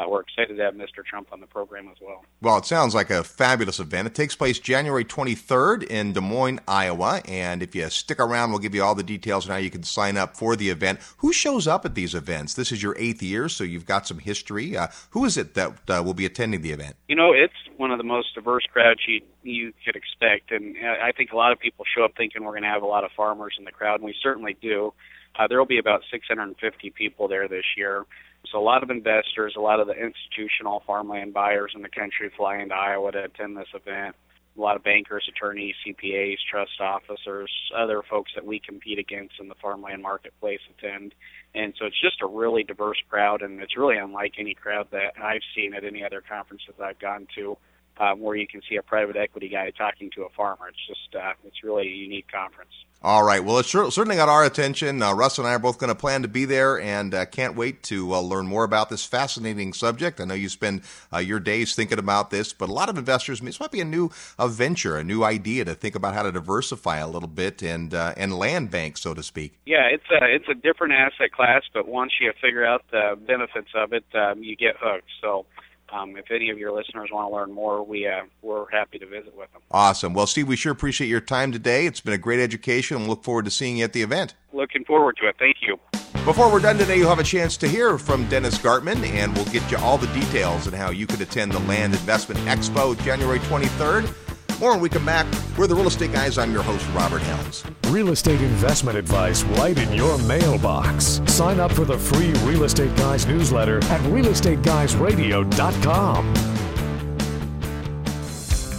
uh, 0.00 0.08
we're 0.08 0.20
excited 0.20 0.56
to 0.56 0.62
have 0.62 0.74
Mr. 0.74 1.04
Trump 1.04 1.28
on 1.32 1.40
the 1.40 1.46
program 1.46 1.88
as 1.88 1.96
well. 2.00 2.24
Well, 2.40 2.58
it 2.58 2.64
sounds 2.64 2.94
like 2.94 3.10
a 3.10 3.22
fabulous 3.22 3.78
event. 3.78 4.06
It 4.06 4.14
takes 4.14 4.34
place 4.34 4.58
January 4.58 5.04
23rd 5.04 5.84
in 5.84 6.12
Des 6.12 6.20
Moines, 6.20 6.60
Iowa. 6.66 7.20
And 7.26 7.62
if 7.62 7.74
you 7.74 7.88
stick 7.90 8.18
around, 8.18 8.50
we'll 8.50 8.60
give 8.60 8.74
you 8.74 8.82
all 8.82 8.94
the 8.94 9.02
details 9.02 9.46
on 9.46 9.52
how 9.52 9.58
you 9.58 9.70
can 9.70 9.82
sign 9.82 10.16
up 10.16 10.36
for 10.36 10.56
the 10.56 10.70
event. 10.70 11.00
Who 11.18 11.32
shows 11.32 11.66
up 11.66 11.84
at 11.84 11.94
these 11.94 12.14
events? 12.14 12.54
This 12.54 12.72
is 12.72 12.82
your 12.82 12.96
eighth 12.98 13.22
year, 13.22 13.48
so 13.48 13.64
you've 13.64 13.86
got 13.86 14.06
some 14.06 14.18
history. 14.18 14.76
Uh, 14.76 14.88
who 15.10 15.24
is 15.24 15.36
it 15.36 15.54
that 15.54 15.90
uh, 15.90 16.02
will 16.02 16.14
be 16.14 16.24
attending 16.24 16.62
the 16.62 16.72
event? 16.72 16.96
You 17.08 17.16
know, 17.16 17.32
it's 17.32 17.52
one 17.76 17.90
of 17.90 17.98
the 17.98 18.04
most 18.04 18.34
diverse 18.34 18.64
crowds 18.72 19.00
you, 19.06 19.20
you 19.42 19.72
could 19.84 19.96
expect. 19.96 20.50
And 20.50 20.76
uh, 20.76 21.04
I 21.04 21.12
think 21.12 21.32
a 21.32 21.36
lot 21.36 21.52
of 21.52 21.58
people 21.58 21.84
show 21.94 22.04
up 22.04 22.12
thinking 22.16 22.44
we're 22.44 22.52
going 22.52 22.62
to 22.62 22.68
have 22.68 22.82
a 22.82 22.86
lot 22.86 23.04
of 23.04 23.10
farmers 23.16 23.56
in 23.58 23.64
the 23.64 23.72
crowd, 23.72 23.96
and 23.96 24.04
we 24.04 24.14
certainly 24.22 24.56
do. 24.62 24.94
Uh, 25.38 25.46
there 25.46 25.58
will 25.58 25.66
be 25.66 25.78
about 25.78 26.02
650 26.10 26.90
people 26.90 27.28
there 27.28 27.48
this 27.48 27.64
year. 27.76 28.04
So 28.48 28.58
a 28.58 28.62
lot 28.62 28.82
of 28.82 28.90
investors, 28.90 29.54
a 29.56 29.60
lot 29.60 29.80
of 29.80 29.86
the 29.86 29.94
institutional 29.94 30.82
farmland 30.86 31.34
buyers 31.34 31.72
in 31.74 31.82
the 31.82 31.88
country 31.88 32.30
fly 32.36 32.58
into 32.58 32.74
Iowa 32.74 33.12
to 33.12 33.24
attend 33.24 33.56
this 33.56 33.68
event. 33.74 34.16
A 34.56 34.60
lot 34.60 34.76
of 34.76 34.82
bankers, 34.82 35.28
attorneys, 35.28 35.74
CPAs, 35.86 36.38
trust 36.50 36.80
officers, 36.80 37.50
other 37.76 38.02
folks 38.02 38.32
that 38.34 38.44
we 38.44 38.58
compete 38.58 38.98
against 38.98 39.34
in 39.38 39.48
the 39.48 39.54
farmland 39.54 40.02
marketplace 40.02 40.60
attend. 40.76 41.14
And 41.54 41.74
so 41.78 41.86
it's 41.86 42.00
just 42.00 42.20
a 42.22 42.26
really 42.26 42.64
diverse 42.64 42.98
crowd, 43.08 43.42
and 43.42 43.60
it's 43.60 43.76
really 43.76 43.96
unlike 43.96 44.34
any 44.38 44.54
crowd 44.54 44.88
that 44.90 45.12
I've 45.22 45.42
seen 45.54 45.72
at 45.74 45.84
any 45.84 46.04
other 46.04 46.20
conferences 46.20 46.74
I've 46.82 46.98
gone 46.98 47.28
to, 47.36 47.56
um, 47.98 48.20
where 48.20 48.34
you 48.34 48.46
can 48.46 48.60
see 48.68 48.76
a 48.76 48.82
private 48.82 49.16
equity 49.16 49.48
guy 49.48 49.70
talking 49.70 50.10
to 50.16 50.22
a 50.24 50.28
farmer. 50.30 50.68
It's 50.68 50.86
just, 50.88 51.14
uh, 51.14 51.32
it's 51.44 51.62
really 51.62 51.86
a 51.86 51.94
unique 51.94 52.26
conference. 52.30 52.72
All 53.02 53.22
right. 53.22 53.42
Well, 53.42 53.58
it's 53.58 53.70
certainly 53.70 54.16
got 54.16 54.28
our 54.28 54.44
attention. 54.44 55.00
Uh, 55.00 55.14
Russ 55.14 55.38
and 55.38 55.48
I 55.48 55.54
are 55.54 55.58
both 55.58 55.78
going 55.78 55.88
to 55.88 55.94
plan 55.94 56.20
to 56.20 56.28
be 56.28 56.44
there 56.44 56.78
and 56.78 57.14
uh, 57.14 57.24
can't 57.24 57.56
wait 57.56 57.82
to 57.84 58.12
uh, 58.12 58.20
learn 58.20 58.46
more 58.46 58.62
about 58.62 58.90
this 58.90 59.06
fascinating 59.06 59.72
subject. 59.72 60.20
I 60.20 60.26
know 60.26 60.34
you 60.34 60.50
spend 60.50 60.82
uh, 61.10 61.16
your 61.16 61.40
days 61.40 61.74
thinking 61.74 61.98
about 61.98 62.28
this, 62.28 62.52
but 62.52 62.68
a 62.68 62.72
lot 62.72 62.90
of 62.90 62.98
investors, 62.98 63.40
this 63.40 63.58
might 63.58 63.70
be 63.70 63.80
a 63.80 63.86
new 63.86 64.10
a 64.38 64.48
venture, 64.48 64.98
a 64.98 65.04
new 65.04 65.24
idea 65.24 65.64
to 65.64 65.74
think 65.74 65.94
about 65.94 66.12
how 66.12 66.24
to 66.24 66.30
diversify 66.30 66.98
a 66.98 67.08
little 67.08 67.26
bit 67.26 67.62
and 67.62 67.94
uh, 67.94 68.12
and 68.18 68.34
land 68.34 68.70
bank, 68.70 68.98
so 68.98 69.14
to 69.14 69.22
speak. 69.22 69.58
Yeah, 69.64 69.86
it's 69.90 70.04
a 70.10 70.22
it's 70.26 70.48
a 70.50 70.54
different 70.54 70.92
asset 70.92 71.32
class, 71.32 71.62
but 71.72 71.88
once 71.88 72.12
you 72.20 72.30
figure 72.38 72.66
out 72.66 72.84
the 72.90 73.18
benefits 73.26 73.70
of 73.74 73.94
it, 73.94 74.04
um, 74.12 74.42
you 74.42 74.56
get 74.56 74.74
hooked. 74.78 75.08
So 75.22 75.46
um, 75.92 76.16
if 76.16 76.30
any 76.30 76.50
of 76.50 76.58
your 76.58 76.72
listeners 76.72 77.10
want 77.12 77.30
to 77.30 77.34
learn 77.34 77.52
more, 77.52 77.82
we 77.82 78.06
uh, 78.06 78.22
we're 78.42 78.68
happy 78.70 78.98
to 78.98 79.06
visit 79.06 79.36
with 79.36 79.52
them. 79.52 79.62
Awesome. 79.70 80.14
Well, 80.14 80.26
Steve, 80.26 80.48
we 80.48 80.56
sure 80.56 80.72
appreciate 80.72 81.08
your 81.08 81.20
time 81.20 81.52
today. 81.52 81.86
It's 81.86 82.00
been 82.00 82.14
a 82.14 82.18
great 82.18 82.40
education, 82.40 82.96
and 82.96 83.08
look 83.08 83.24
forward 83.24 83.44
to 83.46 83.50
seeing 83.50 83.78
you 83.78 83.84
at 83.84 83.92
the 83.92 84.02
event. 84.02 84.34
Looking 84.52 84.84
forward 84.84 85.16
to 85.18 85.28
it. 85.28 85.36
Thank 85.38 85.56
you. 85.62 85.78
Before 86.24 86.52
we're 86.52 86.60
done 86.60 86.76
today, 86.76 86.98
you'll 86.98 87.08
have 87.08 87.18
a 87.18 87.24
chance 87.24 87.56
to 87.56 87.68
hear 87.68 87.96
from 87.96 88.28
Dennis 88.28 88.58
Gartman, 88.58 89.04
and 89.06 89.34
we'll 89.34 89.46
get 89.46 89.68
you 89.70 89.78
all 89.78 89.96
the 89.96 90.06
details 90.08 90.66
on 90.66 90.74
how 90.74 90.90
you 90.90 91.06
could 91.06 91.22
attend 91.22 91.52
the 91.52 91.60
Land 91.60 91.94
Investment 91.94 92.38
Expo 92.40 93.00
January 93.02 93.38
23rd. 93.40 94.29
More 94.60 94.72
when 94.72 94.80
we 94.80 94.90
come 94.90 95.06
back. 95.06 95.26
We're 95.56 95.66
the 95.66 95.74
Real 95.74 95.88
Estate 95.88 96.12
Guys. 96.12 96.36
I'm 96.36 96.52
your 96.52 96.62
host, 96.62 96.86
Robert 96.94 97.22
Helms. 97.22 97.64
Real 97.86 98.10
estate 98.10 98.42
investment 98.42 98.98
advice 98.98 99.42
right 99.42 99.76
in 99.76 99.92
your 99.94 100.18
mailbox. 100.18 101.22
Sign 101.26 101.58
up 101.58 101.72
for 101.72 101.86
the 101.86 101.98
free 101.98 102.32
Real 102.44 102.64
Estate 102.64 102.94
Guys 102.96 103.26
newsletter 103.26 103.78
at 103.84 104.00
realestateguysradio.com. 104.02 106.49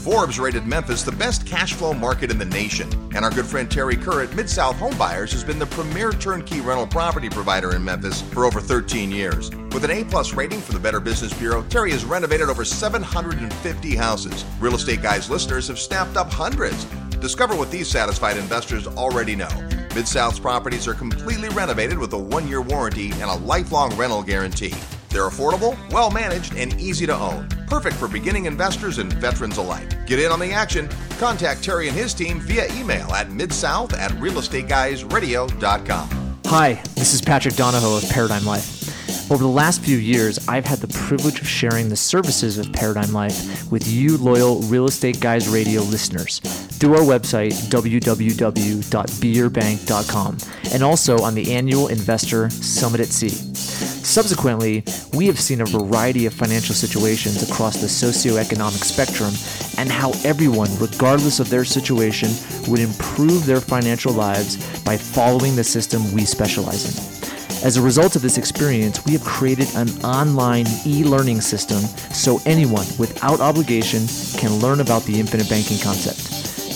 Forbes 0.01 0.39
rated 0.39 0.65
Memphis 0.65 1.03
the 1.03 1.11
best 1.11 1.45
cash 1.45 1.73
flow 1.73 1.93
market 1.93 2.31
in 2.31 2.39
the 2.39 2.45
nation. 2.45 2.89
And 3.15 3.23
our 3.23 3.29
good 3.29 3.45
friend 3.45 3.69
Terry 3.69 3.95
Kerr 3.95 4.23
at 4.23 4.35
Mid 4.35 4.49
South 4.49 4.75
Homebuyers 4.77 5.31
has 5.31 5.43
been 5.43 5.59
the 5.59 5.67
premier 5.67 6.11
turnkey 6.11 6.59
rental 6.59 6.87
property 6.87 7.29
provider 7.29 7.75
in 7.75 7.83
Memphis 7.83 8.23
for 8.23 8.45
over 8.45 8.59
13 8.59 9.11
years. 9.11 9.51
With 9.71 9.83
an 9.83 9.91
A 9.91 10.03
plus 10.03 10.33
rating 10.33 10.59
from 10.59 10.73
the 10.73 10.79
Better 10.79 10.99
Business 10.99 11.31
Bureau, 11.37 11.61
Terry 11.69 11.91
has 11.91 12.03
renovated 12.03 12.49
over 12.49 12.65
750 12.65 13.95
houses. 13.95 14.43
Real 14.59 14.73
Estate 14.73 15.03
Guys 15.03 15.29
listeners 15.29 15.67
have 15.67 15.77
snapped 15.77 16.17
up 16.17 16.31
hundreds. 16.33 16.85
Discover 17.19 17.55
what 17.55 17.69
these 17.69 17.87
satisfied 17.87 18.37
investors 18.37 18.87
already 18.87 19.35
know. 19.35 19.49
Mid 19.93 20.07
South's 20.07 20.39
properties 20.39 20.87
are 20.87 20.95
completely 20.95 21.49
renovated 21.49 21.99
with 21.99 22.11
a 22.13 22.17
one 22.17 22.47
year 22.47 22.61
warranty 22.61 23.11
and 23.11 23.29
a 23.29 23.35
lifelong 23.35 23.95
rental 23.95 24.23
guarantee. 24.23 24.73
They're 25.12 25.30
affordable, 25.30 25.78
well 25.91 26.10
managed, 26.10 26.56
and 26.56 26.80
easy 26.80 27.06
to 27.06 27.15
own. 27.15 27.47
Perfect 27.67 27.97
for 27.97 28.08
beginning 28.08 28.45
investors 28.45 28.97
and 28.97 29.12
veterans 29.13 29.58
alike. 29.58 30.08
Get 30.08 30.19
in 30.19 30.32
on 30.32 30.39
the 30.39 30.54
action. 30.54 30.89
Contact 31.19 31.63
Terry 31.63 31.88
and 31.88 31.97
his 31.97 32.13
team 32.13 32.39
via 32.39 32.74
email 32.74 33.12
at 33.12 33.28
midsouth 33.28 33.93
at 33.93 34.12
realestateguysradio.com. 34.12 36.39
Hi, 36.45 36.74
this 36.95 37.13
is 37.13 37.21
Patrick 37.21 37.56
Donohoe 37.56 37.97
of 37.97 38.10
Paradigm 38.10 38.45
Life. 38.45 38.80
Over 39.31 39.43
the 39.45 39.49
last 39.49 39.81
few 39.81 39.97
years, 39.97 40.45
I've 40.49 40.65
had 40.65 40.79
the 40.79 40.89
privilege 40.89 41.39
of 41.39 41.47
sharing 41.47 41.87
the 41.87 41.95
services 41.95 42.57
of 42.57 42.73
Paradigm 42.73 43.13
Life 43.13 43.71
with 43.71 43.87
you, 43.87 44.17
loyal 44.17 44.59
Real 44.63 44.87
Estate 44.87 45.21
Guys 45.21 45.47
Radio 45.47 45.83
listeners, 45.83 46.39
through 46.39 46.95
our 46.95 47.03
website, 47.03 47.53
www.beyourbank.com, 47.69 50.37
and 50.73 50.83
also 50.83 51.19
on 51.19 51.33
the 51.33 51.53
annual 51.53 51.87
Investor 51.87 52.49
Summit 52.49 52.99
at 52.99 53.07
Sea. 53.07 53.29
Subsequently, 53.29 54.83
we 55.13 55.27
have 55.27 55.39
seen 55.39 55.61
a 55.61 55.65
variety 55.65 56.25
of 56.25 56.33
financial 56.33 56.75
situations 56.75 57.49
across 57.49 57.79
the 57.79 57.87
socioeconomic 57.87 58.83
spectrum 58.83 59.31
and 59.77 59.89
how 59.89 60.11
everyone, 60.25 60.77
regardless 60.77 61.39
of 61.39 61.49
their 61.49 61.63
situation, 61.63 62.31
would 62.67 62.81
improve 62.81 63.45
their 63.45 63.61
financial 63.61 64.11
lives 64.11 64.57
by 64.83 64.97
following 64.97 65.55
the 65.55 65.63
system 65.63 66.11
we 66.11 66.25
specialize 66.25 67.15
in. 67.15 67.20
As 67.63 67.78
a 67.78 67.82
result 67.82 68.15
of 68.15 68.24
this 68.24 68.39
experience, 68.39 69.06
we 69.06 69.12
have 69.13 69.24
created 69.24 69.67
an 69.76 69.88
online 70.04 70.65
e 70.84 71.04
learning 71.04 71.41
system 71.41 71.82
so 72.12 72.39
anyone 72.47 72.88
without 72.97 73.39
obligation 73.39 74.08
can 74.36 74.56
learn 74.56 74.82
about 74.82 75.04
the 75.04 75.19
infinite 75.19 75.47
banking 75.47 75.78
concept. 75.78 76.17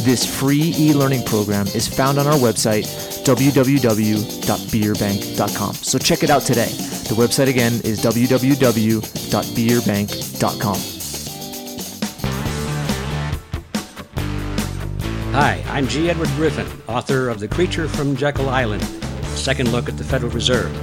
This 0.05 0.23
free 0.23 0.75
e 0.77 0.93
learning 0.93 1.25
program 1.25 1.65
is 1.67 1.87
found 1.87 2.19
on 2.19 2.27
our 2.27 2.37
website, 2.37 2.85
www.beyourbank.com. 3.25 5.73
So 5.73 5.97
check 5.97 6.21
it 6.21 6.29
out 6.29 6.43
today. 6.43 6.69
The 7.09 7.15
website 7.15 7.47
again 7.47 7.81
is 7.83 7.99
www.beyourbank.com. 8.03 10.77
Hi, 15.33 15.63
I'm 15.67 15.87
G. 15.87 16.09
Edward 16.09 16.29
Griffin, 16.29 16.65
author 16.87 17.29
of 17.29 17.39
The 17.39 17.47
Creature 17.47 17.87
from 17.89 18.15
Jekyll 18.15 18.49
Island, 18.49 18.83
second 19.35 19.71
look 19.71 19.89
at 19.89 19.97
the 19.97 20.03
Federal 20.03 20.31
Reserve. 20.31 20.73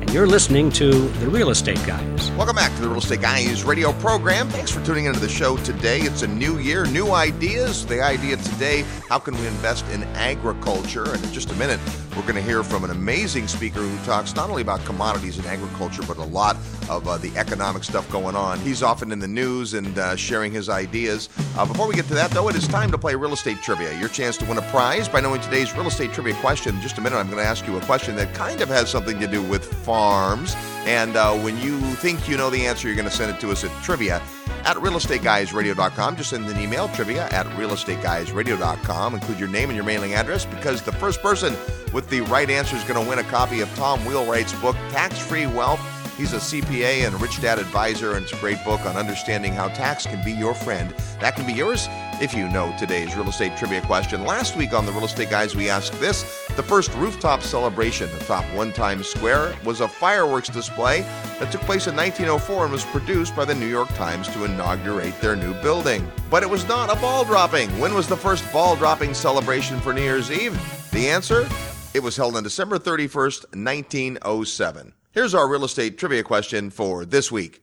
And 0.00 0.12
you're 0.12 0.26
listening 0.26 0.70
to 0.72 0.90
The 0.90 1.28
Real 1.28 1.50
Estate 1.50 1.84
Guys. 1.86 2.30
Welcome 2.32 2.56
back 2.56 2.74
to 2.76 2.82
the 2.82 2.88
Real 2.88 2.98
Estate 2.98 3.22
Guys 3.22 3.64
radio 3.64 3.92
program. 3.94 4.48
Thanks 4.50 4.70
for 4.70 4.84
tuning 4.84 5.06
into 5.06 5.20
the 5.20 5.28
show 5.28 5.56
today. 5.58 6.00
It's 6.00 6.22
a 6.22 6.28
new 6.28 6.58
year, 6.58 6.84
new 6.86 7.12
ideas. 7.12 7.86
The 7.86 8.02
idea 8.02 8.36
today 8.36 8.84
how 9.08 9.18
can 9.18 9.34
we 9.34 9.46
invest 9.46 9.88
in 9.88 10.02
agriculture? 10.14 11.12
And 11.12 11.24
in 11.24 11.32
just 11.32 11.50
a 11.50 11.54
minute, 11.54 11.80
we're 12.16 12.22
going 12.22 12.34
to 12.36 12.42
hear 12.42 12.62
from 12.62 12.84
an 12.84 12.90
amazing 12.90 13.48
speaker 13.48 13.80
who 13.80 14.04
talks 14.04 14.34
not 14.34 14.48
only 14.48 14.62
about 14.62 14.84
commodities 14.84 15.38
and 15.38 15.46
agriculture, 15.46 16.02
but 16.06 16.16
a 16.16 16.24
lot 16.24 16.56
of 16.88 17.08
uh, 17.08 17.18
the 17.18 17.36
economic 17.36 17.82
stuff 17.82 18.08
going 18.10 18.36
on. 18.36 18.60
He's 18.60 18.82
often 18.82 19.10
in 19.10 19.18
the 19.18 19.28
news 19.28 19.74
and 19.74 19.98
uh, 19.98 20.14
sharing 20.14 20.52
his 20.52 20.68
ideas. 20.68 21.28
Uh, 21.56 21.66
before 21.66 21.88
we 21.88 21.94
get 21.94 22.06
to 22.06 22.14
that, 22.14 22.30
though, 22.30 22.48
it 22.48 22.56
is 22.56 22.68
time 22.68 22.90
to 22.92 22.98
play 22.98 23.14
real 23.14 23.32
estate 23.32 23.62
trivia. 23.62 23.98
Your 23.98 24.08
chance 24.08 24.36
to 24.38 24.44
win 24.44 24.58
a 24.58 24.62
prize 24.62 25.08
by 25.08 25.20
knowing 25.20 25.40
today's 25.40 25.72
real 25.74 25.86
estate 25.86 26.12
trivia 26.12 26.34
question. 26.34 26.76
In 26.76 26.80
just 26.80 26.98
a 26.98 27.00
minute, 27.00 27.16
I'm 27.16 27.26
going 27.26 27.42
to 27.42 27.48
ask 27.48 27.66
you 27.66 27.76
a 27.76 27.80
question 27.80 28.14
that 28.16 28.32
kind 28.34 28.60
of 28.60 28.68
has 28.68 28.90
something 28.90 29.18
to 29.18 29.26
do 29.26 29.42
with 29.42 29.64
farms. 29.64 30.54
And 30.86 31.16
uh, 31.16 31.34
when 31.38 31.58
you 31.60 31.80
think 31.96 32.28
you 32.28 32.36
know 32.36 32.50
the 32.50 32.66
answer, 32.66 32.86
you're 32.86 32.96
going 32.96 33.08
to 33.08 33.14
send 33.14 33.34
it 33.34 33.40
to 33.40 33.50
us 33.50 33.64
at 33.64 33.70
trivia 33.82 34.22
at 34.64 34.76
realestateguysradio.com. 34.76 36.16
Just 36.16 36.30
send 36.30 36.48
an 36.48 36.60
email, 36.60 36.88
trivia 36.88 37.26
at 37.28 37.46
realestateguysradio.com. 37.46 39.14
Include 39.14 39.38
your 39.38 39.48
name 39.48 39.68
and 39.70 39.76
your 39.76 39.84
mailing 39.84 40.14
address 40.14 40.44
because 40.44 40.82
the 40.82 40.92
first 40.92 41.20
person 41.22 41.54
with 41.92 42.08
the 42.10 42.22
right 42.22 42.50
answer 42.50 42.76
is 42.76 42.84
going 42.84 43.02
to 43.02 43.08
win 43.08 43.18
a 43.18 43.24
copy 43.24 43.60
of 43.60 43.74
Tom 43.76 44.04
Wheelwright's 44.04 44.52
book, 44.60 44.76
Tax 44.90 45.18
Free 45.18 45.46
Wealth. 45.46 45.80
He's 46.16 46.32
a 46.32 46.36
CPA 46.36 47.04
and 47.04 47.12
a 47.12 47.18
Rich 47.18 47.40
Dad 47.40 47.58
advisor, 47.58 48.14
and 48.14 48.22
it's 48.22 48.32
a 48.32 48.36
great 48.36 48.62
book 48.64 48.86
on 48.86 48.96
understanding 48.96 49.52
how 49.52 49.66
tax 49.68 50.06
can 50.06 50.24
be 50.24 50.30
your 50.30 50.54
friend. 50.54 50.94
That 51.18 51.34
can 51.34 51.44
be 51.44 51.52
yours 51.52 51.88
if 52.20 52.34
you 52.34 52.48
know 52.48 52.72
today's 52.78 53.16
real 53.16 53.28
estate 53.28 53.56
trivia 53.56 53.80
question. 53.80 54.24
Last 54.24 54.56
week 54.56 54.72
on 54.72 54.86
the 54.86 54.92
Real 54.92 55.06
Estate 55.06 55.30
Guys, 55.30 55.56
we 55.56 55.68
asked 55.68 55.98
this 55.98 56.22
the 56.54 56.62
first 56.62 56.94
rooftop 56.94 57.42
celebration 57.42 58.08
atop 58.20 58.44
One 58.54 58.72
Times 58.72 59.08
Square 59.08 59.56
was 59.64 59.80
a 59.80 59.88
fireworks 59.88 60.48
display 60.48 61.00
that 61.40 61.50
took 61.50 61.62
place 61.62 61.88
in 61.88 61.96
1904 61.96 62.62
and 62.62 62.72
was 62.72 62.84
produced 62.84 63.34
by 63.34 63.44
the 63.44 63.54
New 63.54 63.66
York 63.66 63.88
Times 63.94 64.28
to 64.28 64.44
inaugurate 64.44 65.20
their 65.20 65.34
new 65.34 65.52
building. 65.62 66.08
But 66.30 66.44
it 66.44 66.50
was 66.50 66.68
not 66.68 66.96
a 66.96 67.00
ball 67.00 67.24
dropping. 67.24 67.76
When 67.80 67.92
was 67.92 68.06
the 68.06 68.16
first 68.16 68.50
ball 68.52 68.76
dropping 68.76 69.14
celebration 69.14 69.80
for 69.80 69.92
New 69.92 70.02
Year's 70.02 70.30
Eve? 70.30 70.56
The 70.92 71.08
answer? 71.08 71.48
It 71.92 72.04
was 72.04 72.16
held 72.16 72.36
on 72.36 72.44
December 72.44 72.78
31st, 72.78 73.56
1907. 73.56 74.92
Here's 75.14 75.32
our 75.32 75.46
real 75.46 75.64
estate 75.64 75.96
trivia 75.96 76.24
question 76.24 76.70
for 76.70 77.04
this 77.04 77.30
week. 77.30 77.62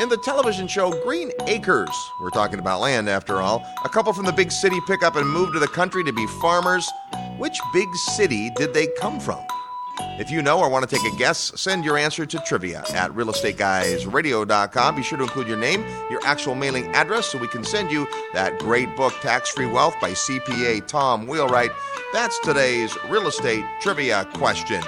In 0.00 0.10
the 0.10 0.18
television 0.18 0.68
show 0.68 0.90
Green 1.04 1.30
Acres, 1.46 1.88
we're 2.20 2.28
talking 2.28 2.58
about 2.58 2.82
land 2.82 3.08
after 3.08 3.36
all, 3.36 3.64
a 3.82 3.88
couple 3.88 4.12
from 4.12 4.26
the 4.26 4.32
big 4.32 4.52
city 4.52 4.78
pick 4.86 5.02
up 5.02 5.16
and 5.16 5.26
move 5.26 5.54
to 5.54 5.58
the 5.58 5.68
country 5.68 6.04
to 6.04 6.12
be 6.12 6.26
farmers. 6.42 6.86
Which 7.38 7.58
big 7.72 7.88
city 7.94 8.50
did 8.56 8.74
they 8.74 8.88
come 9.00 9.18
from? 9.20 9.42
If 10.20 10.30
you 10.30 10.42
know 10.42 10.60
or 10.60 10.68
want 10.68 10.86
to 10.86 10.94
take 10.94 11.10
a 11.10 11.16
guess, 11.16 11.58
send 11.58 11.82
your 11.82 11.96
answer 11.96 12.26
to 12.26 12.38
trivia 12.46 12.84
at 12.92 13.10
realestateguysradio.com. 13.12 14.94
Be 14.94 15.02
sure 15.02 15.16
to 15.16 15.24
include 15.24 15.48
your 15.48 15.56
name, 15.56 15.86
your 16.10 16.20
actual 16.26 16.54
mailing 16.54 16.88
address, 16.88 17.28
so 17.28 17.38
we 17.38 17.48
can 17.48 17.64
send 17.64 17.90
you 17.90 18.06
that 18.34 18.58
great 18.58 18.94
book, 18.96 19.14
Tax 19.22 19.48
Free 19.48 19.64
Wealth 19.64 19.94
by 19.98 20.10
CPA 20.10 20.86
Tom 20.86 21.26
Wheelwright. 21.26 21.70
That's 22.12 22.38
today's 22.40 22.94
real 23.08 23.28
estate 23.28 23.64
trivia 23.80 24.26
question. 24.34 24.82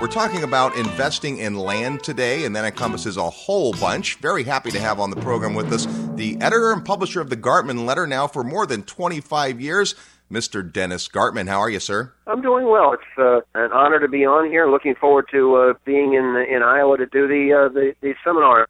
We're 0.00 0.08
talking 0.08 0.42
about 0.42 0.76
investing 0.76 1.38
in 1.38 1.56
land 1.56 2.02
today, 2.02 2.44
and 2.44 2.56
that 2.56 2.64
encompasses 2.64 3.16
a 3.16 3.28
whole 3.30 3.72
bunch. 3.72 4.16
Very 4.16 4.42
happy 4.42 4.70
to 4.70 4.80
have 4.80 4.98
on 4.98 5.10
the 5.10 5.16
program 5.16 5.54
with 5.54 5.72
us 5.72 5.86
the 6.16 6.36
editor 6.40 6.72
and 6.72 6.84
publisher 6.84 7.20
of 7.20 7.30
the 7.30 7.36
Gartman 7.36 7.84
Letter 7.84 8.06
now 8.06 8.26
for 8.26 8.42
more 8.42 8.66
than 8.66 8.82
25 8.82 9.60
years, 9.60 9.94
Mr. 10.30 10.70
Dennis 10.70 11.08
Gartman. 11.08 11.48
How 11.48 11.60
are 11.60 11.70
you, 11.70 11.80
sir? 11.80 12.12
I'm 12.26 12.40
doing 12.40 12.68
well. 12.68 12.92
It's 12.92 13.18
uh, 13.18 13.40
an 13.54 13.72
honor 13.72 13.98
to 13.98 14.06
be 14.06 14.24
on 14.24 14.48
here. 14.48 14.70
Looking 14.70 14.94
forward 14.94 15.26
to 15.32 15.56
uh, 15.56 15.74
being 15.84 16.14
in 16.14 16.36
in 16.48 16.62
Iowa 16.62 16.96
to 16.98 17.06
do 17.06 17.26
the 17.26 17.52
uh, 17.52 17.68
the, 17.68 17.94
the 18.00 18.14
seminar. 18.24 18.68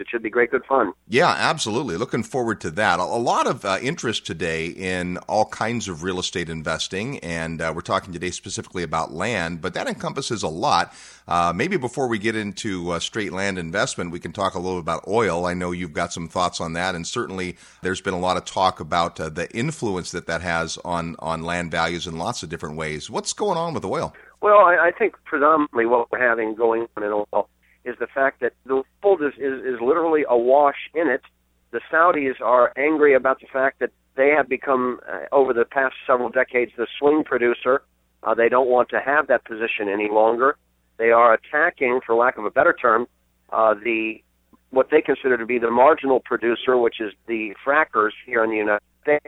It 0.00 0.08
should 0.08 0.22
be 0.22 0.30
great, 0.30 0.50
good 0.50 0.64
fun. 0.64 0.92
Yeah, 1.08 1.30
absolutely. 1.30 1.96
Looking 1.96 2.22
forward 2.22 2.60
to 2.62 2.70
that. 2.72 2.98
A, 2.98 3.04
lot 3.04 3.46
of 3.46 3.64
uh, 3.64 3.78
interest 3.80 4.26
today 4.26 4.66
in 4.66 5.16
all 5.28 5.46
kinds 5.46 5.88
of 5.88 6.02
real 6.02 6.18
estate 6.18 6.50
investing, 6.50 7.18
and 7.20 7.62
uh, 7.62 7.72
we're 7.74 7.80
talking 7.80 8.12
today 8.12 8.30
specifically 8.30 8.82
about 8.82 9.12
land, 9.12 9.62
but 9.62 9.72
that 9.74 9.86
encompasses 9.86 10.42
a 10.42 10.48
lot. 10.48 10.92
Uh, 11.26 11.52
maybe 11.54 11.78
before 11.78 12.06
we 12.06 12.18
get 12.18 12.36
into 12.36 12.90
uh, 12.90 12.98
straight 12.98 13.32
land 13.32 13.58
investment, 13.58 14.10
we 14.10 14.20
can 14.20 14.32
talk 14.32 14.54
a 14.54 14.58
little 14.58 14.78
about 14.78 15.04
oil. 15.08 15.46
I 15.46 15.54
know 15.54 15.70
you've 15.70 15.94
got 15.94 16.12
some 16.12 16.28
thoughts 16.28 16.60
on 16.60 16.74
that, 16.74 16.94
and 16.94 17.06
certainly 17.06 17.56
there's 17.82 18.02
been 18.02 18.14
a 18.14 18.18
lot 18.18 18.36
of 18.36 18.44
talk 18.44 18.80
about 18.80 19.16
the 19.16 19.48
influence 19.54 20.10
that 20.10 20.26
that 20.26 20.42
has 20.42 20.78
on 20.84 21.16
on 21.20 21.42
land 21.42 21.70
values 21.70 22.06
in 22.06 22.18
lots 22.18 22.42
of 22.42 22.50
different 22.50 22.76
ways. 22.76 22.93
What's 23.10 23.32
going 23.32 23.58
on 23.58 23.74
with 23.74 23.82
the 23.82 23.88
oil? 23.88 24.14
Well, 24.40 24.58
I, 24.58 24.88
I 24.88 24.90
think 24.96 25.14
predominantly 25.24 25.86
what 25.86 26.10
we're 26.10 26.20
having 26.20 26.54
going 26.54 26.86
on 26.96 27.02
in 27.02 27.12
oil 27.12 27.48
is 27.84 27.96
the 27.98 28.06
fact 28.06 28.40
that 28.40 28.52
the 28.66 28.82
world 29.02 29.22
is, 29.22 29.34
is, 29.38 29.64
is 29.64 29.80
literally 29.80 30.24
awash 30.28 30.90
in 30.94 31.08
it. 31.08 31.22
The 31.70 31.80
Saudis 31.92 32.40
are 32.40 32.72
angry 32.76 33.14
about 33.14 33.40
the 33.40 33.46
fact 33.52 33.80
that 33.80 33.90
they 34.16 34.28
have 34.28 34.48
become, 34.48 35.00
uh, 35.08 35.20
over 35.32 35.52
the 35.52 35.64
past 35.64 35.94
several 36.06 36.28
decades, 36.28 36.72
the 36.76 36.86
swing 36.98 37.24
producer. 37.24 37.82
Uh, 38.22 38.34
they 38.34 38.48
don't 38.48 38.68
want 38.68 38.88
to 38.90 39.00
have 39.00 39.26
that 39.26 39.44
position 39.44 39.88
any 39.88 40.08
longer. 40.10 40.56
They 40.96 41.10
are 41.10 41.34
attacking, 41.34 42.00
for 42.06 42.14
lack 42.14 42.38
of 42.38 42.44
a 42.44 42.50
better 42.50 42.72
term, 42.72 43.06
uh, 43.52 43.74
the 43.74 44.22
what 44.70 44.90
they 44.90 45.00
consider 45.00 45.36
to 45.38 45.46
be 45.46 45.58
the 45.58 45.70
marginal 45.70 46.20
producer, 46.20 46.76
which 46.76 47.00
is 47.00 47.12
the 47.26 47.54
frackers 47.64 48.10
here 48.26 48.42
in 48.42 48.50
the 48.50 48.56
United 48.56 48.82
States, 49.02 49.26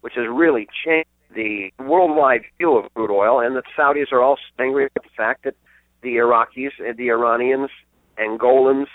which 0.00 0.14
has 0.14 0.26
really 0.28 0.66
changed 0.84 1.08
the 1.34 1.72
worldwide 1.78 2.42
view 2.58 2.76
of 2.76 2.92
crude 2.94 3.10
oil. 3.10 3.40
And 3.40 3.56
the 3.56 3.62
Saudis 3.76 4.12
are 4.12 4.22
also 4.22 4.42
angry 4.58 4.84
at 4.84 4.94
the 4.94 5.08
fact 5.16 5.44
that 5.44 5.54
the 6.02 6.16
Iraqis 6.16 6.72
and 6.78 6.96
the 6.96 7.10
Iranians, 7.10 7.70
Angolans, 8.18 8.86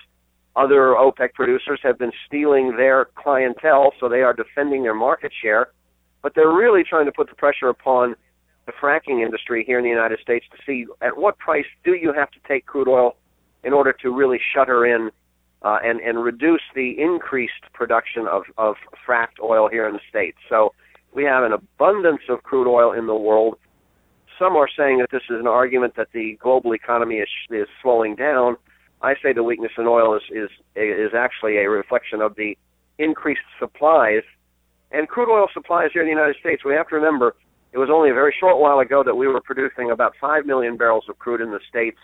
other 0.55 0.95
OPEC 0.95 1.33
producers 1.33 1.79
have 1.83 1.97
been 1.97 2.11
stealing 2.27 2.77
their 2.77 3.05
clientele, 3.15 3.91
so 3.99 4.07
they 4.07 4.21
are 4.21 4.33
defending 4.33 4.83
their 4.83 4.93
market 4.93 5.31
share. 5.41 5.69
But 6.21 6.35
they're 6.35 6.53
really 6.53 6.83
trying 6.83 7.05
to 7.05 7.11
put 7.11 7.29
the 7.29 7.35
pressure 7.35 7.69
upon 7.69 8.15
the 8.65 8.71
fracking 8.71 9.23
industry 9.25 9.63
here 9.65 9.77
in 9.77 9.83
the 9.83 9.89
United 9.89 10.19
States 10.19 10.45
to 10.51 10.57
see 10.65 10.85
at 11.01 11.17
what 11.17 11.37
price 11.37 11.65
do 11.83 11.95
you 11.95 12.13
have 12.13 12.31
to 12.31 12.39
take 12.47 12.65
crude 12.65 12.87
oil 12.87 13.17
in 13.63 13.73
order 13.73 13.93
to 13.93 14.09
really 14.09 14.39
shutter 14.53 14.85
in 14.85 15.09
uh, 15.63 15.79
and 15.83 15.99
and 16.01 16.23
reduce 16.23 16.61
the 16.75 16.95
increased 16.99 17.63
production 17.73 18.27
of 18.27 18.43
of 18.57 18.75
fracked 19.07 19.39
oil 19.41 19.69
here 19.69 19.87
in 19.87 19.93
the 19.93 19.99
states. 20.09 20.37
So 20.49 20.73
we 21.13 21.23
have 21.23 21.43
an 21.43 21.53
abundance 21.53 22.21
of 22.29 22.43
crude 22.43 22.67
oil 22.67 22.91
in 22.93 23.07
the 23.07 23.15
world. 23.15 23.57
Some 24.39 24.55
are 24.55 24.67
saying 24.75 24.99
that 24.99 25.11
this 25.11 25.23
is 25.29 25.39
an 25.39 25.47
argument 25.47 25.95
that 25.95 26.07
the 26.13 26.37
global 26.41 26.73
economy 26.73 27.15
is 27.15 27.29
is 27.49 27.67
slowing 27.81 28.15
down. 28.15 28.57
I 29.01 29.15
say 29.21 29.33
the 29.33 29.43
weakness 29.43 29.71
in 29.77 29.85
oil 29.85 30.15
is 30.15 30.23
is 30.31 30.49
is 30.75 31.13
actually 31.15 31.57
a 31.57 31.69
reflection 31.69 32.21
of 32.21 32.35
the 32.35 32.57
increased 32.97 33.41
supplies 33.59 34.23
and 34.91 35.07
crude 35.07 35.29
oil 35.29 35.47
supplies 35.53 35.89
here 35.93 36.03
in 36.03 36.07
the 36.07 36.13
United 36.13 36.35
States. 36.39 36.63
We 36.63 36.73
have 36.73 36.87
to 36.89 36.95
remember 36.95 37.35
it 37.73 37.79
was 37.79 37.89
only 37.91 38.11
a 38.11 38.13
very 38.13 38.33
short 38.39 38.59
while 38.59 38.79
ago 38.79 39.03
that 39.03 39.15
we 39.15 39.27
were 39.27 39.41
producing 39.41 39.89
about 39.89 40.13
5 40.21 40.45
million 40.45 40.77
barrels 40.77 41.05
of 41.09 41.17
crude 41.17 41.41
in 41.41 41.49
the 41.49 41.59
States. 41.67 41.97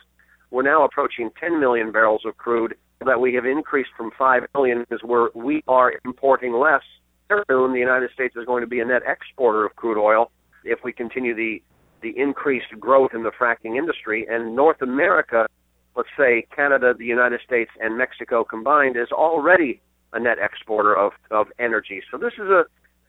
We're 0.49 0.63
now 0.63 0.83
approaching 0.83 1.29
10 1.39 1.59
million 1.59 1.91
barrels 1.91 2.23
of 2.25 2.37
crude 2.37 2.75
that 3.05 3.21
we 3.21 3.35
have 3.35 3.45
increased 3.45 3.91
from 3.95 4.09
5 4.17 4.47
million 4.55 4.85
is 4.89 5.01
where 5.03 5.29
we 5.35 5.63
are 5.67 5.93
importing 6.03 6.53
less. 6.53 6.81
Soon, 7.29 7.73
the 7.73 7.79
United 7.79 8.09
States 8.11 8.35
is 8.35 8.45
going 8.45 8.61
to 8.61 8.67
be 8.67 8.79
a 8.79 8.85
net 8.85 9.03
exporter 9.05 9.65
of 9.65 9.75
crude 9.75 10.01
oil 10.01 10.31
if 10.63 10.79
we 10.83 10.91
continue 10.91 11.35
the, 11.35 11.61
the 12.01 12.13
increased 12.17 12.71
growth 12.79 13.11
in 13.13 13.23
the 13.23 13.31
fracking 13.31 13.77
industry. 13.77 14.25
And 14.29 14.55
North 14.55 14.81
America, 14.81 15.47
let's 15.95 16.09
say 16.17 16.47
Canada, 16.55 16.93
the 16.97 17.05
United 17.05 17.41
States, 17.45 17.71
and 17.79 17.97
Mexico 17.97 18.43
combined, 18.43 18.97
is 18.97 19.11
already 19.11 19.79
a 20.13 20.19
net 20.19 20.37
exporter 20.41 20.95
of, 20.95 21.11
of 21.29 21.47
energy. 21.59 22.01
So 22.09 22.17
this 22.17 22.33
is 22.33 22.49
a 22.49 22.63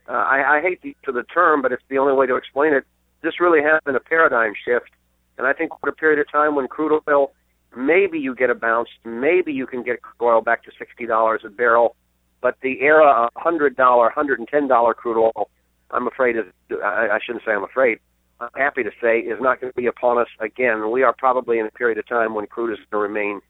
uh, 0.08 0.12
I, 0.12 0.58
I 0.58 0.60
hate 0.60 0.82
the, 0.82 0.96
to 1.04 1.12
the 1.12 1.22
term, 1.22 1.62
but 1.62 1.72
it's 1.72 1.82
the 1.88 1.98
only 1.98 2.14
way 2.14 2.26
to 2.26 2.34
explain 2.34 2.72
it. 2.74 2.84
This 3.22 3.38
really 3.38 3.62
has 3.62 3.80
been 3.84 3.94
a 3.94 4.00
paradigm 4.00 4.54
shift, 4.64 4.90
and 5.38 5.46
I 5.46 5.52
think 5.52 5.70
for 5.80 5.88
a 5.88 5.92
period 5.92 6.18
of 6.18 6.30
time 6.32 6.56
when 6.56 6.66
crude 6.66 7.00
oil, 7.08 7.32
maybe 7.76 8.18
you 8.18 8.34
get 8.34 8.50
a 8.50 8.54
bounce, 8.54 8.88
maybe 9.04 9.52
you 9.52 9.66
can 9.66 9.84
get 9.84 10.02
crude 10.02 10.26
oil 10.26 10.40
back 10.40 10.64
to 10.64 10.72
sixty 10.78 11.06
dollars 11.06 11.42
a 11.44 11.48
barrel, 11.48 11.94
but 12.40 12.56
the 12.62 12.80
era 12.80 13.06
of 13.06 13.30
hundred 13.36 13.76
dollar, 13.76 14.10
hundred 14.10 14.38
and 14.38 14.48
ten 14.48 14.68
dollar 14.68 14.94
crude 14.94 15.20
oil, 15.20 15.50
I'm 15.90 16.06
afraid 16.06 16.36
is 16.36 16.44
I, 16.82 17.08
I 17.12 17.18
shouldn't 17.24 17.44
say 17.44 17.52
I'm 17.52 17.64
afraid. 17.64 17.98
I'm 18.40 18.48
happy 18.56 18.82
to 18.82 18.90
say 19.02 19.18
is 19.18 19.38
not 19.40 19.60
going 19.60 19.72
to 19.72 19.76
be 19.76 19.86
upon 19.86 20.18
us 20.18 20.28
again. 20.40 20.90
We 20.90 21.02
are 21.02 21.14
probably 21.16 21.58
in 21.58 21.66
a 21.66 21.70
period 21.70 21.98
of 21.98 22.08
time 22.08 22.34
when 22.34 22.46
crude 22.46 22.72
is 22.72 22.78
going 22.90 23.02
to 23.02 23.08
remain 23.08 23.40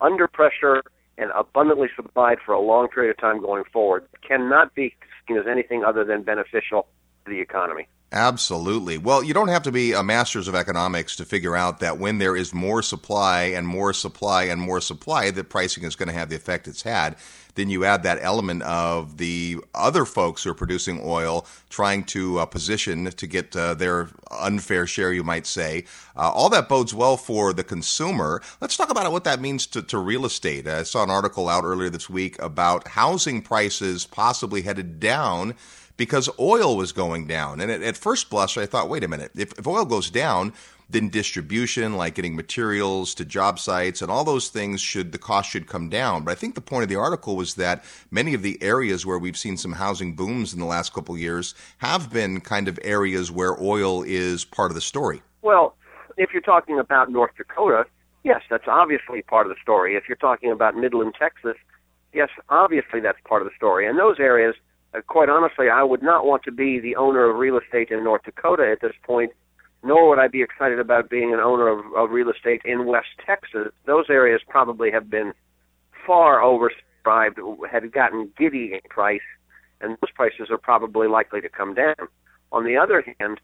under 0.00 0.28
pressure 0.28 0.82
and 1.16 1.30
abundantly 1.34 1.88
supplied 1.96 2.38
for 2.44 2.52
a 2.52 2.60
long 2.60 2.88
period 2.88 3.10
of 3.10 3.18
time 3.18 3.40
going 3.40 3.64
forward. 3.72 4.06
It 4.14 4.26
cannot 4.26 4.74
be 4.74 4.94
seen 5.26 5.36
as 5.36 5.46
anything 5.50 5.82
other 5.84 6.04
than 6.04 6.22
beneficial 6.22 6.86
to 7.24 7.30
the 7.30 7.40
economy. 7.40 7.88
Absolutely. 8.10 8.96
Well, 8.96 9.22
you 9.22 9.34
don't 9.34 9.48
have 9.48 9.64
to 9.64 9.72
be 9.72 9.92
a 9.92 10.02
master's 10.02 10.48
of 10.48 10.54
economics 10.54 11.14
to 11.16 11.26
figure 11.26 11.54
out 11.54 11.80
that 11.80 11.98
when 11.98 12.16
there 12.16 12.34
is 12.34 12.54
more 12.54 12.82
supply 12.82 13.42
and 13.42 13.68
more 13.68 13.92
supply 13.92 14.44
and 14.44 14.58
more 14.62 14.80
supply, 14.80 15.30
that 15.30 15.50
pricing 15.50 15.84
is 15.84 15.94
going 15.94 16.08
to 16.08 16.14
have 16.14 16.30
the 16.30 16.36
effect 16.36 16.66
it's 16.68 16.82
had. 16.82 17.16
Then 17.54 17.68
you 17.68 17.84
add 17.84 18.04
that 18.04 18.20
element 18.22 18.62
of 18.62 19.18
the 19.18 19.58
other 19.74 20.06
folks 20.06 20.44
who 20.44 20.50
are 20.50 20.54
producing 20.54 21.02
oil 21.04 21.44
trying 21.68 22.04
to 22.04 22.38
uh, 22.38 22.46
position 22.46 23.04
to 23.10 23.26
get 23.26 23.54
uh, 23.54 23.74
their 23.74 24.08
unfair 24.30 24.86
share, 24.86 25.12
you 25.12 25.24
might 25.24 25.46
say. 25.46 25.84
Uh, 26.16 26.30
all 26.32 26.48
that 26.48 26.68
bodes 26.68 26.94
well 26.94 27.18
for 27.18 27.52
the 27.52 27.64
consumer. 27.64 28.40
Let's 28.62 28.76
talk 28.76 28.90
about 28.90 29.12
what 29.12 29.24
that 29.24 29.40
means 29.40 29.66
to, 29.66 29.82
to 29.82 29.98
real 29.98 30.24
estate. 30.24 30.66
I 30.66 30.84
saw 30.84 31.02
an 31.02 31.10
article 31.10 31.46
out 31.46 31.64
earlier 31.64 31.90
this 31.90 32.08
week 32.08 32.40
about 32.40 32.88
housing 32.88 33.42
prices 33.42 34.06
possibly 34.06 34.62
headed 34.62 34.98
down 34.98 35.54
because 35.98 36.30
oil 36.38 36.76
was 36.78 36.92
going 36.92 37.26
down. 37.26 37.60
And 37.60 37.70
at, 37.70 37.82
at 37.82 37.98
first 37.98 38.30
blush, 38.30 38.56
I 38.56 38.64
thought, 38.64 38.88
wait 38.88 39.04
a 39.04 39.08
minute, 39.08 39.32
if, 39.36 39.52
if 39.58 39.66
oil 39.66 39.84
goes 39.84 40.08
down, 40.08 40.54
then 40.88 41.10
distribution, 41.10 41.96
like 41.96 42.14
getting 42.14 42.34
materials 42.34 43.14
to 43.16 43.24
job 43.24 43.58
sites 43.58 44.00
and 44.00 44.10
all 44.10 44.24
those 44.24 44.48
things 44.48 44.80
should 44.80 45.12
the 45.12 45.18
cost 45.18 45.50
should 45.50 45.66
come 45.66 45.90
down. 45.90 46.24
But 46.24 46.32
I 46.32 46.34
think 46.34 46.54
the 46.54 46.62
point 46.62 46.84
of 46.84 46.88
the 46.88 46.96
article 46.96 47.36
was 47.36 47.56
that 47.56 47.84
many 48.10 48.32
of 48.32 48.40
the 48.40 48.56
areas 48.62 49.04
where 49.04 49.18
we've 49.18 49.36
seen 49.36 49.58
some 49.58 49.72
housing 49.72 50.14
booms 50.16 50.54
in 50.54 50.60
the 50.60 50.64
last 50.64 50.94
couple 50.94 51.14
of 51.14 51.20
years 51.20 51.54
have 51.78 52.10
been 52.10 52.40
kind 52.40 52.68
of 52.68 52.78
areas 52.82 53.30
where 53.30 53.60
oil 53.62 54.02
is 54.02 54.46
part 54.46 54.70
of 54.70 54.74
the 54.76 54.80
story. 54.80 55.20
Well, 55.42 55.74
if 56.16 56.30
you're 56.32 56.40
talking 56.40 56.78
about 56.78 57.10
North 57.10 57.32
Dakota, 57.36 57.84
yes, 58.24 58.40
that's 58.48 58.66
obviously 58.66 59.20
part 59.22 59.46
of 59.46 59.50
the 59.50 59.60
story. 59.60 59.94
If 59.94 60.04
you're 60.08 60.16
talking 60.16 60.50
about 60.50 60.74
Midland, 60.74 61.14
Texas, 61.18 61.56
yes, 62.14 62.30
obviously 62.48 63.00
that's 63.00 63.18
part 63.28 63.42
of 63.42 63.48
the 63.48 63.54
story. 63.54 63.86
And 63.86 63.98
those 63.98 64.18
areas, 64.18 64.54
uh, 64.94 65.00
quite 65.06 65.28
honestly, 65.28 65.68
I 65.68 65.82
would 65.82 66.02
not 66.02 66.24
want 66.24 66.42
to 66.44 66.52
be 66.52 66.80
the 66.80 66.96
owner 66.96 67.28
of 67.28 67.36
real 67.36 67.58
estate 67.58 67.90
in 67.90 68.04
North 68.04 68.22
Dakota 68.24 68.70
at 68.70 68.80
this 68.80 68.96
point 69.04 69.32
nor 69.82 70.08
would 70.08 70.18
I 70.18 70.28
be 70.28 70.42
excited 70.42 70.78
about 70.78 71.10
being 71.10 71.32
an 71.32 71.40
owner 71.40 71.68
of, 71.68 71.84
of 71.96 72.10
real 72.10 72.30
estate 72.30 72.62
in 72.64 72.86
West 72.86 73.08
Texas. 73.24 73.68
Those 73.86 74.06
areas 74.08 74.40
probably 74.48 74.90
have 74.90 75.08
been 75.08 75.32
far 76.06 76.40
oversubscribed, 76.40 77.38
had 77.70 77.92
gotten 77.92 78.30
giddy 78.36 78.72
in 78.74 78.80
price, 78.88 79.20
and 79.80 79.92
those 80.00 80.10
prices 80.14 80.48
are 80.50 80.58
probably 80.58 81.06
likely 81.06 81.40
to 81.40 81.48
come 81.48 81.74
down. 81.74 81.94
On 82.50 82.64
the 82.64 82.76
other 82.76 83.04
hand, 83.20 83.40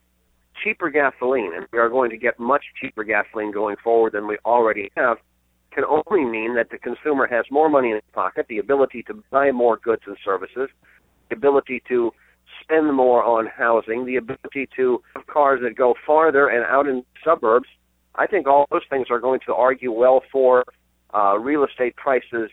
cheaper 0.63 0.91
gasoline, 0.91 1.53
and 1.55 1.67
we 1.73 1.79
are 1.79 1.89
going 1.89 2.11
to 2.11 2.17
get 2.17 2.39
much 2.41 2.65
cheaper 2.81 3.05
gasoline 3.05 3.53
going 3.53 3.77
forward 3.83 4.13
than 4.13 4.27
we 4.27 4.39
already 4.45 4.91
have, 4.97 5.19
can 5.73 5.85
only 5.85 6.25
mean 6.25 6.55
that 6.55 6.71
the 6.71 6.79
consumer 6.79 7.27
has 7.27 7.45
more 7.51 7.69
money 7.69 7.91
in 7.91 7.97
his 7.97 8.05
pocket, 8.13 8.47
the 8.49 8.59
ability 8.59 9.03
to 9.05 9.23
buy 9.31 9.51
more 9.51 9.77
goods 9.77 10.03
and 10.07 10.17
services, 10.25 10.69
ability 11.31 11.83
to 11.89 12.13
spend 12.63 12.95
more 12.95 13.23
on 13.23 13.47
housing, 13.47 14.07
the 14.07 14.17
ability 14.17 14.69
to 14.77 15.03
have 15.15 15.27
cars 15.27 15.61
that 15.63 15.77
go 15.77 15.95
farther 16.07 16.49
and 16.49 16.65
out 16.65 16.87
in 16.87 17.05
suburbs. 17.25 17.69
I 18.15 18.27
think 18.27 18.47
all 18.47 18.67
those 18.71 18.83
things 18.89 19.09
are 19.11 19.19
going 19.19 19.41
to 19.47 19.55
argue 19.55 19.93
well 19.93 20.23
for 20.31 20.65
uh, 21.13 21.39
real 21.39 21.65
estate 21.65 21.97
prices 21.97 22.51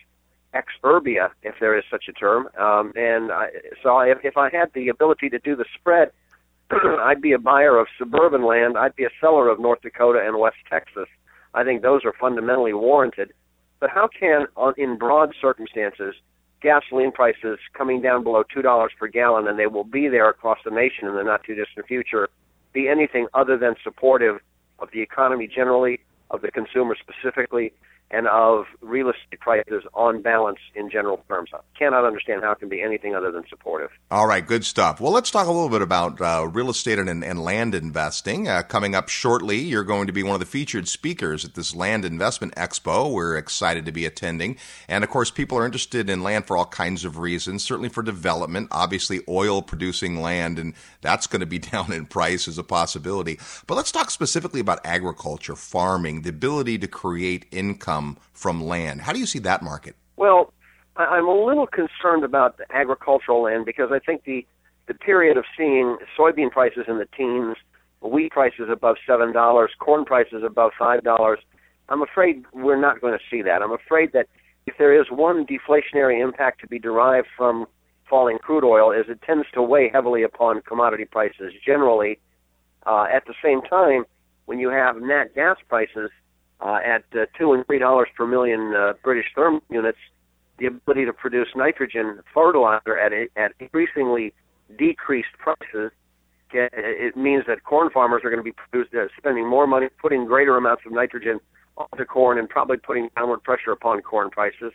ex 0.54 0.66
urbia, 0.84 1.30
if 1.42 1.54
there 1.60 1.76
is 1.76 1.84
such 1.90 2.04
a 2.08 2.12
term. 2.12 2.48
Um, 2.58 2.92
and 2.94 3.32
I, 3.32 3.48
so 3.82 3.98
if, 4.00 4.18
if 4.22 4.36
I 4.36 4.50
had 4.50 4.70
the 4.74 4.88
ability 4.88 5.30
to 5.30 5.38
do 5.38 5.56
the 5.56 5.64
spread, 5.74 6.10
I'd 6.70 7.22
be 7.22 7.32
a 7.32 7.38
buyer 7.38 7.78
of 7.78 7.86
suburban 7.98 8.44
land. 8.44 8.76
I'd 8.76 8.96
be 8.96 9.04
a 9.04 9.10
seller 9.20 9.48
of 9.48 9.60
North 9.60 9.80
Dakota 9.82 10.22
and 10.24 10.38
West 10.38 10.56
Texas. 10.68 11.08
I 11.54 11.64
think 11.64 11.82
those 11.82 12.04
are 12.04 12.14
fundamentally 12.18 12.72
warranted. 12.72 13.32
But 13.80 13.90
how 13.90 14.08
can, 14.08 14.46
on, 14.56 14.74
in 14.76 14.96
broad 14.96 15.34
circumstances, 15.40 16.14
gasoline 16.62 17.12
prices 17.12 17.58
coming 17.74 18.00
down 18.00 18.22
below 18.22 18.42
two 18.42 18.62
dollars 18.62 18.92
per 18.98 19.08
gallon, 19.08 19.48
and 19.48 19.58
they 19.58 19.66
will 19.66 19.84
be 19.84 20.08
there 20.08 20.28
across 20.28 20.58
the 20.64 20.70
nation 20.70 21.08
in 21.08 21.14
the 21.14 21.22
not 21.22 21.42
too 21.44 21.54
distant 21.54 21.86
future, 21.86 22.28
be 22.72 22.88
anything 22.88 23.26
other 23.34 23.58
than 23.58 23.74
supportive 23.82 24.38
of 24.78 24.88
the 24.92 25.00
economy 25.00 25.46
generally, 25.46 26.00
of 26.30 26.40
the 26.42 26.50
consumer 26.50 26.96
specifically, 26.98 27.72
and 28.12 28.28
of 28.28 28.66
real 28.82 29.08
estate 29.08 29.40
prices 29.40 29.82
on 29.94 30.20
balance 30.20 30.58
in 30.74 30.90
general 30.90 31.24
terms. 31.28 31.50
I 31.54 31.60
cannot 31.76 32.04
understand 32.04 32.42
how 32.42 32.52
it 32.52 32.58
can 32.58 32.68
be 32.68 32.82
anything 32.82 33.14
other 33.14 33.32
than 33.32 33.44
supportive. 33.48 33.90
All 34.10 34.26
right, 34.26 34.46
good 34.46 34.64
stuff. 34.64 35.00
Well, 35.00 35.12
let's 35.12 35.30
talk 35.30 35.46
a 35.46 35.50
little 35.50 35.70
bit 35.70 35.80
about 35.80 36.20
uh, 36.20 36.46
real 36.52 36.68
estate 36.68 36.98
and, 36.98 37.24
and 37.24 37.42
land 37.42 37.74
investing. 37.74 38.48
Uh, 38.48 38.62
coming 38.62 38.94
up 38.94 39.08
shortly, 39.08 39.58
you're 39.58 39.82
going 39.82 40.06
to 40.08 40.12
be 40.12 40.22
one 40.22 40.34
of 40.34 40.40
the 40.40 40.46
featured 40.46 40.88
speakers 40.88 41.44
at 41.44 41.54
this 41.54 41.74
Land 41.74 42.04
Investment 42.04 42.54
Expo. 42.54 43.10
We're 43.10 43.36
excited 43.36 43.86
to 43.86 43.92
be 43.92 44.04
attending. 44.04 44.58
And 44.88 45.02
of 45.02 45.08
course, 45.08 45.30
people 45.30 45.56
are 45.56 45.64
interested 45.64 46.10
in 46.10 46.22
land 46.22 46.44
for 46.44 46.58
all 46.58 46.66
kinds 46.66 47.06
of 47.06 47.16
reasons, 47.16 47.62
certainly 47.62 47.88
for 47.88 48.02
development, 48.02 48.68
obviously, 48.70 49.20
oil 49.26 49.62
producing 49.62 50.20
land, 50.20 50.58
and 50.58 50.74
that's 51.00 51.26
going 51.26 51.40
to 51.40 51.46
be 51.46 51.58
down 51.72 51.90
in 51.92 52.04
price 52.04 52.46
as 52.46 52.58
a 52.58 52.62
possibility. 52.62 53.40
But 53.66 53.76
let's 53.76 53.92
talk 53.92 54.10
specifically 54.10 54.60
about 54.60 54.84
agriculture, 54.84 55.56
farming, 55.56 56.22
the 56.22 56.30
ability 56.30 56.78
to 56.78 56.86
create 56.86 57.46
income 57.50 58.01
income 58.02 58.18
from 58.32 58.62
land. 58.62 59.00
How 59.02 59.12
do 59.12 59.18
you 59.18 59.26
see 59.26 59.38
that 59.40 59.62
market? 59.62 59.96
Well, 60.16 60.52
I'm 60.96 61.26
a 61.26 61.44
little 61.44 61.66
concerned 61.66 62.24
about 62.24 62.58
the 62.58 62.66
agricultural 62.70 63.42
land 63.42 63.64
because 63.64 63.90
I 63.92 63.98
think 63.98 64.24
the 64.24 64.46
the 64.88 64.94
period 64.94 65.36
of 65.36 65.44
seeing 65.56 65.96
soybean 66.18 66.50
prices 66.50 66.86
in 66.88 66.98
the 66.98 67.06
teens, 67.16 67.56
wheat 68.00 68.32
prices 68.32 68.68
above 68.70 68.96
seven 69.06 69.32
dollars, 69.32 69.70
corn 69.78 70.04
prices 70.04 70.42
above 70.44 70.72
five 70.78 71.04
dollars, 71.04 71.38
I'm 71.88 72.02
afraid 72.02 72.44
we're 72.52 72.80
not 72.80 73.00
going 73.00 73.16
to 73.16 73.24
see 73.30 73.42
that. 73.42 73.62
I'm 73.62 73.72
afraid 73.72 74.12
that 74.12 74.26
if 74.66 74.74
there 74.78 75.00
is 75.00 75.06
one 75.10 75.46
deflationary 75.46 76.20
impact 76.20 76.60
to 76.60 76.66
be 76.66 76.78
derived 76.78 77.28
from 77.36 77.66
falling 78.10 78.38
crude 78.38 78.64
oil, 78.64 78.90
is 78.90 79.06
it 79.08 79.22
tends 79.22 79.46
to 79.54 79.62
weigh 79.62 79.88
heavily 79.88 80.22
upon 80.24 80.62
commodity 80.62 81.04
prices 81.04 81.52
generally. 81.64 82.18
Uh, 82.84 83.04
at 83.04 83.24
the 83.26 83.34
same 83.42 83.62
time, 83.62 84.04
when 84.46 84.58
you 84.58 84.68
have 84.68 85.00
nat 85.00 85.34
gas 85.34 85.56
prices 85.68 86.10
uh, 86.62 86.78
at 86.84 87.04
uh, 87.14 87.26
two 87.38 87.52
and 87.52 87.66
three 87.66 87.78
dollars 87.78 88.08
per 88.16 88.26
million 88.26 88.74
uh, 88.74 88.92
British 89.02 89.26
thermal 89.34 89.62
units, 89.70 89.98
the 90.58 90.66
ability 90.66 91.04
to 91.04 91.12
produce 91.12 91.48
nitrogen 91.56 92.20
fertilizer 92.32 92.96
at 92.96 93.12
a, 93.12 93.26
at 93.36 93.52
increasingly 93.58 94.32
decreased 94.78 95.32
prices. 95.38 95.90
It 96.54 97.16
means 97.16 97.44
that 97.48 97.64
corn 97.64 97.88
farmers 97.90 98.20
are 98.24 98.30
going 98.30 98.38
to 98.38 98.44
be 98.44 98.52
produced, 98.52 98.94
uh, 98.94 99.06
spending 99.16 99.48
more 99.48 99.66
money, 99.66 99.88
putting 100.00 100.26
greater 100.26 100.56
amounts 100.58 100.82
of 100.84 100.92
nitrogen 100.92 101.40
onto 101.78 102.04
corn, 102.04 102.38
and 102.38 102.46
probably 102.46 102.76
putting 102.76 103.08
downward 103.16 103.42
pressure 103.42 103.72
upon 103.72 104.02
corn 104.02 104.28
prices. 104.28 104.72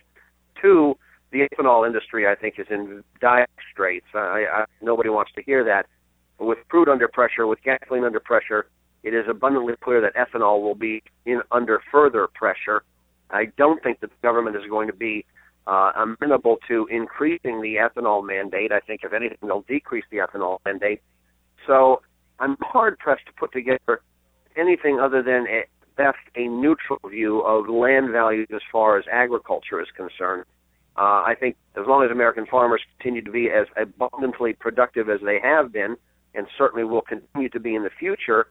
Two, 0.60 0.98
the 1.32 1.48
ethanol 1.48 1.86
industry, 1.86 2.28
I 2.28 2.34
think, 2.34 2.56
is 2.58 2.66
in 2.72 3.04
dire 3.22 3.46
straits. 3.72 4.08
I, 4.16 4.46
I, 4.52 4.66
nobody 4.82 5.10
wants 5.10 5.32
to 5.36 5.44
hear 5.44 5.64
that. 5.66 5.86
But 6.40 6.46
with 6.46 6.58
crude 6.68 6.90
under 6.90 7.08
pressure, 7.08 7.46
with 7.46 7.62
gasoline 7.62 8.04
under 8.04 8.20
pressure, 8.20 8.66
it 9.08 9.14
is 9.14 9.26
abundantly 9.30 9.74
clear 9.82 10.02
that 10.02 10.14
ethanol 10.16 10.62
will 10.62 10.76
be 10.76 11.02
in 11.26 11.42
under 11.52 11.82
further 11.92 12.28
pressure. 12.28 12.84
I 13.30 13.46
don't 13.58 13.82
think 13.82 14.02
that 14.02 14.10
the 14.10 14.22
government 14.22 14.58
is 14.58 14.64
going 14.70 14.88
to 14.88 14.94
be 14.94 15.26
uh, 15.66 15.92
amenable 15.96 16.58
to 16.68 16.88
increasing 16.92 17.62
the 17.62 17.76
ethanol 17.76 18.26
mandate. 18.26 18.72
I 18.72 18.82
think, 18.82 19.02
if 19.04 19.14
anything, 19.14 19.38
they'll 19.42 19.66
decrease 19.68 20.06
the 20.12 20.18
ethanol 20.18 20.60
mandate. 20.66 21.02
So 21.66 22.02
I'm 22.40 22.58
hard 22.62 23.00
pressed 23.00 23.26
to 23.28 23.34
put 23.34 23.52
together 23.54 24.02
anything 24.58 25.00
other 25.00 25.24
than 25.24 25.46
at 25.48 25.68
best 25.96 26.18
a 26.36 26.48
neutral 26.48 27.00
view 27.10 27.40
of 27.42 27.70
land 27.70 28.12
values 28.12 28.48
as 28.54 28.62
far 28.72 28.98
as 28.98 29.06
agriculture 29.12 29.82
is 29.82 29.88
concerned. 29.96 30.44
Uh, 30.98 31.24
I 31.26 31.36
think 31.40 31.56
as 31.80 31.86
long 31.88 32.04
as 32.04 32.12
American 32.12 32.46
farmers 32.46 32.82
continue 32.98 33.24
to 33.24 33.32
be 33.32 33.50
as 33.50 33.68
abundantly 33.76 34.54
productive 34.54 35.10
as 35.10 35.20
they 35.24 35.40
have 35.42 35.72
been, 35.72 35.96
and 36.34 36.48
certainly 36.58 36.84
will 36.84 37.02
continue 37.02 37.50
to 37.50 37.60
be 37.60 37.76
in 37.76 37.84
the 37.84 37.90
future, 38.00 38.48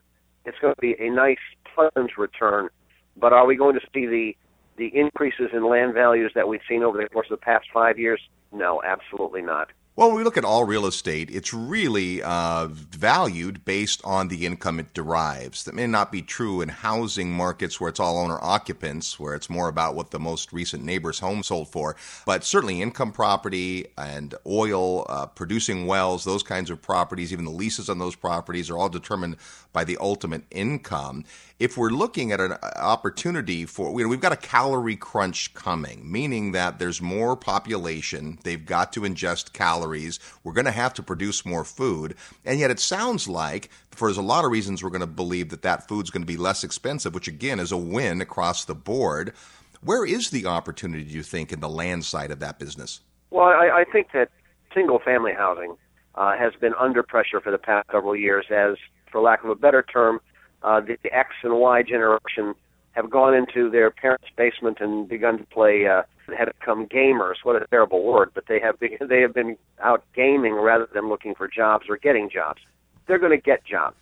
it's 0.47 0.59
going 0.61 0.75
to 0.75 0.81
be 0.81 0.97
a 0.99 1.11
nice, 1.11 1.39
pleasant 1.75 2.17
return. 2.17 2.69
But 3.17 3.33
are 3.33 3.47
we 3.47 3.57
going 3.57 3.75
to 3.75 3.87
see 3.93 4.07
the 4.07 4.37
the 4.79 4.91
increases 4.95 5.49
in 5.55 5.67
land 5.67 5.95
values 5.95 6.33
that 6.35 6.47
we've 6.47 6.61
seen 6.69 6.83
over 6.83 6.99
the 7.03 7.09
course 7.09 7.29
of 7.31 7.39
the 7.41 7.45
past 7.45 7.67
five 7.73 7.99
years? 7.99 8.21
No, 8.53 8.83
absolutely 8.85 9.41
not. 9.41 9.71
Well, 9.97 10.09
when 10.09 10.19
we 10.19 10.25
look 10.25 10.37
at 10.37 10.45
all 10.45 10.65
real 10.65 10.85
estate, 10.85 11.31
it's 11.33 11.55
really 11.55 12.23
uh, 12.23 12.67
valued 12.69 13.65
based 13.65 14.03
on 14.05 14.29
the 14.29 14.45
income 14.45 14.79
it 14.79 14.93
derives. 14.93 15.65
That 15.65 15.75
may 15.75 15.87
not 15.87 16.13
be 16.13 16.21
true 16.21 16.61
in 16.61 16.69
housing 16.69 17.33
markets 17.33 17.81
where 17.81 17.89
it's 17.89 17.99
all 17.99 18.19
owner 18.19 18.39
occupants, 18.43 19.19
where 19.19 19.35
it's 19.35 19.49
more 19.49 19.69
about 19.69 19.95
what 19.95 20.11
the 20.11 20.19
most 20.19 20.53
recent 20.53 20.85
neighbor's 20.85 21.21
home 21.21 21.43
sold 21.43 21.69
for. 21.69 21.97
But 22.27 22.45
certainly, 22.45 22.83
income 22.83 23.11
property 23.11 23.87
and 23.97 24.35
oil 24.47 25.07
uh, 25.09 25.29
producing 25.29 25.87
wells, 25.87 26.25
those 26.25 26.43
kinds 26.43 26.69
of 26.69 26.83
properties, 26.83 27.33
even 27.33 27.47
the 27.47 27.51
leases 27.51 27.89
on 27.89 27.99
those 27.99 28.17
properties 28.17 28.69
are 28.69 28.77
all 28.77 28.91
determined 28.91 29.39
by 29.73 29.85
the 29.85 29.97
ultimate 29.99 30.43
income 30.51 31.25
if 31.59 31.79
we're 31.79 31.91
looking 31.91 32.33
at 32.33 32.41
an 32.41 32.53
opportunity 32.77 33.65
for, 33.65 33.91
you 33.99 34.05
know, 34.05 34.11
we've 34.11 34.21
got 34.21 34.33
a 34.33 34.37
calorie 34.37 34.97
crunch 34.97 35.55
coming, 35.55 36.11
meaning 36.11 36.53
that 36.53 36.79
there's 36.79 37.01
more 37.01 37.35
population, 37.35 38.39
they've 38.45 38.67
got 38.67 38.93
to 38.93 39.01
ingest 39.01 39.55
calories, 39.55 40.21
we're 40.45 40.53
going 40.53 40.67
to 40.67 40.71
have 40.71 40.93
to 40.95 41.03
produce 41.03 41.47
more 41.47 41.65
food, 41.65 42.15
and 42.45 42.61
yet 42.61 42.71
it 42.71 42.79
sounds 42.79 43.27
like, 43.27 43.71
for 43.91 44.11
a 44.11 44.13
lot 44.13 44.45
of 44.45 44.51
reasons, 44.51 44.83
we're 44.83 44.91
going 44.91 45.01
to 45.01 45.07
believe 45.07 45.49
that 45.49 45.63
that 45.63 45.89
food's 45.89 46.11
going 46.11 46.23
to 46.23 46.27
be 46.27 46.37
less 46.37 46.63
expensive, 46.63 47.15
which 47.15 47.29
again 47.29 47.59
is 47.59 47.73
a 47.73 47.77
win 47.77 48.21
across 48.21 48.67
the 48.67 48.75
board. 48.75 49.33
Where 49.81 50.05
is 50.05 50.29
the 50.31 50.47
opportunity, 50.47 51.05
do 51.05 51.15
you 51.15 51.23
think, 51.23 51.53
in 51.53 51.61
the 51.61 51.69
land 51.69 52.05
side 52.05 52.31
of 52.31 52.41
that 52.41 52.59
business? 52.59 53.01
Well, 53.31 53.47
I, 53.47 53.81
I 53.81 53.85
think 53.91 54.09
that 54.13 54.29
single 54.75 54.99
family 54.99 55.33
housing 55.33 55.77
uh, 56.17 56.37
has 56.37 56.53
been 56.61 56.75
under 56.79 57.03
pressure 57.03 57.41
for 57.41 57.51
the 57.51 57.59
past 57.59 57.89
several 57.91 58.15
years 58.15 58.47
as, 58.51 58.77
for 59.11 59.23
lack 59.23 59.43
of 59.43 59.49
a 59.49 59.55
better 59.55 59.83
term, 59.83 60.21
uh, 60.63 60.81
the, 60.81 60.99
X 61.13 61.31
and 61.43 61.59
Y 61.59 61.83
generation 61.83 62.55
have 62.93 63.11
gone 63.11 63.35
into 63.35 63.71
their 63.71 63.91
parents' 63.91 64.29
basement 64.37 64.79
and 64.81 65.09
begun 65.09 65.39
to 65.39 65.45
play. 65.45 65.87
Uh, 65.87 66.03
have 66.35 66.49
become 66.59 66.87
gamers. 66.87 67.37
What 67.43 67.61
a 67.61 67.67
terrible 67.69 68.03
word, 68.03 68.31
but 68.35 68.47
they 68.49 68.61
have 68.61 68.79
been, 68.81 68.97
they 69.09 69.21
have 69.21 69.35
been 69.35 69.57
out 69.81 70.05
gaming 70.15 70.55
rather 70.55 70.89
than 70.93 71.09
looking 71.09 71.35
for 71.35 71.49
jobs 71.49 71.87
or 71.89 71.97
getting 71.97 72.31
jobs. 72.31 72.61
They're 73.07 73.19
going 73.19 73.39
to 73.39 73.43
get 73.43 73.65
jobs. 73.65 73.97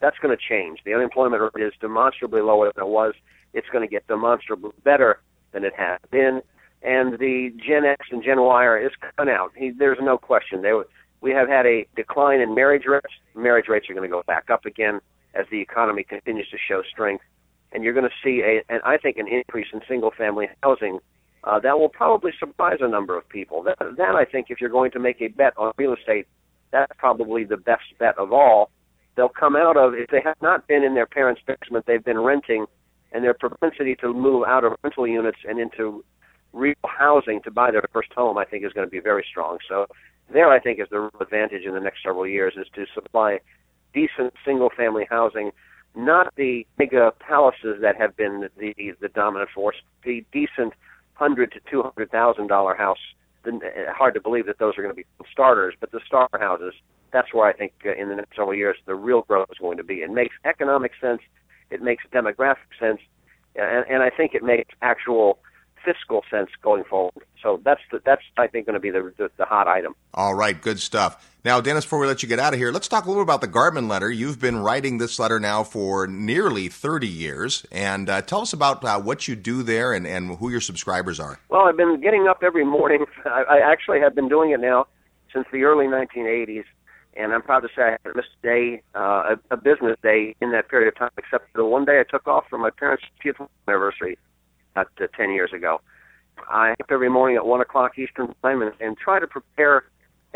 That's 0.00 0.18
going 0.18 0.36
to 0.36 0.42
change. 0.42 0.80
The 0.84 0.94
unemployment 0.94 1.42
rate 1.54 1.64
is 1.64 1.72
demonstrably 1.80 2.40
lower 2.40 2.72
than 2.74 2.84
it 2.84 2.88
was. 2.88 3.14
It's 3.52 3.68
going 3.70 3.86
to 3.86 3.90
get 3.90 4.06
demonstrably 4.06 4.70
better 4.84 5.20
than 5.52 5.64
it 5.64 5.74
has 5.76 5.98
been. 6.10 6.42
And 6.82 7.18
the 7.18 7.52
Gen 7.56 7.84
X 7.84 8.06
and 8.12 8.22
Gen 8.22 8.40
Y 8.40 8.64
are 8.64 8.78
is 8.78 8.92
coming 9.16 9.34
out. 9.34 9.52
He, 9.56 9.70
there's 9.70 9.98
no 10.00 10.16
question. 10.16 10.62
They 10.62 10.72
We 11.20 11.32
have 11.32 11.48
had 11.48 11.66
a 11.66 11.86
decline 11.96 12.40
in 12.40 12.54
marriage 12.54 12.84
rates. 12.86 13.06
Marriage 13.34 13.66
rates 13.68 13.90
are 13.90 13.94
going 13.94 14.08
to 14.08 14.12
go 14.12 14.22
back 14.26 14.50
up 14.50 14.64
again 14.64 15.00
as 15.38 15.46
the 15.50 15.60
economy 15.60 16.04
continues 16.04 16.48
to 16.50 16.58
show 16.68 16.82
strength. 16.90 17.24
And 17.72 17.84
you're 17.84 17.92
going 17.92 18.08
to 18.08 18.16
see 18.24 18.42
a, 18.42 18.62
and 18.72 18.80
I 18.84 18.96
think, 18.96 19.18
an 19.18 19.28
increase 19.28 19.66
in 19.72 19.80
single-family 19.88 20.48
housing 20.62 20.98
uh, 21.44 21.60
that 21.60 21.78
will 21.78 21.88
probably 21.88 22.32
surprise 22.38 22.78
a 22.80 22.88
number 22.88 23.16
of 23.16 23.28
people. 23.28 23.62
That, 23.62 23.78
that 23.78 24.14
I 24.14 24.24
think, 24.24 24.46
if 24.48 24.60
you're 24.60 24.70
going 24.70 24.90
to 24.92 24.98
make 24.98 25.20
a 25.20 25.28
bet 25.28 25.52
on 25.56 25.72
real 25.76 25.94
estate, 25.94 26.26
that's 26.70 26.92
probably 26.98 27.44
the 27.44 27.56
best 27.56 27.84
bet 27.98 28.18
of 28.18 28.32
all. 28.32 28.70
They'll 29.14 29.28
come 29.28 29.56
out 29.56 29.76
of 29.76 29.94
if 29.94 30.08
they 30.10 30.20
have 30.24 30.36
not 30.42 30.66
been 30.66 30.82
in 30.82 30.94
their 30.94 31.06
parents' 31.06 31.42
basement, 31.46 31.86
they've 31.86 32.04
been 32.04 32.20
renting, 32.20 32.66
and 33.12 33.24
their 33.24 33.34
propensity 33.34 33.94
to 33.96 34.12
move 34.12 34.44
out 34.46 34.64
of 34.64 34.72
rental 34.82 35.06
units 35.06 35.38
and 35.48 35.58
into 35.58 36.04
real 36.52 36.74
housing 36.86 37.40
to 37.42 37.50
buy 37.50 37.70
their 37.70 37.84
first 37.92 38.12
home, 38.12 38.38
I 38.38 38.44
think, 38.44 38.64
is 38.64 38.72
going 38.72 38.86
to 38.86 38.90
be 38.90 39.00
very 39.00 39.24
strong. 39.30 39.58
So 39.68 39.86
there, 40.32 40.50
I 40.50 40.60
think, 40.60 40.80
is 40.80 40.88
the 40.90 41.00
real 41.00 41.20
advantage 41.20 41.64
in 41.64 41.74
the 41.74 41.80
next 41.80 42.02
several 42.02 42.26
years 42.26 42.54
is 42.56 42.66
to 42.74 42.84
supply 42.94 43.40
decent 43.92 44.34
single-family 44.44 45.06
housing, 45.10 45.52
not 45.94 46.34
the 46.36 46.66
mega 46.78 47.12
palaces 47.18 47.80
that 47.80 47.96
have 47.96 48.16
been 48.16 48.48
the 48.58 48.94
the 49.00 49.08
dominant 49.08 49.50
force, 49.50 49.76
the 50.04 50.24
decent 50.32 50.74
hundred 51.14 51.52
to 51.52 51.60
two 51.70 51.82
hundred 51.82 52.10
thousand 52.10 52.46
dollar 52.48 52.74
house. 52.74 52.98
Hard 53.96 54.14
to 54.14 54.20
believe 54.20 54.46
that 54.46 54.58
those 54.58 54.76
are 54.76 54.82
going 54.82 54.94
to 54.94 54.96
be 54.96 55.06
starters, 55.32 55.74
but 55.80 55.90
the 55.90 56.00
star 56.06 56.28
houses. 56.38 56.74
That's 57.10 57.32
where 57.32 57.48
I 57.48 57.54
think 57.54 57.72
uh, 57.86 57.94
in 57.94 58.10
the 58.10 58.16
next 58.16 58.36
several 58.36 58.54
years 58.54 58.76
the 58.84 58.94
real 58.94 59.22
growth 59.22 59.48
is 59.50 59.58
going 59.58 59.78
to 59.78 59.84
be. 59.84 59.96
It 59.96 60.10
makes 60.10 60.36
economic 60.44 60.92
sense, 61.00 61.22
it 61.70 61.80
makes 61.80 62.04
demographic 62.12 62.68
sense, 62.78 63.00
and, 63.56 63.86
and 63.88 64.02
I 64.02 64.10
think 64.10 64.34
it 64.34 64.42
makes 64.42 64.74
actual 64.82 65.38
fiscal 65.84 66.22
sense 66.30 66.50
going 66.62 66.84
forward. 66.84 67.24
So 67.42 67.60
that's 67.64 67.80
the, 67.90 68.02
that's 68.04 68.22
I 68.36 68.46
think 68.46 68.66
going 68.66 68.74
to 68.74 68.80
be 68.80 68.90
the, 68.90 69.12
the, 69.16 69.30
the 69.38 69.46
hot 69.46 69.68
item. 69.68 69.94
All 70.12 70.34
right, 70.34 70.60
good 70.60 70.80
stuff. 70.80 71.37
Now, 71.48 71.62
Dennis, 71.62 71.86
before 71.86 72.00
we 72.00 72.06
let 72.06 72.22
you 72.22 72.28
get 72.28 72.38
out 72.38 72.52
of 72.52 72.58
here, 72.58 72.70
let's 72.70 72.88
talk 72.88 73.06
a 73.06 73.08
little 73.08 73.22
about 73.22 73.40
the 73.40 73.48
Gartman 73.48 73.88
letter. 73.88 74.10
You've 74.10 74.38
been 74.38 74.58
writing 74.58 74.98
this 74.98 75.18
letter 75.18 75.40
now 75.40 75.64
for 75.64 76.06
nearly 76.06 76.68
30 76.68 77.08
years, 77.08 77.64
and 77.72 78.10
uh, 78.10 78.20
tell 78.20 78.42
us 78.42 78.52
about 78.52 78.84
uh, 78.84 79.00
what 79.00 79.26
you 79.26 79.34
do 79.34 79.62
there 79.62 79.94
and, 79.94 80.06
and 80.06 80.36
who 80.36 80.50
your 80.50 80.60
subscribers 80.60 81.18
are. 81.18 81.40
Well, 81.48 81.62
I've 81.62 81.78
been 81.78 82.02
getting 82.02 82.28
up 82.28 82.42
every 82.42 82.66
morning. 82.66 83.06
I, 83.24 83.44
I 83.48 83.58
actually 83.60 83.98
have 84.00 84.14
been 84.14 84.28
doing 84.28 84.50
it 84.50 84.60
now 84.60 84.88
since 85.32 85.46
the 85.50 85.64
early 85.64 85.86
1980s, 85.86 86.64
and 87.16 87.32
I'm 87.32 87.40
proud 87.40 87.60
to 87.60 87.68
say 87.74 87.80
I 87.82 87.90
haven't 87.92 88.16
missed 88.16 88.28
a 88.42 88.46
day, 88.46 88.82
uh, 88.94 89.36
a, 89.50 89.54
a 89.54 89.56
business 89.56 89.96
day 90.02 90.36
in 90.42 90.52
that 90.52 90.68
period 90.68 90.88
of 90.88 90.96
time, 90.96 91.12
except 91.16 91.54
the 91.54 91.64
one 91.64 91.86
day 91.86 91.98
I 91.98 92.04
took 92.04 92.28
off 92.28 92.44
for 92.50 92.58
my 92.58 92.68
parents' 92.68 93.04
50th 93.24 93.48
anniversary 93.66 94.18
about 94.72 94.88
uh, 95.00 95.06
10 95.16 95.30
years 95.30 95.54
ago. 95.54 95.80
I 96.46 96.74
get 96.76 96.82
up 96.82 96.90
every 96.90 97.08
morning 97.08 97.38
at 97.38 97.46
1 97.46 97.62
o'clock 97.62 97.98
Eastern 97.98 98.34
Time 98.42 98.60
and, 98.60 98.74
and 98.80 98.98
try 98.98 99.18
to 99.18 99.26
prepare 99.26 99.84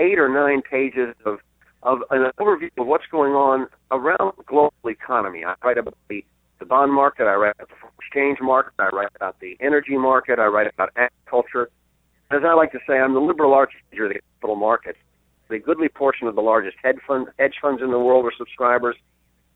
eight 0.02 0.18
or 0.18 0.28
nine 0.28 0.62
pages 0.62 1.14
of, 1.24 1.38
of 1.82 2.00
an 2.10 2.30
overview 2.38 2.70
of 2.78 2.86
what's 2.86 3.06
going 3.10 3.32
on 3.32 3.68
around 3.90 4.32
the 4.36 4.44
global 4.44 4.72
economy. 4.86 5.44
I 5.44 5.54
write 5.64 5.78
about 5.78 5.96
the, 6.08 6.24
the 6.58 6.66
bond 6.66 6.92
market, 6.92 7.24
I 7.24 7.34
write 7.34 7.54
about 7.58 7.68
the 7.68 7.88
exchange 7.98 8.38
market, 8.40 8.72
I 8.78 8.88
write 8.88 9.10
about 9.14 9.38
the 9.40 9.56
energy 9.60 9.96
market, 9.96 10.38
I 10.38 10.46
write 10.46 10.66
about 10.72 10.90
agriculture. 10.96 11.70
As 12.30 12.40
I 12.44 12.54
like 12.54 12.72
to 12.72 12.80
say, 12.86 12.98
I'm 12.98 13.14
the 13.14 13.20
liberal 13.20 13.54
arts 13.54 13.72
teacher 13.90 14.06
of 14.06 14.12
the 14.12 14.20
capital 14.20 14.56
markets. 14.56 14.98
A 15.50 15.58
goodly 15.58 15.88
portion 15.88 16.26
of 16.28 16.34
the 16.34 16.40
largest 16.40 16.76
hedge, 16.82 16.96
fund, 17.06 17.28
hedge 17.38 17.56
funds 17.60 17.82
in 17.82 17.90
the 17.90 17.98
world 17.98 18.24
are 18.24 18.32
subscribers 18.36 18.96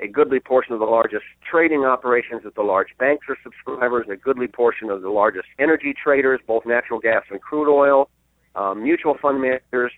a 0.01 0.09
goodly 0.09 0.41
portion 0.41 0.73
of 0.75 0.79
the 0.79 0.87
largest 0.87 1.25
trading 1.49 1.85
operations 1.85 2.43
at 2.45 2.55
the 2.55 2.63
large 2.63 2.89
banks 2.99 3.27
are 3.29 3.37
subscribers, 3.43 4.07
a 4.11 4.17
goodly 4.17 4.47
portion 4.47 4.91
of 4.91 5.03
the 5.03 5.09
largest 5.09 5.47
energy 5.59 5.95
traders, 5.95 6.41
both 6.47 6.67
natural 6.67 7.01
gas 7.01 7.25
and 7.31 7.41
crude 7.41 7.73
oil, 7.73 8.11
um, 8.55 8.83
mutual 8.83 9.17
fund 9.21 9.41
managers, 9.41 9.93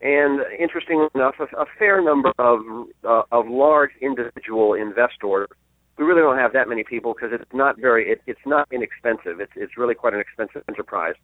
and 0.00 0.40
interestingly 0.58 1.06
enough, 1.14 1.34
a, 1.40 1.44
a 1.56 1.66
fair 1.78 2.02
number 2.02 2.32
of 2.38 2.60
uh, 3.04 3.22
of 3.32 3.48
large 3.48 3.90
individual 4.00 4.74
investors. 4.74 5.48
We 5.98 6.04
really 6.04 6.22
don't 6.22 6.38
have 6.38 6.52
that 6.52 6.68
many 6.68 6.84
people 6.84 7.14
because 7.14 7.30
it's 7.32 7.52
not 7.52 7.80
very 7.80 8.10
it, 8.12 8.22
it's 8.26 8.46
not 8.46 8.68
inexpensive. 8.70 9.40
It's 9.40 9.52
it's 9.56 9.76
really 9.76 9.94
quite 9.94 10.14
an 10.14 10.20
expensive 10.20 10.62
enterprise. 10.68 11.14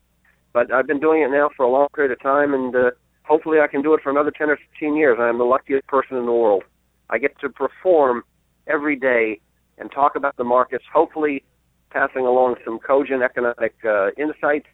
But 0.53 0.73
I've 0.73 0.87
been 0.87 1.01
doing 1.01 1.23
it 1.23 1.31
now 1.31 1.51
for 1.57 1.65
a 1.65 1.71
long 1.71 1.89
period 1.95 2.13
of 2.13 2.21
time, 2.21 2.55
and 2.55 2.75
uh, 2.75 2.91
hopefully 3.23 3.59
I 3.61 3.69
can 3.69 3.83
do 3.83 3.95
it 3.95 4.01
for 4.03 4.11
another 4.11 4.33
ten 4.33 4.51
or 4.51 4.57
fifteen 4.57 4.97
years. 4.97 5.19
I 5.21 5.29
am 5.29 5.39
the 5.39 5.45
luckiest 5.45 5.87
person 5.87 6.17
in 6.17 6.27
the 6.27 6.33
world. 6.33 6.65
I 7.11 7.19
get 7.19 7.39
to 7.41 7.49
perform 7.49 8.25
every 8.67 8.97
day 8.97 9.41
and 9.79 9.91
talk 9.91 10.17
about 10.17 10.37
the 10.37 10.45
markets, 10.45 10.85
hopefully 10.93 11.45
passing 11.91 12.27
along 12.27 12.57
some 12.65 12.79
cogent 12.81 13.23
economic 13.23 13.75
uh, 13.85 14.11
insights 14.19 14.67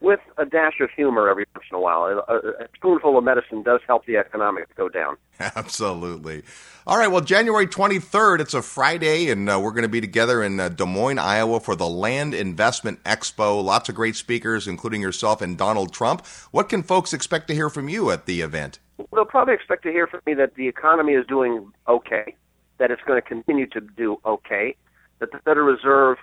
with 0.00 0.20
a 0.38 0.46
dash 0.46 0.80
of 0.80 0.90
humor 0.90 1.28
every 1.28 1.44
once 1.54 1.66
in 1.70 1.76
a 1.76 1.80
while. 1.80 2.24
A, 2.26 2.34
a, 2.34 2.68
spoonful 2.74 3.18
of 3.18 3.24
medicine 3.24 3.62
does 3.62 3.80
help 3.86 4.06
the 4.06 4.16
economics 4.16 4.70
go 4.76 4.88
down. 4.88 5.16
Absolutely. 5.40 6.42
All 6.86 6.96
right. 6.96 7.08
Well, 7.08 7.20
January 7.20 7.66
23rd, 7.66 8.40
it's 8.40 8.54
a 8.54 8.62
Friday, 8.62 9.30
and 9.30 9.48
uh, 9.48 9.60
we're 9.62 9.72
going 9.72 9.82
to 9.82 9.88
be 9.88 10.00
together 10.00 10.42
in 10.42 10.58
uh, 10.58 10.70
Des 10.70 10.86
Moines, 10.86 11.18
Iowa 11.18 11.60
for 11.60 11.76
the 11.76 11.86
Land 11.86 12.34
Investment 12.34 13.02
Expo. 13.04 13.62
Lots 13.62 13.88
of 13.90 13.94
great 13.94 14.16
speakers, 14.16 14.66
including 14.66 15.02
yourself 15.02 15.42
and 15.42 15.58
Donald 15.58 15.92
Trump. 15.92 16.26
What 16.50 16.68
can 16.70 16.82
folks 16.82 17.12
expect 17.12 17.48
to 17.48 17.54
hear 17.54 17.68
from 17.68 17.88
you 17.88 18.10
at 18.10 18.24
the 18.24 18.40
event? 18.40 18.78
They'll 19.12 19.24
probably 19.24 19.54
expect 19.54 19.82
to 19.84 19.90
hear 19.90 20.06
from 20.06 20.20
me 20.26 20.34
that 20.34 20.54
the 20.54 20.68
economy 20.68 21.12
is 21.12 21.26
doing 21.26 21.70
okay, 21.88 22.34
that 22.78 22.90
it's 22.90 23.02
going 23.06 23.20
to 23.20 23.26
continue 23.26 23.66
to 23.68 23.80
do 23.80 24.18
okay, 24.24 24.74
that 25.18 25.30
the 25.32 25.38
Federal 25.38 25.66
Reserve 25.66 26.18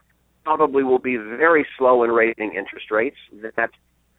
probably 0.48 0.84
will 0.84 1.00
be 1.00 1.18
very 1.18 1.66
slow 1.78 2.04
in 2.04 2.12
raising 2.12 2.54
interest 2.56 2.90
rates, 2.90 3.18
that 3.58 3.70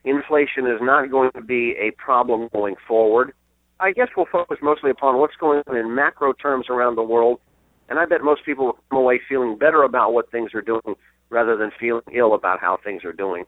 inflation 0.04 0.66
is 0.66 0.78
not 0.82 1.10
going 1.10 1.30
to 1.32 1.40
be 1.40 1.74
a 1.80 1.90
problem 1.92 2.48
going 2.52 2.74
forward. 2.86 3.32
I 3.80 3.92
guess 3.92 4.08
we'll 4.14 4.26
focus 4.30 4.58
mostly 4.60 4.90
upon 4.90 5.18
what's 5.18 5.36
going 5.36 5.62
on 5.66 5.76
in 5.76 5.94
macro 5.94 6.34
terms 6.34 6.66
around 6.68 6.96
the 6.96 7.02
world, 7.02 7.40
and 7.88 7.98
I 7.98 8.04
bet 8.04 8.22
most 8.22 8.44
people 8.44 8.66
will 8.66 8.78
come 8.90 8.98
away 8.98 9.20
feeling 9.26 9.56
better 9.56 9.82
about 9.84 10.12
what 10.12 10.30
things 10.30 10.52
are 10.52 10.60
doing 10.60 10.96
rather 11.30 11.56
than 11.56 11.70
feeling 11.80 12.02
ill 12.12 12.34
about 12.34 12.60
how 12.60 12.78
things 12.84 13.04
are 13.04 13.12
doing. 13.12 13.44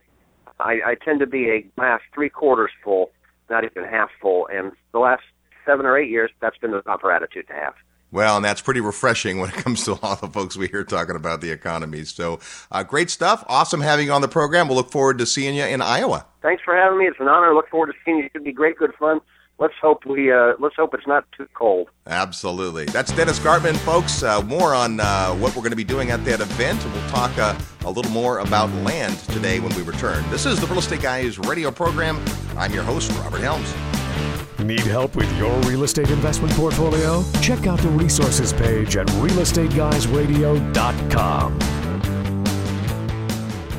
I, 0.59 0.79
I 0.85 0.95
tend 1.05 1.19
to 1.19 1.27
be 1.27 1.49
a 1.49 1.61
glass 1.75 2.01
three 2.15 2.29
quarters 2.29 2.71
full 2.83 3.11
not 3.51 3.65
even 3.65 3.83
half 3.83 4.09
full. 4.19 4.47
And 4.51 4.71
the 4.93 4.99
last 4.99 5.21
seven 5.65 5.85
or 5.85 5.97
eight 5.99 6.09
years, 6.09 6.31
that's 6.41 6.57
been 6.57 6.71
the 6.71 6.81
proper 6.81 7.11
attitude 7.11 7.47
to 7.49 7.53
have. 7.53 7.73
Well, 8.11 8.35
and 8.35 8.45
that's 8.45 8.61
pretty 8.61 8.81
refreshing 8.81 9.39
when 9.39 9.49
it 9.49 9.55
comes 9.55 9.83
to 9.85 9.93
a 9.93 9.99
lot 10.03 10.21
of 10.23 10.33
folks 10.33 10.57
we 10.57 10.67
hear 10.67 10.83
talking 10.83 11.15
about 11.15 11.41
the 11.41 11.51
economy. 11.51 12.03
So, 12.03 12.39
uh, 12.71 12.83
great 12.83 13.09
stuff. 13.09 13.43
Awesome 13.47 13.81
having 13.81 14.07
you 14.07 14.13
on 14.13 14.21
the 14.21 14.27
program. 14.27 14.67
We'll 14.67 14.77
look 14.77 14.91
forward 14.91 15.17
to 15.19 15.25
seeing 15.25 15.55
you 15.55 15.63
in 15.63 15.81
Iowa. 15.81 16.25
Thanks 16.41 16.63
for 16.63 16.75
having 16.75 16.99
me. 16.99 17.05
It's 17.05 17.19
an 17.19 17.27
honor. 17.27 17.53
Look 17.53 17.69
forward 17.69 17.87
to 17.87 17.93
seeing 18.03 18.17
you. 18.17 18.25
It 18.25 18.31
should 18.33 18.43
be 18.43 18.53
great, 18.53 18.77
good 18.77 18.93
fun 18.99 19.21
let's 19.61 19.75
hope 19.79 20.05
we 20.05 20.31
uh, 20.31 20.53
let's 20.59 20.75
hope 20.75 20.93
it's 20.93 21.07
not 21.07 21.23
too 21.37 21.47
cold. 21.53 21.89
Absolutely. 22.07 22.85
That's 22.85 23.13
Dennis 23.13 23.39
Gartman, 23.39 23.77
folks. 23.77 24.23
Uh, 24.23 24.41
more 24.41 24.73
on 24.73 24.99
uh, 24.99 25.33
what 25.35 25.55
we're 25.55 25.61
going 25.61 25.69
to 25.69 25.77
be 25.77 25.85
doing 25.85 26.11
at 26.11 26.25
that 26.25 26.41
event. 26.41 26.83
We'll 26.83 27.09
talk 27.09 27.37
uh, 27.37 27.57
a 27.85 27.91
little 27.91 28.11
more 28.11 28.39
about 28.39 28.69
land 28.83 29.17
today 29.29 29.59
when 29.61 29.73
we 29.75 29.83
return. 29.83 30.29
This 30.29 30.45
is 30.45 30.59
the 30.59 30.67
Real 30.67 30.79
Estate 30.79 31.01
Guys 31.01 31.39
radio 31.39 31.71
program. 31.71 32.19
I'm 32.57 32.73
your 32.73 32.83
host, 32.83 33.11
Robert 33.19 33.41
Helms. 33.41 34.00
Need 34.63 34.81
help 34.81 35.15
with 35.15 35.35
your 35.37 35.57
real 35.61 35.83
estate 35.83 36.11
investment 36.11 36.53
portfolio? 36.53 37.23
Check 37.41 37.65
out 37.65 37.79
the 37.79 37.89
resources 37.89 38.53
page 38.53 38.95
at 38.95 39.07
realestateguysradio.com. 39.07 41.59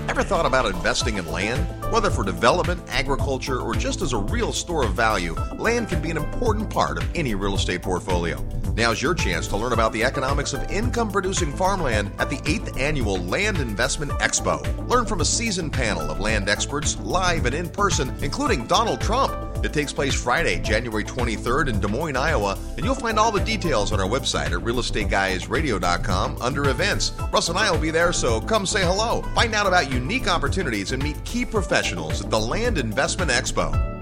Ever 0.09 0.24
thought 0.24 0.45
about 0.45 0.66
investing 0.66 1.18
in 1.18 1.26
land? 1.26 1.64
Whether 1.93 2.11
for 2.11 2.24
development, 2.24 2.83
agriculture, 2.89 3.61
or 3.61 3.74
just 3.74 4.03
as 4.03 4.12
a 4.12 4.18
real 4.18 4.53
store 4.53 4.85
of 4.85 4.95
value, 4.95 5.35
land 5.57 5.89
can 5.89 6.03
be 6.03 6.11
an 6.11 6.16
important 6.16 6.68
part 6.68 6.99
of 6.99 7.09
any 7.14 7.37
real 7.37 7.55
estate 7.55 7.83
portfolio. 7.83 8.45
Now's 8.74 9.01
your 9.01 9.14
chance 9.14 9.47
to 9.49 9.57
learn 9.57 9.72
about 9.72 9.93
the 9.93 10.03
economics 10.03 10.53
of 10.53 10.68
income 10.70 11.11
producing 11.11 11.53
farmland 11.53 12.11
at 12.18 12.28
the 12.28 12.39
8th 12.39 12.78
Annual 12.78 13.18
Land 13.18 13.59
Investment 13.59 14.11
Expo. 14.12 14.89
Learn 14.89 15.07
from 15.07 15.20
a 15.20 15.24
seasoned 15.24 15.72
panel 15.72 16.11
of 16.11 16.20
land 16.20 16.49
experts 16.49 16.99
live 17.01 17.47
and 17.47 17.55
in 17.55 17.68
person, 17.68 18.12
including 18.22 18.66
Donald 18.66 19.01
Trump. 19.01 19.52
It 19.63 19.73
takes 19.73 19.93
place 19.93 20.15
Friday, 20.15 20.61
January 20.61 21.05
23rd 21.05 21.69
in 21.69 21.81
Des 21.81 21.89
Moines, 21.89 22.17
Iowa, 22.17 22.59
and 22.77 22.85
you'll 22.85 22.95
find 22.95 23.19
all 23.19 23.31
the 23.31 23.45
details 23.45 23.93
on 23.93 24.01
our 24.01 24.09
website 24.09 24.47
at 24.47 24.65
realestateguysradio.com 24.65 26.39
under 26.41 26.69
events. 26.69 27.13
Russ 27.33 27.49
and 27.49 27.59
I 27.59 27.71
will 27.71 27.79
be 27.79 27.91
there, 27.91 28.13
so 28.13 28.41
come 28.41 28.67
say 28.67 28.83
hello. 28.83 29.23
Find 29.35 29.55
out 29.55 29.67
about 29.67 29.93
unique 29.93 30.29
opportunities 30.29 30.93
and 30.93 31.03
meet 31.03 31.23
key 31.25 31.45
professionals 31.45 32.23
at 32.23 32.31
the 32.31 32.41
Land 32.41 32.79
Investment 32.79 33.31
Expo. 33.31 34.02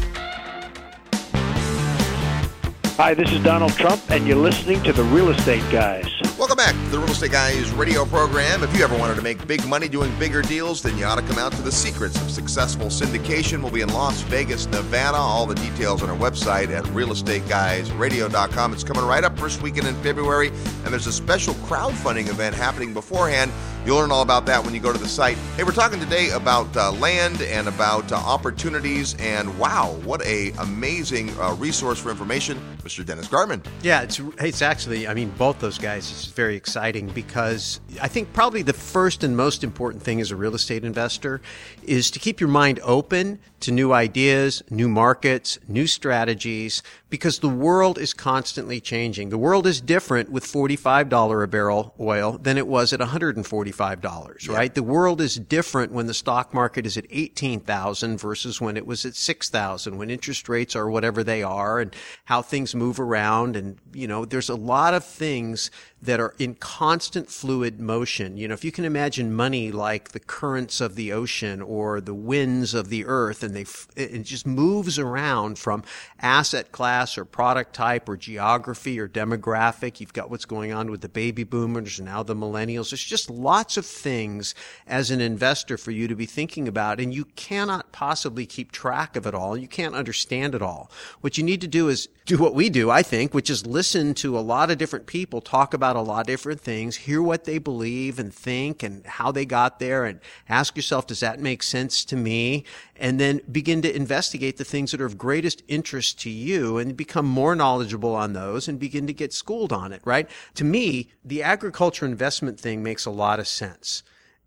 Hi, 3.03 3.15
this 3.15 3.31
is 3.31 3.41
Donald 3.41 3.73
Trump, 3.73 3.99
and 4.11 4.27
you're 4.27 4.37
listening 4.37 4.83
to 4.83 4.93
the 4.93 5.03
Real 5.05 5.29
Estate 5.29 5.63
Guys. 5.71 6.30
Welcome 6.41 6.57
back 6.57 6.73
to 6.73 6.89
the 6.89 6.97
Real 6.97 7.11
Estate 7.11 7.33
Guys 7.33 7.69
radio 7.69 8.03
program. 8.03 8.63
If 8.63 8.75
you 8.75 8.83
ever 8.83 8.97
wanted 8.97 9.13
to 9.13 9.21
make 9.21 9.45
big 9.45 9.63
money 9.67 9.87
doing 9.87 10.11
bigger 10.17 10.41
deals, 10.41 10.81
then 10.81 10.97
you 10.97 11.05
ought 11.05 11.19
to 11.19 11.21
come 11.21 11.37
out 11.37 11.51
to 11.51 11.61
the 11.61 11.71
Secrets 11.71 12.19
of 12.19 12.31
Successful 12.31 12.87
Syndication. 12.87 13.61
We'll 13.61 13.71
be 13.71 13.81
in 13.81 13.93
Las 13.93 14.21
Vegas, 14.23 14.65
Nevada. 14.65 15.17
All 15.17 15.45
the 15.45 15.53
details 15.53 16.01
on 16.01 16.09
our 16.09 16.17
website 16.17 16.69
at 16.69 16.83
realestateguysradio.com. 16.85 18.73
It's 18.73 18.83
coming 18.83 19.05
right 19.05 19.23
up 19.23 19.37
first 19.37 19.61
weekend 19.61 19.85
in 19.85 19.93
February, 20.01 20.47
and 20.47 20.87
there's 20.87 21.05
a 21.05 21.13
special 21.13 21.53
crowdfunding 21.53 22.27
event 22.27 22.55
happening 22.55 22.91
beforehand. 22.91 23.51
You'll 23.85 23.97
learn 23.97 24.11
all 24.11 24.21
about 24.21 24.45
that 24.45 24.63
when 24.63 24.75
you 24.75 24.79
go 24.79 24.93
to 24.93 24.99
the 24.99 25.07
site. 25.07 25.37
Hey, 25.57 25.63
we're 25.63 25.71
talking 25.71 25.99
today 25.99 26.29
about 26.31 26.75
uh, 26.77 26.91
land 26.93 27.41
and 27.41 27.67
about 27.67 28.11
uh, 28.11 28.15
opportunities, 28.15 29.15
and 29.19 29.57
wow, 29.57 29.93
what 30.03 30.23
a 30.25 30.51
amazing 30.59 31.31
uh, 31.39 31.53
resource 31.53 31.99
for 31.99 32.11
information, 32.11 32.59
Mr. 32.83 33.03
Dennis 33.03 33.27
Gartman. 33.27 33.65
Yeah, 33.81 34.01
it's 34.01 34.19
it's 34.39 34.61
actually, 34.61 35.07
I 35.07 35.15
mean, 35.15 35.29
both 35.31 35.59
those 35.59 35.79
guys. 35.79 36.30
Very 36.31 36.55
exciting 36.55 37.07
because 37.07 37.81
I 38.01 38.07
think 38.07 38.31
probably 38.31 38.61
the 38.61 38.73
first 38.73 39.23
and 39.23 39.35
most 39.35 39.63
important 39.63 40.01
thing 40.01 40.21
as 40.21 40.31
a 40.31 40.35
real 40.35 40.55
estate 40.55 40.85
investor 40.85 41.41
is 41.83 42.09
to 42.11 42.19
keep 42.19 42.39
your 42.39 42.49
mind 42.49 42.79
open 42.83 43.39
to 43.59 43.71
new 43.71 43.91
ideas, 43.91 44.63
new 44.69 44.87
markets, 44.87 45.59
new 45.67 45.87
strategies, 45.87 46.83
because 47.11 47.39
the 47.39 47.49
world 47.49 47.99
is 47.99 48.13
constantly 48.13 48.79
changing. 48.79 49.29
The 49.29 49.37
world 49.37 49.67
is 49.67 49.81
different 49.81 50.31
with 50.31 50.45
$45 50.45 51.43
a 51.43 51.47
barrel 51.47 51.93
oil 51.99 52.37
than 52.37 52.57
it 52.57 52.65
was 52.65 52.93
at 52.93 53.01
$145, 53.01 54.49
right? 54.49 54.73
The 54.73 54.81
world 54.81 55.19
is 55.19 55.35
different 55.35 55.91
when 55.91 56.07
the 56.07 56.13
stock 56.13 56.53
market 56.53 56.85
is 56.85 56.97
at 56.97 57.05
18,000 57.09 58.17
versus 58.17 58.61
when 58.61 58.77
it 58.77 58.87
was 58.87 59.05
at 59.05 59.15
6,000, 59.15 59.97
when 59.97 60.09
interest 60.09 60.47
rates 60.47 60.73
are 60.73 60.89
whatever 60.89 61.21
they 61.21 61.43
are 61.43 61.81
and 61.81 61.93
how 62.25 62.41
things 62.41 62.73
move 62.73 62.97
around. 62.97 63.57
And, 63.57 63.77
you 63.91 64.07
know, 64.07 64.23
there's 64.23 64.49
a 64.49 64.55
lot 64.55 64.93
of 64.93 65.03
things 65.03 65.69
that 66.01 66.21
are 66.21 66.33
in 66.39 66.55
constant 66.55 67.29
fluid 67.29 67.81
motion. 67.81 68.37
You 68.37 68.47
know, 68.47 68.53
if 68.53 68.63
you 68.63 68.71
can 68.71 68.85
imagine 68.85 69.33
money 69.33 69.71
like 69.71 70.13
the 70.13 70.19
currents 70.19 70.79
of 70.79 70.95
the 70.95 71.11
ocean 71.11 71.61
or 71.61 71.99
the 71.99 72.13
winds 72.13 72.73
of 72.73 72.87
the 72.87 73.05
earth 73.05 73.43
and 73.43 73.53
they, 73.53 73.65
it 73.97 74.23
just 74.23 74.47
moves 74.47 74.97
around 74.97 75.59
from 75.59 75.83
asset 76.21 76.71
class 76.71 77.00
or 77.17 77.25
product 77.25 77.73
type 77.73 78.07
or 78.07 78.15
geography 78.15 78.99
or 78.99 79.07
demographic. 79.07 79.99
You've 79.99 80.13
got 80.13 80.29
what's 80.29 80.45
going 80.45 80.71
on 80.71 80.91
with 80.91 81.01
the 81.01 81.09
baby 81.09 81.43
boomers 81.43 81.99
and 81.99 82.07
now 82.07 82.23
the 82.23 82.35
millennials. 82.35 82.91
There's 82.91 83.03
just 83.03 83.29
lots 83.29 83.77
of 83.77 83.85
things 83.85 84.53
as 84.85 85.11
an 85.11 85.19
investor 85.19 85.77
for 85.77 85.91
you 85.91 86.07
to 86.07 86.15
be 86.15 86.25
thinking 86.25 86.67
about 86.67 86.99
and 86.99 87.13
you 87.13 87.25
cannot 87.35 87.91
possibly 87.91 88.45
keep 88.45 88.71
track 88.71 89.15
of 89.15 89.25
it 89.25 89.33
all. 89.33 89.57
You 89.57 89.67
can't 89.67 89.95
understand 89.95 90.55
it 90.55 90.61
all. 90.61 90.91
What 91.21 91.37
you 91.37 91.43
need 91.43 91.61
to 91.61 91.67
do 91.67 91.89
is 91.89 92.07
do 92.25 92.37
what 92.37 92.53
we 92.53 92.69
do, 92.69 92.89
I 92.89 93.01
think, 93.01 93.33
which 93.33 93.49
is 93.49 93.65
listen 93.65 94.13
to 94.15 94.37
a 94.37 94.39
lot 94.39 94.69
of 94.69 94.77
different 94.77 95.07
people 95.07 95.41
talk 95.41 95.73
about 95.73 95.95
a 95.95 96.01
lot 96.01 96.21
of 96.21 96.27
different 96.27 96.61
things, 96.61 96.95
hear 96.95 97.21
what 97.21 97.45
they 97.45 97.57
believe 97.57 98.19
and 98.19 98.33
think 98.33 98.83
and 98.83 99.05
how 99.05 99.31
they 99.31 99.45
got 99.45 99.79
there 99.79 100.05
and 100.05 100.19
ask 100.47 100.75
yourself, 100.75 101.07
does 101.07 101.19
that 101.21 101.39
make 101.39 101.63
sense 101.63 102.05
to 102.05 102.15
me? 102.15 102.63
And 102.95 103.19
then 103.19 103.41
begin 103.51 103.81
to 103.81 103.95
investigate 103.95 104.57
the 104.57 104.63
things 104.63 104.91
that 104.91 105.01
are 105.01 105.05
of 105.05 105.17
greatest 105.17 105.63
interest 105.67 106.19
to 106.21 106.29
you 106.29 106.77
and 106.77 106.90
become 106.91 107.25
more 107.25 107.55
knowledgeable 107.55 108.15
on 108.15 108.33
those 108.33 108.67
and 108.67 108.79
begin 108.79 109.07
to 109.07 109.13
get 109.13 109.33
schooled 109.33 109.73
on 109.73 109.91
it, 109.93 110.01
right? 110.05 110.29
To 110.55 110.63
me, 110.63 111.11
the 111.23 111.43
agriculture 111.43 112.05
investment 112.05 112.59
thing 112.59 112.83
makes 112.83 113.05
a 113.05 113.11
lot 113.11 113.39
of 113.39 113.47
sense. 113.47 114.03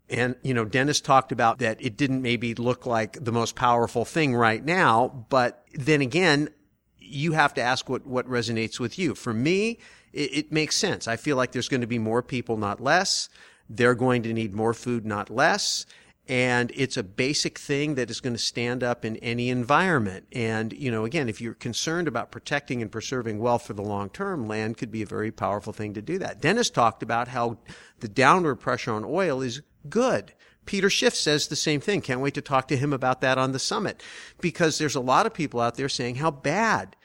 And, 0.09 0.35
you 0.43 0.53
know, 0.53 0.65
Dennis 0.65 1.01
talked 1.01 1.31
about 1.31 1.59
that 1.59 1.83
it 1.83 1.97
didn't 1.97 2.21
maybe 2.21 2.53
look 2.53 2.85
like 2.85 3.23
the 3.23 3.31
most 3.31 3.55
powerful 3.55 4.05
thing 4.05 4.35
right 4.35 4.63
now, 4.63 5.25
but 5.29 5.65
then 5.73 6.01
again, 6.01 6.49
you 6.99 7.33
have 7.33 7.53
to 7.55 7.61
ask 7.61 7.89
what, 7.89 8.05
what 8.05 8.27
resonates 8.27 8.79
with 8.79 8.99
you. 8.99 9.15
For 9.15 9.33
me, 9.33 9.79
it, 10.13 10.37
it 10.37 10.51
makes 10.51 10.75
sense. 10.75 11.07
I 11.07 11.15
feel 11.15 11.37
like 11.37 11.51
there's 11.51 11.69
going 11.69 11.81
to 11.81 11.87
be 11.87 11.99
more 11.99 12.21
people, 12.21 12.57
not 12.57 12.79
less. 12.79 13.29
They're 13.69 13.95
going 13.95 14.23
to 14.23 14.33
need 14.33 14.53
more 14.53 14.73
food, 14.73 15.05
not 15.05 15.29
less. 15.29 15.85
And 16.27 16.71
it's 16.73 16.97
a 16.97 17.03
basic 17.03 17.59
thing 17.59 17.95
that 17.95 18.09
is 18.09 18.19
going 18.19 18.33
to 18.33 18.41
stand 18.41 18.83
up 18.83 19.05
in 19.05 19.15
any 19.17 19.49
environment. 19.49 20.25
And, 20.31 20.73
you 20.73 20.89
know, 20.89 21.05
again, 21.05 21.29
if 21.29 21.39
you're 21.39 21.53
concerned 21.53 22.07
about 22.07 22.31
protecting 22.31 22.81
and 22.81 22.91
preserving 22.91 23.37
wealth 23.37 23.67
for 23.67 23.73
the 23.73 23.83
long 23.83 24.09
term, 24.09 24.47
land 24.47 24.77
could 24.77 24.91
be 24.91 25.03
a 25.03 25.07
very 25.07 25.31
powerful 25.31 25.71
thing 25.71 25.93
to 25.93 26.01
do 26.01 26.17
that. 26.17 26.41
Dennis 26.41 26.71
talked 26.71 27.03
about 27.03 27.27
how 27.27 27.59
the 27.99 28.07
downward 28.07 28.55
pressure 28.55 28.91
on 28.91 29.05
oil 29.05 29.41
is 29.41 29.61
good. 29.87 30.33
Peter 30.65 30.89
Schiff 30.89 31.13
says 31.13 31.47
the 31.47 31.55
same 31.55 31.79
thing. 31.79 32.01
Can't 32.01 32.21
wait 32.21 32.33
to 32.33 32.41
talk 32.41 32.67
to 32.69 32.77
him 32.77 32.91
about 32.91 33.21
that 33.21 33.37
on 33.37 33.51
the 33.51 33.59
summit 33.59 34.01
because 34.41 34.77
there's 34.77 34.95
a 34.95 35.01
lot 35.01 35.27
of 35.27 35.33
people 35.33 35.59
out 35.59 35.75
there 35.75 35.89
saying 35.89 36.15
how 36.15 36.31
bad 36.31 36.95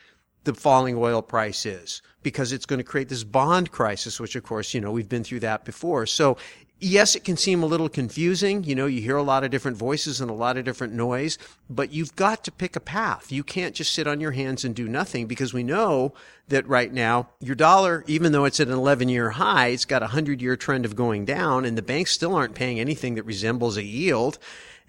the 0.45 0.55
falling 0.55 0.97
oil 0.97 1.21
price 1.21 1.66
is 1.66 2.01
because 2.23 2.53
it's 2.53 2.66
going 2.66 2.79
to 2.79 2.85
create 2.85 3.09
this 3.09 3.25
bond 3.25 3.71
crisis, 3.71 4.18
which 4.18 4.37
of 4.37 4.43
course, 4.43 4.73
you 4.73 4.81
know, 4.81 4.91
we've 4.91 5.09
been 5.09 5.25
through 5.25 5.41
that 5.41 5.64
before. 5.64 6.07
So 6.07 6.39
yes, 6.81 7.14
it 7.14 7.24
can 7.24 7.37
seem 7.37 7.62
a 7.62 7.66
little 7.66 7.89
confusing. 7.89 8.64
You 8.64 8.74
know, 8.74 8.87
you 8.87 9.01
hear 9.01 9.16
a 9.16 9.22
lot 9.22 9.45
of 9.45 9.51
different 9.51 9.76
voices 9.76 10.20
and 10.20 10.31
a 10.31 10.35
lot 10.35 10.57
of 10.57 10.64
different 10.64 10.95
noise, 10.95 11.39
but 11.68 11.93
you've 11.93 12.16
got 12.16 12.43
to 12.45 12.53
pick 12.53 12.74
a 12.74 12.81
path. 12.81 13.31
You 13.31 13.45
can't 13.45 13.74
just 13.74 13.93
sit 13.93 14.07
on 14.07 14.20
your 14.20 14.33
hands 14.33 14.64
and 14.64 14.74
do 14.74 14.89
nothing 14.89 15.26
because 15.26 15.53
we 15.53 15.62
know 15.62 16.14
that 16.49 16.66
right 16.66 16.93
now 16.93 17.28
your 17.41 17.55
dollar, 17.55 18.05
even 18.07 18.33
though 18.33 18.45
it's 18.45 18.61
at 18.61 18.68
an 18.68 18.74
11 18.74 19.09
year 19.09 19.31
high, 19.31 19.68
it's 19.68 19.85
got 19.85 20.03
a 20.03 20.07
100 20.07 20.41
year 20.43 20.57
trend 20.57 20.85
of 20.85 20.97
going 20.97 21.24
down 21.24 21.64
and 21.64 21.76
the 21.76 21.83
banks 21.83 22.12
still 22.12 22.35
aren't 22.35 22.55
paying 22.55 22.81
anything 22.81 23.14
that 23.14 23.24
resembles 23.24 23.76
a 23.76 23.85
yield. 23.85 24.39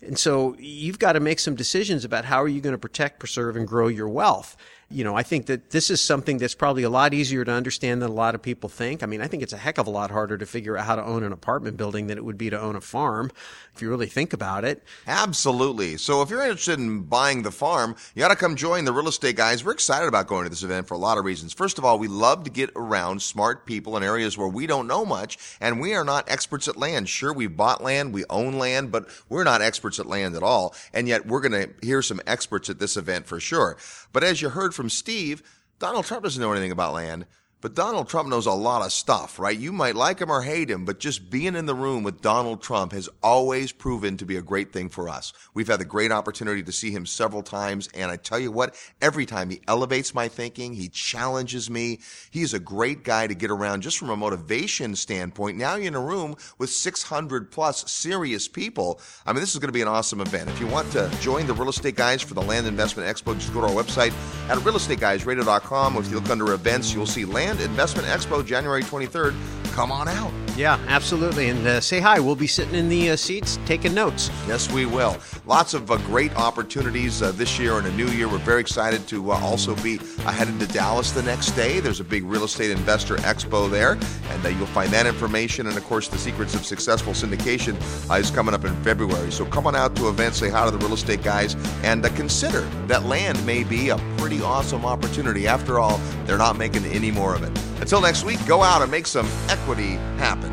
And 0.01 0.17
so 0.17 0.55
you've 0.57 0.97
got 0.97 1.13
to 1.13 1.19
make 1.19 1.39
some 1.39 1.53
decisions 1.53 2.03
about 2.03 2.25
how 2.25 2.41
are 2.41 2.47
you 2.47 2.61
going 2.61 2.73
to 2.73 2.79
protect, 2.79 3.19
preserve, 3.19 3.55
and 3.55 3.67
grow 3.67 3.87
your 3.87 4.09
wealth 4.09 4.57
you 4.91 5.03
know, 5.03 5.15
I 5.15 5.23
think 5.23 5.45
that 5.47 5.71
this 5.71 5.89
is 5.89 6.01
something 6.01 6.37
that's 6.37 6.55
probably 6.55 6.83
a 6.83 6.89
lot 6.89 7.13
easier 7.13 7.43
to 7.45 7.51
understand 7.51 8.01
than 8.01 8.09
a 8.09 8.13
lot 8.13 8.35
of 8.35 8.41
people 8.41 8.69
think. 8.69 9.03
I 9.03 9.05
mean, 9.05 9.21
I 9.21 9.27
think 9.27 9.43
it's 9.43 9.53
a 9.53 9.57
heck 9.57 9.77
of 9.77 9.87
a 9.87 9.89
lot 9.89 10.11
harder 10.11 10.37
to 10.37 10.45
figure 10.45 10.77
out 10.77 10.85
how 10.85 10.95
to 10.95 11.03
own 11.03 11.23
an 11.23 11.31
apartment 11.31 11.77
building 11.77 12.07
than 12.07 12.17
it 12.17 12.25
would 12.25 12.37
be 12.37 12.49
to 12.49 12.59
own 12.59 12.75
a 12.75 12.81
farm, 12.81 13.31
if 13.75 13.81
you 13.81 13.89
really 13.89 14.07
think 14.07 14.33
about 14.33 14.63
it. 14.63 14.83
Absolutely. 15.07 15.97
So 15.97 16.21
if 16.21 16.29
you're 16.29 16.41
interested 16.41 16.79
in 16.79 17.01
buying 17.01 17.43
the 17.43 17.51
farm, 17.51 17.95
you 18.15 18.19
got 18.19 18.29
to 18.29 18.35
come 18.35 18.55
join 18.55 18.85
the 18.85 18.93
real 18.93 19.07
estate 19.07 19.35
guys. 19.35 19.63
We're 19.63 19.71
excited 19.71 20.07
about 20.07 20.27
going 20.27 20.43
to 20.43 20.49
this 20.49 20.63
event 20.63 20.87
for 20.87 20.93
a 20.93 20.97
lot 20.99 21.17
of 21.17 21.25
reasons. 21.25 21.53
First 21.53 21.77
of 21.77 21.85
all, 21.85 21.97
we 21.97 22.07
love 22.07 22.43
to 22.43 22.49
get 22.49 22.69
around 22.75 23.21
smart 23.21 23.65
people 23.65 23.97
in 23.97 24.03
areas 24.03 24.37
where 24.37 24.47
we 24.47 24.67
don't 24.67 24.87
know 24.87 25.05
much, 25.05 25.37
and 25.59 25.79
we 25.79 25.93
are 25.93 26.03
not 26.03 26.29
experts 26.29 26.67
at 26.67 26.77
land. 26.77 27.09
Sure, 27.09 27.33
we've 27.33 27.55
bought 27.55 27.83
land, 27.83 28.13
we 28.13 28.25
own 28.29 28.53
land, 28.53 28.91
but 28.91 29.07
we're 29.29 29.43
not 29.43 29.61
experts 29.61 29.99
at 29.99 30.05
land 30.05 30.35
at 30.35 30.43
all. 30.43 30.75
And 30.93 31.07
yet 31.07 31.25
we're 31.25 31.41
going 31.41 31.51
to 31.51 31.69
hear 31.85 32.01
some 32.01 32.21
experts 32.27 32.69
at 32.69 32.79
this 32.79 32.97
event 32.97 33.25
for 33.25 33.39
sure. 33.39 33.77
But 34.11 34.23
as 34.23 34.41
you 34.41 34.49
heard 34.49 34.73
from 34.75 34.89
Steve, 34.89 35.43
Donald 35.79 36.05
Trump 36.05 36.23
doesn't 36.23 36.41
know 36.41 36.51
anything 36.51 36.71
about 36.71 36.93
land. 36.93 37.25
But 37.61 37.75
Donald 37.75 38.09
Trump 38.09 38.27
knows 38.27 38.47
a 38.47 38.51
lot 38.51 38.81
of 38.81 38.91
stuff, 38.91 39.37
right? 39.37 39.57
You 39.57 39.71
might 39.71 39.95
like 39.95 40.19
him 40.19 40.31
or 40.31 40.41
hate 40.41 40.69
him, 40.69 40.83
but 40.83 40.99
just 40.99 41.29
being 41.29 41.55
in 41.55 41.67
the 41.67 41.75
room 41.75 42.01
with 42.01 42.19
Donald 42.19 42.63
Trump 42.63 42.91
has 42.91 43.07
always 43.21 43.71
proven 43.71 44.17
to 44.17 44.25
be 44.25 44.35
a 44.35 44.41
great 44.41 44.73
thing 44.73 44.89
for 44.89 45.07
us. 45.07 45.31
We've 45.53 45.67
had 45.67 45.79
the 45.79 45.85
great 45.85 46.11
opportunity 46.11 46.63
to 46.63 46.71
see 46.71 46.89
him 46.89 47.05
several 47.05 47.43
times, 47.43 47.87
and 47.93 48.09
I 48.09 48.17
tell 48.17 48.39
you 48.39 48.51
what, 48.51 48.75
every 48.99 49.27
time 49.27 49.51
he 49.51 49.61
elevates 49.67 50.15
my 50.15 50.27
thinking, 50.27 50.73
he 50.73 50.89
challenges 50.89 51.69
me. 51.69 51.99
He's 52.31 52.55
a 52.55 52.59
great 52.59 53.03
guy 53.03 53.27
to 53.27 53.35
get 53.35 53.51
around 53.51 53.81
just 53.81 53.99
from 53.99 54.09
a 54.09 54.17
motivation 54.17 54.95
standpoint. 54.95 55.57
Now 55.57 55.75
you're 55.75 55.87
in 55.87 55.95
a 55.95 55.99
room 55.99 56.35
with 56.57 56.71
600 56.71 57.51
plus 57.51 57.89
serious 57.91 58.47
people. 58.47 58.99
I 59.27 59.33
mean, 59.33 59.41
this 59.41 59.53
is 59.53 59.59
going 59.59 59.69
to 59.69 59.73
be 59.73 59.83
an 59.83 59.87
awesome 59.87 60.19
event. 60.19 60.49
If 60.49 60.59
you 60.59 60.65
want 60.65 60.91
to 60.93 61.11
join 61.21 61.45
the 61.45 61.53
Real 61.53 61.69
Estate 61.69 61.95
Guys 61.95 62.23
for 62.23 62.33
the 62.33 62.41
Land 62.41 62.65
Investment 62.65 63.07
Expo, 63.07 63.35
just 63.35 63.53
go 63.53 63.61
to 63.61 63.67
our 63.67 63.83
website 63.83 64.13
at 64.49 64.57
realestateguysradio.com. 64.57 65.97
If 65.97 66.09
you 66.09 66.19
look 66.19 66.29
under 66.31 66.53
events, 66.53 66.91
you'll 66.91 67.05
see 67.05 67.23
Land 67.23 67.50
Investment 67.59 68.07
Expo 68.07 68.45
January 68.45 68.83
23rd. 68.83 69.60
Come 69.71 69.91
on 69.91 70.07
out. 70.07 70.31
Yeah, 70.57 70.77
absolutely. 70.87 71.49
And 71.49 71.65
uh, 71.65 71.79
say 71.79 71.99
hi. 71.99 72.19
We'll 72.19 72.35
be 72.35 72.45
sitting 72.45 72.75
in 72.75 72.89
the 72.89 73.11
uh, 73.11 73.15
seats 73.15 73.57
taking 73.65 73.93
notes. 73.93 74.29
Yes, 74.47 74.69
we 74.71 74.85
will. 74.85 75.17
Lots 75.45 75.73
of 75.73 75.89
uh, 75.89 75.97
great 75.97 76.35
opportunities 76.35 77.21
uh, 77.21 77.31
this 77.31 77.57
year 77.57 77.77
and 77.77 77.87
a 77.87 77.91
new 77.93 78.07
year. 78.07 78.27
We're 78.27 78.37
very 78.39 78.59
excited 78.59 79.07
to 79.07 79.31
uh, 79.31 79.39
also 79.39 79.75
be 79.77 79.97
uh, 79.97 80.31
headed 80.31 80.59
to 80.59 80.67
Dallas 80.67 81.11
the 81.11 81.23
next 81.23 81.51
day. 81.51 81.79
There's 81.79 82.01
a 82.01 82.03
big 82.03 82.25
real 82.25 82.43
estate 82.43 82.69
investor 82.69 83.15
expo 83.17 83.71
there, 83.71 83.93
and 83.93 84.45
uh, 84.45 84.49
you'll 84.49 84.67
find 84.67 84.91
that 84.91 85.05
information. 85.05 85.67
And 85.67 85.77
of 85.77 85.85
course, 85.85 86.09
the 86.09 86.17
secrets 86.17 86.53
of 86.53 86.65
successful 86.65 87.13
syndication 87.13 87.75
uh, 88.09 88.15
is 88.15 88.29
coming 88.29 88.53
up 88.53 88.65
in 88.65 88.75
February. 88.83 89.31
So 89.31 89.45
come 89.45 89.67
on 89.67 89.75
out 89.75 89.95
to 89.95 90.09
events, 90.09 90.37
say 90.39 90.49
hi 90.49 90.65
to 90.65 90.71
the 90.71 90.77
real 90.79 90.93
estate 90.93 91.23
guys, 91.23 91.55
and 91.83 92.05
uh, 92.05 92.09
consider 92.09 92.61
that 92.87 93.05
land 93.05 93.43
may 93.45 93.63
be 93.63 93.89
a 93.89 93.97
pretty 94.17 94.41
awesome 94.41 94.85
opportunity. 94.85 95.47
After 95.47 95.79
all, 95.79 95.97
they're 96.25 96.37
not 96.37 96.57
making 96.57 96.85
any 96.87 97.09
more 97.09 97.33
of 97.33 97.43
it. 97.43 97.57
Until 97.79 98.01
next 98.01 98.25
week, 98.25 98.37
go 98.45 98.61
out 98.61 98.83
and 98.83 98.91
make 98.91 99.07
some 99.07 99.25
equity 99.61 99.91
happen. 100.17 100.51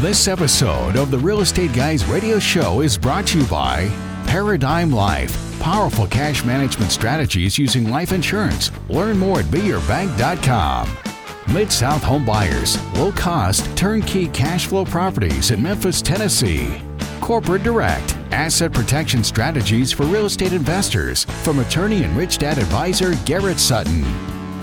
This 0.00 0.28
episode 0.28 0.96
of 0.96 1.10
the 1.10 1.18
Real 1.18 1.40
Estate 1.40 1.72
Guys 1.72 2.04
radio 2.04 2.38
show 2.38 2.82
is 2.82 2.96
brought 2.96 3.26
to 3.28 3.38
you 3.40 3.46
by 3.46 3.88
Paradigm 4.26 4.92
Life. 4.92 5.36
Powerful 5.60 6.06
cash 6.06 6.44
management 6.44 6.92
strategies 6.92 7.58
using 7.58 7.90
life 7.90 8.12
insurance. 8.12 8.70
Learn 8.88 9.18
more 9.18 9.40
at 9.40 9.46
beyourbank.com. 9.46 10.96
Mid 11.52 11.72
South 11.72 12.02
Home 12.04 12.24
Buyers. 12.24 12.80
Low 12.94 13.10
cost, 13.10 13.64
turnkey 13.76 14.28
cash 14.28 14.66
flow 14.66 14.84
properties 14.84 15.50
in 15.50 15.60
Memphis, 15.60 16.00
Tennessee. 16.00 16.80
Corporate 17.20 17.64
Direct. 17.64 18.14
Asset 18.30 18.72
protection 18.72 19.24
strategies 19.24 19.90
for 19.90 20.04
real 20.04 20.26
estate 20.26 20.52
investors 20.52 21.24
from 21.24 21.58
attorney 21.58 22.04
and 22.04 22.16
rich 22.16 22.38
dad 22.38 22.58
advisor 22.58 23.14
Garrett 23.24 23.58
Sutton. 23.58 24.37